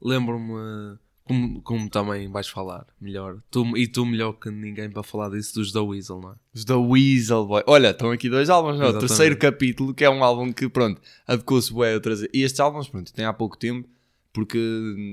lembro-me, 0.00 0.98
como, 1.26 1.60
como 1.62 1.90
também 1.90 2.30
vais 2.30 2.46
falar, 2.46 2.86
melhor, 3.00 3.42
tu, 3.50 3.76
e 3.76 3.88
tu 3.88 4.06
melhor 4.06 4.32
que 4.34 4.48
ninguém 4.48 4.88
para 4.88 5.02
falar 5.02 5.28
disso, 5.30 5.54
dos 5.54 5.72
da 5.72 5.82
Weasel, 5.82 6.20
não 6.20 6.30
é? 6.30 6.34
Os 6.54 6.64
da 6.64 6.78
Weasel, 6.78 7.44
boy. 7.46 7.62
Olha, 7.66 7.90
estão 7.90 8.12
aqui 8.12 8.28
dois 8.30 8.48
álbuns. 8.48 8.78
Não? 8.78 8.88
O 8.90 8.98
terceiro 8.98 9.36
capítulo, 9.36 9.92
que 9.92 10.04
é 10.04 10.10
um 10.10 10.22
álbum 10.22 10.52
que, 10.52 10.68
pronto, 10.68 11.00
adequou-se 11.26 11.74
bem 11.74 11.90
a 11.90 11.94
outras. 11.94 12.22
E 12.22 12.42
estes 12.42 12.60
álbuns, 12.60 12.88
pronto, 12.88 13.12
tem 13.12 13.24
há 13.24 13.32
pouco 13.32 13.58
tempo, 13.58 13.88
porque 14.32 14.56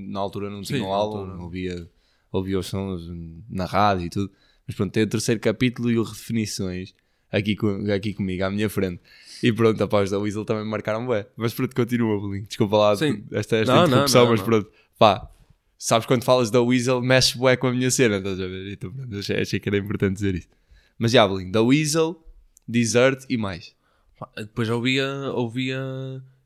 na 0.07 0.19
altura 0.19 0.49
não 0.51 0.63
Sim, 0.63 0.75
tinha 0.75 0.85
um 0.85 0.91
na 0.91 0.95
álbum, 0.95 1.17
altura. 1.19 1.41
ouvia, 1.43 1.89
ouvia 2.31 2.59
os 2.59 2.67
sons 2.67 3.09
na 3.49 3.65
rádio 3.65 4.05
e 4.05 4.09
tudo. 4.11 4.31
Mas 4.67 4.75
pronto, 4.75 4.91
tem 4.93 5.03
o 5.03 5.07
terceiro 5.09 5.41
capítulo 5.41 5.89
e 5.89 5.97
o 5.97 6.03
Redefinições 6.03 6.93
aqui, 7.31 7.55
com, 7.55 7.91
aqui 7.91 8.13
comigo, 8.13 8.43
à 8.43 8.51
minha 8.51 8.69
frente. 8.69 9.01
E 9.41 9.51
pronto, 9.51 9.83
após 9.83 10.11
da 10.11 10.19
Weasel 10.19 10.45
também 10.45 10.63
me 10.63 10.69
marcaram 10.69 11.07
bem. 11.07 11.25
Mas 11.35 11.53
pronto, 11.55 11.75
continua, 11.75 12.19
Bolinho. 12.19 12.45
Desculpa 12.45 12.77
lá 12.77 12.95
Sim. 12.95 13.23
esta, 13.31 13.57
esta 13.57 13.73
Não, 13.73 13.81
não, 13.81 13.87
interrupção, 13.87 14.23
não, 14.25 14.31
mas 14.31 14.39
não. 14.39 14.45
pronto. 14.45 14.71
Pá, 14.97 15.27
sabes 15.77 16.05
quando 16.05 16.23
falas 16.23 16.49
da 16.51 16.61
Weasel, 16.61 17.01
mexe 17.01 17.37
bué 17.37 17.55
com 17.57 17.67
a 17.67 17.71
minha 17.73 17.91
cena, 17.91 18.17
estás 18.17 18.39
a 18.39 18.47
ver? 18.47 18.73
Então, 18.73 18.93
achei, 19.19 19.41
achei 19.41 19.59
que 19.59 19.69
era 19.69 19.77
importante 19.77 20.15
dizer 20.15 20.35
isso. 20.35 20.47
Mas 20.97 21.11
já, 21.11 21.27
Bolinho, 21.27 21.51
da 21.51 21.61
Weasel, 21.61 22.21
Desert 22.67 23.25
e 23.29 23.37
mais. 23.37 23.75
Depois 24.37 24.69
ouvia, 24.69 25.05
ouvia. 25.33 25.79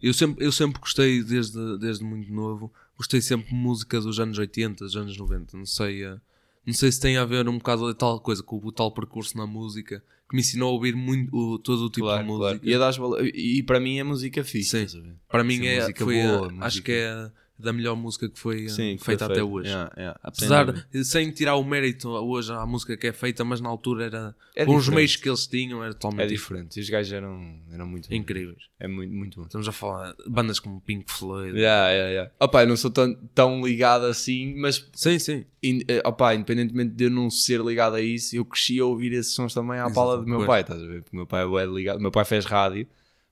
Eu 0.01 0.13
sempre, 0.13 0.45
eu 0.45 0.51
sempre 0.51 0.79
gostei, 0.79 1.23
desde, 1.23 1.77
desde 1.79 2.03
muito 2.03 2.31
novo, 2.31 2.71
gostei 2.97 3.21
sempre 3.21 3.49
de 3.49 3.55
música 3.55 3.99
dos 4.01 4.19
anos 4.19 4.37
80, 4.37 4.83
dos 4.85 4.95
anos 4.95 5.17
90. 5.17 5.57
Não 5.57 5.65
sei, 5.65 6.03
eh, 6.03 6.17
não 6.65 6.73
sei 6.73 6.91
se 6.91 6.99
tem 6.99 7.17
a 7.17 7.25
ver 7.25 7.47
um 7.47 7.57
bocado 7.57 7.87
de 7.91 7.97
tal 7.97 8.19
coisa, 8.19 8.41
com 8.41 8.57
o 8.57 8.71
tal 8.71 8.91
percurso 8.91 9.37
na 9.37 9.45
música 9.45 10.03
que 10.29 10.35
me 10.35 10.41
ensinou 10.41 10.69
a 10.69 10.73
ouvir 10.73 10.95
muito, 10.95 11.33
o- 11.35 11.57
todo 11.57 11.85
o 11.85 11.89
tipo 11.89 12.05
Claro, 12.05 12.21
de 12.23 12.27
claro. 12.29 12.53
música. 12.55 12.69
E, 12.69 12.73
a 12.73 12.77
das 12.79 12.97
e 13.33 13.63
para 13.63 13.79
mim 13.79 13.97
é 13.97 14.03
música 14.03 14.43
fixe. 14.43 14.87
Sim. 14.87 15.15
Para 15.29 15.43
mim 15.43 15.57
Sim, 15.57 15.67
é, 15.67 15.79
música 15.81 16.03
foi, 16.03 16.15
boa, 16.21 16.51
a- 16.59 16.65
acho 16.65 16.81
que 16.83 16.91
é 16.91 17.31
da 17.59 17.73
melhor 17.73 17.95
música 17.95 18.29
que 18.29 18.39
foi 18.39 18.65
eh, 18.65 18.69
Sim, 18.69 18.97
feita 18.99 19.25
até 19.25 19.43
hoje. 19.43 19.67
Yeah, 19.69 19.91
yeah. 19.97 20.19
Sem 20.21 20.29
Apesar, 20.47 20.65
dúvida. 20.65 21.03
sem 21.03 21.31
tirar 21.31 21.55
o 21.55 21.63
mérito 21.63 22.09
hoje 22.09 22.51
à 22.53 22.65
música 22.65 22.95
que 22.95 23.07
é 23.07 23.11
feita, 23.11 23.43
mas 23.43 23.59
na 23.59 23.67
altura 23.69 24.05
era 24.05 24.35
É 24.55 24.63
com 24.65 24.71
os 24.75 24.83
diferente. 24.83 24.95
meios 24.95 25.15
que 25.15 25.27
eles 25.29 25.47
tinham, 25.47 25.81
era 25.81 25.89
É 25.91 25.93
totalmente 25.93 26.29
diferente. 26.29 26.77
E 26.77 26.81
os 26.81 26.89
gajos 26.89 27.11
eram, 27.11 27.59
eram 27.71 27.87
muito 27.87 28.07
bons. 28.09 28.15
incríveis. 28.15 28.63
É 28.79 28.87
muito, 28.87 29.13
muito 29.13 29.39
bom. 29.39 29.45
Estamos 29.47 29.67
a 29.67 29.71
falar 29.71 30.13
de 30.13 30.29
bandas 30.29 30.59
como 30.59 30.79
Pink 30.81 31.11
Floyd. 31.11 31.57
Yeah, 31.57 31.89
yeah, 31.91 32.09
yeah. 32.11 32.31
Opa, 32.39 32.61
eu 32.63 32.67
não 32.67 32.77
sou 32.77 32.91
tão, 32.91 33.15
tão 33.33 33.65
ligado 33.65 34.05
assim, 34.05 34.53
mas 34.59 34.87
Sim, 34.93 35.17
sim. 35.17 35.45
in, 35.63 35.81
eh, 35.87 36.01
opa, 36.05 36.35
independentemente 36.35 36.93
de 36.93 37.05
eu 37.05 37.09
não 37.09 37.29
ser 37.31 37.59
ligado 37.61 37.95
a 37.95 38.01
isso, 38.01 38.35
eu 38.35 38.45
cresci 38.45 38.79
a 38.79 38.85
ouvir 38.85 39.13
esses 39.13 39.33
sons 39.33 39.53
também 39.53 39.79
à 39.79 39.89
pala 39.89 40.17
do 40.17 40.27
meu 40.27 40.37
Pois. 40.37 40.47
pai, 40.47 40.61
estás 40.61 40.81
a 40.81 40.85
ver? 40.85 41.01
Porque 41.01 41.15
meu 41.17 41.25
pai 41.25 41.43
é 41.43 41.65
ligado, 41.65 41.99
meu 41.99 42.11
pai 42.11 42.23
fez 42.23 42.45
rádio, 42.45 42.87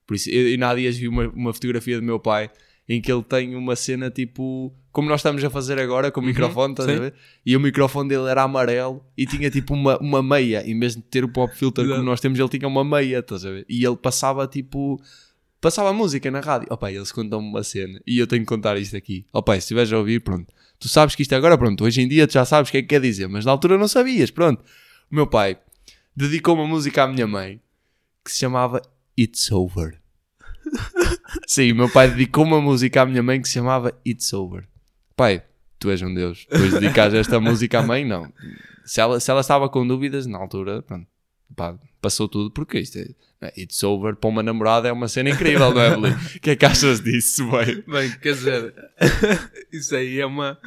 por 0.07 0.15
isso 0.15 0.29
eu, 0.29 0.49
eu 0.49 0.57
na 0.57 0.73
dias 0.73 0.97
vi 0.97 1.07
uma, 1.07 1.27
uma 1.29 1.53
fotografia 1.53 1.97
do 1.99 2.03
meu 2.03 2.19
pai 2.19 2.49
em 2.87 3.01
que 3.01 3.11
ele 3.11 3.23
tem 3.23 3.55
uma 3.55 3.75
cena 3.75 4.09
tipo 4.09 4.73
como 4.95 5.09
nós 5.09 5.19
estamos 5.19 5.43
a 5.43 5.49
fazer 5.49 5.77
agora 5.77 6.09
com 6.09 6.21
o 6.21 6.23
microfone, 6.23 6.71
estás 6.71 6.87
a 6.87 6.93
ver? 6.93 7.13
E 7.45 7.57
o 7.57 7.59
microfone 7.59 8.07
dele 8.07 8.29
era 8.29 8.43
amarelo 8.43 9.05
e 9.17 9.25
tinha 9.25 9.51
tipo 9.51 9.73
uma, 9.73 9.97
uma 9.99 10.23
meia, 10.23 10.63
em 10.65 10.79
vez 10.79 10.95
de 10.95 11.01
ter 11.01 11.21
o 11.21 11.27
pop 11.27 11.53
filter 11.53 11.83
como 11.83 11.95
Exato. 11.95 12.05
nós 12.05 12.21
temos, 12.21 12.39
ele 12.39 12.47
tinha 12.47 12.65
uma 12.65 12.81
meia, 12.81 13.19
estás 13.19 13.45
a 13.45 13.51
ver? 13.51 13.65
E 13.67 13.85
ele 13.85 13.97
passava 13.97 14.47
tipo 14.47 14.97
passava 15.59 15.91
música 15.91 16.31
na 16.31 16.39
rádio. 16.39 16.69
Opa, 16.71 16.89
eles 16.91 17.11
contam-me 17.11 17.45
uma 17.45 17.61
cena 17.61 17.99
e 18.07 18.17
eu 18.17 18.25
tenho 18.25 18.43
que 18.43 18.47
contar 18.47 18.77
isto 18.77 18.95
aqui. 18.95 19.25
Opa, 19.33 19.51
se 19.53 19.59
estiveres 19.59 19.91
a 19.91 19.97
ouvir, 19.97 20.21
pronto. 20.21 20.53
Tu 20.79 20.87
sabes 20.87 21.13
que 21.13 21.23
isto 21.23 21.33
agora, 21.35 21.57
pronto, 21.57 21.83
hoje 21.83 22.01
em 22.01 22.07
dia 22.07 22.25
tu 22.25 22.31
já 22.31 22.45
sabes 22.45 22.69
o 22.69 22.71
que 22.71 22.77
é 22.77 22.81
que 22.81 22.87
quer 22.87 23.01
dizer, 23.01 23.27
mas 23.27 23.43
na 23.43 23.51
altura 23.51 23.77
não 23.77 23.89
sabias, 23.89 24.31
pronto. 24.31 24.63
O 25.11 25.15
meu 25.15 25.27
pai 25.27 25.57
dedicou 26.15 26.55
uma 26.55 26.65
música 26.65 27.03
à 27.03 27.07
minha 27.07 27.27
mãe 27.27 27.59
que 28.23 28.31
se 28.31 28.39
chamava 28.39 28.81
It's 29.19 29.51
Over. 29.51 30.04
Sim, 31.47 31.73
meu 31.73 31.89
pai 31.89 32.09
dedicou 32.09 32.43
uma 32.43 32.61
música 32.61 33.01
à 33.01 33.05
minha 33.05 33.23
mãe 33.23 33.41
que 33.41 33.47
se 33.47 33.55
chamava 33.55 33.93
It's 34.05 34.31
Over. 34.33 34.67
Pai, 35.15 35.43
tu 35.79 35.89
és 35.89 36.01
um 36.01 36.13
Deus. 36.13 36.47
Depois 36.49 36.73
dedicares 36.73 37.13
esta 37.13 37.39
música 37.39 37.79
à 37.79 37.83
mãe, 37.83 38.05
não. 38.05 38.31
Se 38.83 39.01
ela, 39.01 39.19
se 39.19 39.29
ela 39.31 39.41
estava 39.41 39.69
com 39.69 39.87
dúvidas, 39.87 40.25
na 40.25 40.37
altura, 40.37 40.81
pronto, 40.81 41.07
pá, 41.55 41.77
passou 42.01 42.27
tudo, 42.27 42.51
porque 42.51 42.79
isto 42.79 42.99
é, 42.99 43.53
It's 43.57 43.81
Over 43.83 44.15
para 44.15 44.29
uma 44.29 44.43
namorada 44.43 44.87
é 44.87 44.91
uma 44.91 45.07
cena 45.07 45.29
incrível, 45.29 45.73
não 45.73 45.81
é, 45.81 45.89
Beli? 45.95 46.13
O 46.13 46.39
que 46.39 46.51
é 46.51 46.55
que 46.55 46.65
achas 46.65 47.01
disso, 47.01 47.49
bem? 47.51 47.83
Bem, 47.87 48.11
quer 48.19 48.33
dizer, 48.33 48.73
isso 49.71 49.95
aí 49.95 50.19
é 50.19 50.25
uma, 50.25 50.57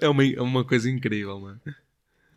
é 0.00 0.08
uma, 0.08 0.24
é 0.24 0.40
uma 0.40 0.64
coisa 0.64 0.90
incrível, 0.90 1.40
mano. 1.40 1.60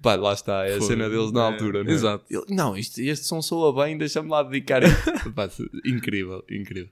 Pá, 0.05 0.15
lá 0.15 0.33
está, 0.33 0.65
é 0.67 0.75
a 0.75 0.77
Foi. 0.77 0.87
cena 0.87 1.09
deles 1.09 1.31
na 1.31 1.41
É, 1.41 1.51
altura, 1.51 1.83
não 1.83 1.89
é? 1.91 1.93
exato. 1.93 2.25
Ele, 2.29 2.45
não, 2.55 2.77
isto, 2.77 2.99
este 2.99 3.25
som 3.25 3.41
soa 3.41 3.73
bem, 3.83 3.97
deixa-me 3.97 4.29
lá 4.29 4.43
dedicar. 4.43 4.81
Pá, 5.35 5.49
incrível, 5.83 6.43
incrível. 6.49 6.89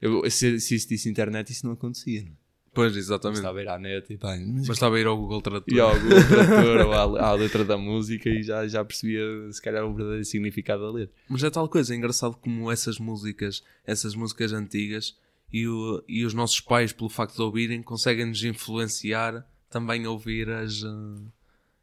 Eu, 0.00 0.22
se, 0.30 0.60
se 0.60 0.74
existisse 0.74 1.08
internet, 1.08 1.50
isso 1.50 1.66
não 1.66 1.72
acontecia, 1.72 2.22
não 2.22 2.28
é? 2.28 2.32
Pois, 2.74 2.94
exatamente. 2.96 3.38
Estava 3.38 3.58
a 3.58 3.62
ir 3.62 3.68
à 3.68 3.78
net 3.78 4.12
e 4.12 4.16
pá, 4.18 4.36
mas 4.36 4.68
Bastava 4.68 5.00
ir 5.00 5.06
ao 5.06 5.16
Google 5.16 5.40
Tradutor. 5.40 5.74
e 5.76 5.80
ao 5.80 5.98
Google 5.98 6.22
Tradutor 6.28 6.86
ou 6.86 6.92
à, 7.18 7.28
à 7.30 7.32
letra 7.32 7.64
da 7.64 7.76
música 7.76 8.28
e 8.28 8.42
já, 8.42 8.68
já 8.68 8.84
percebia 8.84 9.20
se 9.50 9.60
calhar 9.60 9.84
o 9.84 9.92
verdadeiro 9.94 10.24
significado 10.24 10.82
da 10.84 10.90
letra. 10.92 11.14
Mas 11.28 11.42
é 11.42 11.50
tal 11.50 11.68
coisa, 11.68 11.92
é 11.92 11.96
engraçado 11.96 12.36
como 12.36 12.70
essas 12.70 12.98
músicas, 13.00 13.64
essas 13.84 14.14
músicas 14.14 14.52
antigas 14.52 15.16
e, 15.52 15.66
o- 15.66 16.04
e 16.06 16.24
os 16.24 16.34
nossos 16.34 16.60
pais, 16.60 16.92
pelo 16.92 17.08
facto 17.08 17.34
de 17.34 17.42
ouvirem, 17.42 17.82
conseguem 17.82 18.26
nos 18.26 18.44
influenciar 18.44 19.44
também 19.68 20.04
a 20.04 20.10
ouvir 20.10 20.48
as, 20.48 20.84
eh, 20.84 21.20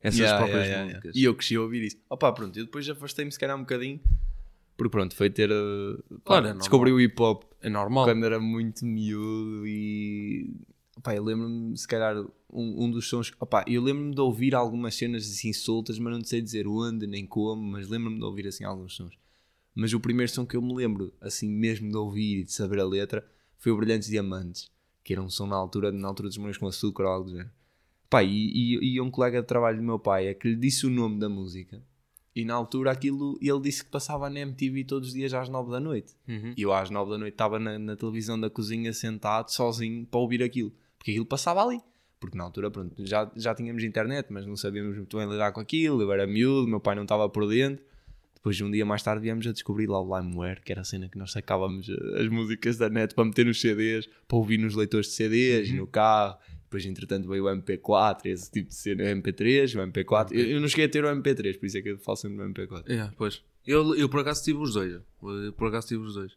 essas 0.08 0.20
Yeah, 0.20 0.38
próprias 0.38 0.68
yeah, 0.68 0.84
músicas. 0.86 1.04
yeah. 1.16 1.20
E 1.20 1.24
eu 1.24 1.36
cresci 1.36 1.56
a 1.56 1.62
ouvir 1.62 1.84
isso. 1.84 1.98
Opa, 2.10 2.32
pronto, 2.32 2.58
eu 2.58 2.66
depois 2.66 2.88
afastei-me 2.90 3.32
se 3.32 3.40
calhar 3.40 3.56
um 3.56 3.62
bocadinho. 3.62 4.00
Porque 4.78 4.92
pronto, 4.92 5.16
foi 5.16 5.30
ter. 5.30 5.50
uh, 5.52 6.04
Claro, 6.24 6.48
é 6.48 6.54
descobri 6.54 6.92
o 6.92 7.00
hip 7.00 7.22
hop 7.22 7.44
É 7.62 7.70
normal. 7.70 8.06
quando 8.06 8.26
era 8.26 8.40
muito 8.40 8.86
miúdo 8.86 9.66
e. 9.68 10.54
Pá, 11.04 11.14
eu 11.16 11.24
lembro-me, 11.24 11.78
se 11.78 11.88
calhar, 11.88 12.16
um, 12.52 12.86
um 12.86 12.92
dos 12.92 13.08
sons. 13.08 13.32
Opá, 13.40 13.64
eu 13.68 13.82
lembro-me 13.82 14.14
de 14.14 14.22
ouvir 14.22 14.56
algumas 14.56 14.96
cenas 14.96 15.24
assim 15.24 15.52
soltas, 15.54 16.00
mas 16.00 16.14
não 16.14 16.24
sei 16.24 16.42
dizer 16.42 16.68
onde 16.68 17.06
nem 17.08 17.26
como, 17.26 17.62
mas 17.62 17.88
lembro-me 17.90 18.18
de 18.18 18.24
ouvir 18.24 18.48
assim 18.48 18.64
alguns 18.64 18.96
sons. 18.96 19.14
Mas 19.74 19.94
o 19.94 20.00
primeiro 20.00 20.32
som 20.32 20.46
que 20.46 20.56
eu 20.56 20.62
me 20.62 20.74
lembro, 20.74 21.14
assim 21.20 21.50
mesmo 21.50 21.90
de 21.90 21.98
ouvir 21.98 22.40
e 22.40 22.44
de 22.46 22.52
saber 22.54 22.80
a 22.80 22.86
letra, 22.86 23.26
foi 23.58 23.72
o 23.74 23.78
Brilhantes 23.78 24.10
Diamantes, 24.10 24.70
que 25.04 25.12
era 25.14 25.22
um 25.22 25.30
som 25.30 25.46
na 25.48 25.56
altura, 25.58 25.92
na 25.92 26.08
altura 26.08 26.30
dos 26.30 26.38
Morangos 26.38 26.58
com 26.58 26.68
Açúcar 26.68 27.04
ou 27.04 27.10
algo 27.10 27.26
do 27.30 27.32
género. 27.32 27.52
Pá, 28.10 28.24
e, 28.24 28.30
e, 28.30 28.96
e 28.96 29.02
um 29.02 29.10
colega 29.10 29.42
de 29.42 29.48
trabalho 29.48 29.78
do 29.78 29.84
meu 29.84 30.00
pai 30.00 30.28
é 30.28 30.34
que 30.34 30.48
lhe 30.48 30.56
disse 30.56 30.86
o 30.86 30.90
nome 30.90 31.20
da 31.20 31.30
música. 31.30 31.82
E 32.36 32.44
na 32.44 32.54
altura 32.54 32.92
aquilo, 32.92 33.38
ele 33.42 33.62
disse 33.62 33.84
que 33.84 33.90
passava 33.90 34.30
na 34.30 34.42
MTV 34.42 34.84
todos 34.84 35.10
os 35.10 35.14
dias 35.14 35.34
às 35.34 35.48
9 35.48 35.72
da 35.72 35.80
noite. 35.80 36.14
Uhum. 36.28 36.54
E 36.58 36.62
eu 36.62 36.74
às 36.74 36.90
9 36.90 37.12
da 37.12 37.18
noite 37.18 37.34
estava 37.34 37.58
na, 37.58 37.80
na 37.80 37.96
televisão 37.96 38.38
da 38.38 38.50
cozinha 38.50 38.92
sentado 38.92 39.50
sozinho 39.50 40.06
para 40.06 40.20
ouvir 40.20 40.44
aquilo. 40.44 40.74
Porque 40.98 41.12
aquilo 41.12 41.26
passava 41.26 41.64
ali. 41.64 41.80
Porque 42.20 42.38
na 42.38 42.44
altura, 42.44 42.70
pronto, 42.70 42.94
já, 43.06 43.32
já 43.38 43.56
tínhamos 43.56 43.84
internet, 43.84 44.28
mas 44.30 44.46
não 44.46 44.58
sabíamos 44.58 44.98
muito 44.98 45.18
bem 45.18 45.30
lidar 45.30 45.54
com 45.54 45.62
aquilo. 45.62 46.02
Eu 46.02 46.12
era 46.12 46.28
miúdo, 46.28 46.68
meu 46.68 46.82
pai 46.82 46.94
não 46.94 47.04
estava 47.04 47.30
por 47.30 47.48
dentro. 47.48 47.86
Depois, 48.36 48.60
um 48.62 48.70
dia 48.70 48.86
mais 48.86 49.02
tarde, 49.02 49.22
viemos 49.22 49.48
a 49.48 49.52
descobrir 49.52 49.88
lá 49.88 50.00
o 50.00 50.20
LimeWare, 50.20 50.62
que 50.62 50.72
era 50.72 50.82
a 50.82 50.84
cena 50.84 51.10
que 51.10 51.18
nós 51.18 51.32
sacávamos 51.32 51.90
eh, 51.90 52.22
as 52.22 52.28
músicas 52.28 52.78
da 52.78 52.90
net 52.90 53.16
para 53.16 53.26
meter 53.26 53.46
nos 53.46 53.60
CDs, 53.60 54.08
para 54.28 54.38
ouvir 54.38 54.58
nos 54.58 54.76
leitores 54.76 55.08
de 55.08 55.14
CDs, 55.14 55.72
no 55.72 55.88
carro. 55.88 56.38
Depois, 56.66 56.86
entretanto, 56.86 57.28
veio 57.28 57.46
o 57.46 57.48
MP4, 57.48 58.26
esse 58.26 58.52
tipo 58.52 58.70
de 58.70 58.76
cena, 58.76 59.04
o 59.04 59.08
MP3, 59.08 59.76
o 59.80 59.88
MP4. 59.88 60.32
Eu, 60.32 60.46
eu 60.52 60.62
não 60.62 60.68
cheguei 60.68 60.86
a 60.86 60.90
ter 60.90 61.06
o 61.06 61.08
MP3, 61.08 61.58
por 61.60 61.66
isso 61.66 61.78
é 61.78 61.82
que 61.82 61.90
eu 61.90 61.98
falo 62.00 62.18
sempre 62.18 62.38
do 62.38 62.44
MP4. 62.44 62.90
Yeah, 62.90 63.14
pois. 63.18 63.42
Eu, 63.66 63.96
eu 63.96 64.10
por 64.10 64.20
acaso 64.22 64.44
tive 64.44 64.60
os 64.60 64.74
dois. 64.74 64.92
Eu, 64.94 65.54
por 65.54 65.68
acaso 65.70 65.88
tive 65.88 66.04
os 66.04 66.16
dois. 66.16 66.34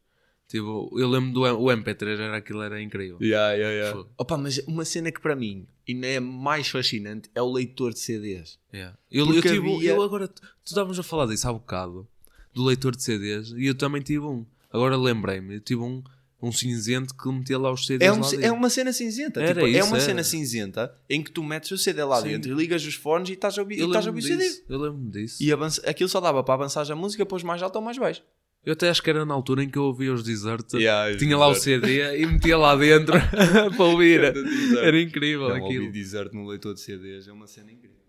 Tive, 0.46 0.64
eu 0.66 1.08
lembro 1.10 1.32
do 1.32 1.42
o 1.42 1.66
MP3, 1.66 2.18
era, 2.18 2.36
aquilo 2.38 2.62
era 2.62 2.80
incrível. 2.80 3.18
Yeah, 3.20 3.52
yeah, 3.52 3.74
yeah. 3.90 4.08
Opa, 4.16 4.38
mas 4.38 4.58
uma 4.66 4.84
cena 4.84 5.10
que 5.12 5.20
para 5.20 5.36
mim 5.36 5.66
ainda 5.86 6.06
é 6.06 6.20
mais 6.20 6.68
fascinante 6.68 7.28
é 7.34 7.42
o 7.42 7.50
leitor 7.52 7.92
de 7.92 7.98
CDs. 7.98 8.58
Yeah. 8.72 8.96
Eu, 9.10 9.26
eu, 9.34 9.42
tive, 9.42 9.58
havia- 9.74 9.90
eu 9.90 10.02
agora, 10.02 10.26
tu 10.28 10.42
estávamos 10.64 10.98
a 10.98 11.02
falar 11.02 11.26
disso 11.26 11.46
há 11.48 11.52
bocado, 11.52 12.08
do 12.54 12.64
leitor 12.64 12.96
de 12.96 13.02
CDs, 13.02 13.50
e 13.52 13.66
eu 13.66 13.74
também 13.74 14.00
tive 14.00 14.24
um. 14.24 14.46
Agora 14.72 14.96
lembrei-me, 14.96 15.56
eu 15.56 15.60
tive 15.60 15.82
um, 15.82 16.02
um 16.40 16.52
cinzento 16.52 17.14
que 17.16 17.28
metia 17.30 17.58
lá 17.58 17.72
os 17.72 17.84
CDs 17.86 18.08
É, 18.08 18.12
um- 18.12 18.20
lá 18.20 18.28
é 18.28 18.36
dentro. 18.36 18.54
uma 18.54 18.70
cena 18.70 18.92
cinzenta. 18.92 19.44
Tipo, 19.46 19.60
é 19.66 19.70
isso, 19.70 19.88
uma 19.88 19.96
era. 19.96 20.04
cena 20.06 20.22
cinzenta 20.22 20.94
em 21.10 21.22
que 21.22 21.30
tu 21.32 21.42
metes 21.42 21.70
o 21.72 21.78
CD 21.78 22.04
lá 22.04 22.20
Sim. 22.22 22.28
dentro 22.28 22.50
e 22.52 22.54
ligas 22.54 22.84
os 22.86 22.94
fones 22.94 23.28
e 23.30 23.32
estás 23.32 23.58
a 23.58 23.62
ouvir, 23.62 23.80
estás 23.80 24.06
a 24.06 24.10
ouvir 24.10 24.20
o 24.20 24.22
CD. 24.22 24.62
Eu 24.68 24.78
lembro 24.78 25.10
disso. 25.10 25.42
E 25.42 25.52
avança, 25.52 25.82
aquilo 25.88 26.08
só 26.08 26.20
dava 26.20 26.42
para 26.44 26.54
avançar 26.54 26.88
a 26.90 26.94
música, 26.94 27.24
depois 27.24 27.42
mais 27.42 27.62
alto 27.62 27.76
ou 27.76 27.82
mais 27.82 27.98
baixo. 27.98 28.22
Eu 28.64 28.72
até 28.72 28.88
acho 28.90 29.02
que 29.02 29.08
era 29.08 29.24
na 29.24 29.32
altura 29.34 29.62
em 29.64 29.70
que 29.70 29.78
eu 29.78 29.84
ouvia 29.84 30.12
os 30.12 30.22
Deserts, 30.22 30.74
Yeah, 30.74 31.16
tinha 31.16 31.36
lá 31.38 31.48
o. 31.48 31.54
CD 31.54 32.18
e 32.20 32.26
metia 32.26 32.56
lá 32.58 32.74
dentro 32.76 33.14
para 33.76 33.84
ouvir. 33.84 34.32
Desert. 34.32 34.84
Era 34.84 35.00
incrível 35.00 35.48
Não, 35.48 35.56
aquilo. 35.56 35.86
ouvir 35.86 35.92
desert 35.92 36.32
no 36.34 36.46
leitor 36.46 36.74
de 36.74 36.80
CDs 36.80 37.26
é 37.28 37.32
uma 37.32 37.46
cena 37.46 37.70
incrível. 37.72 37.96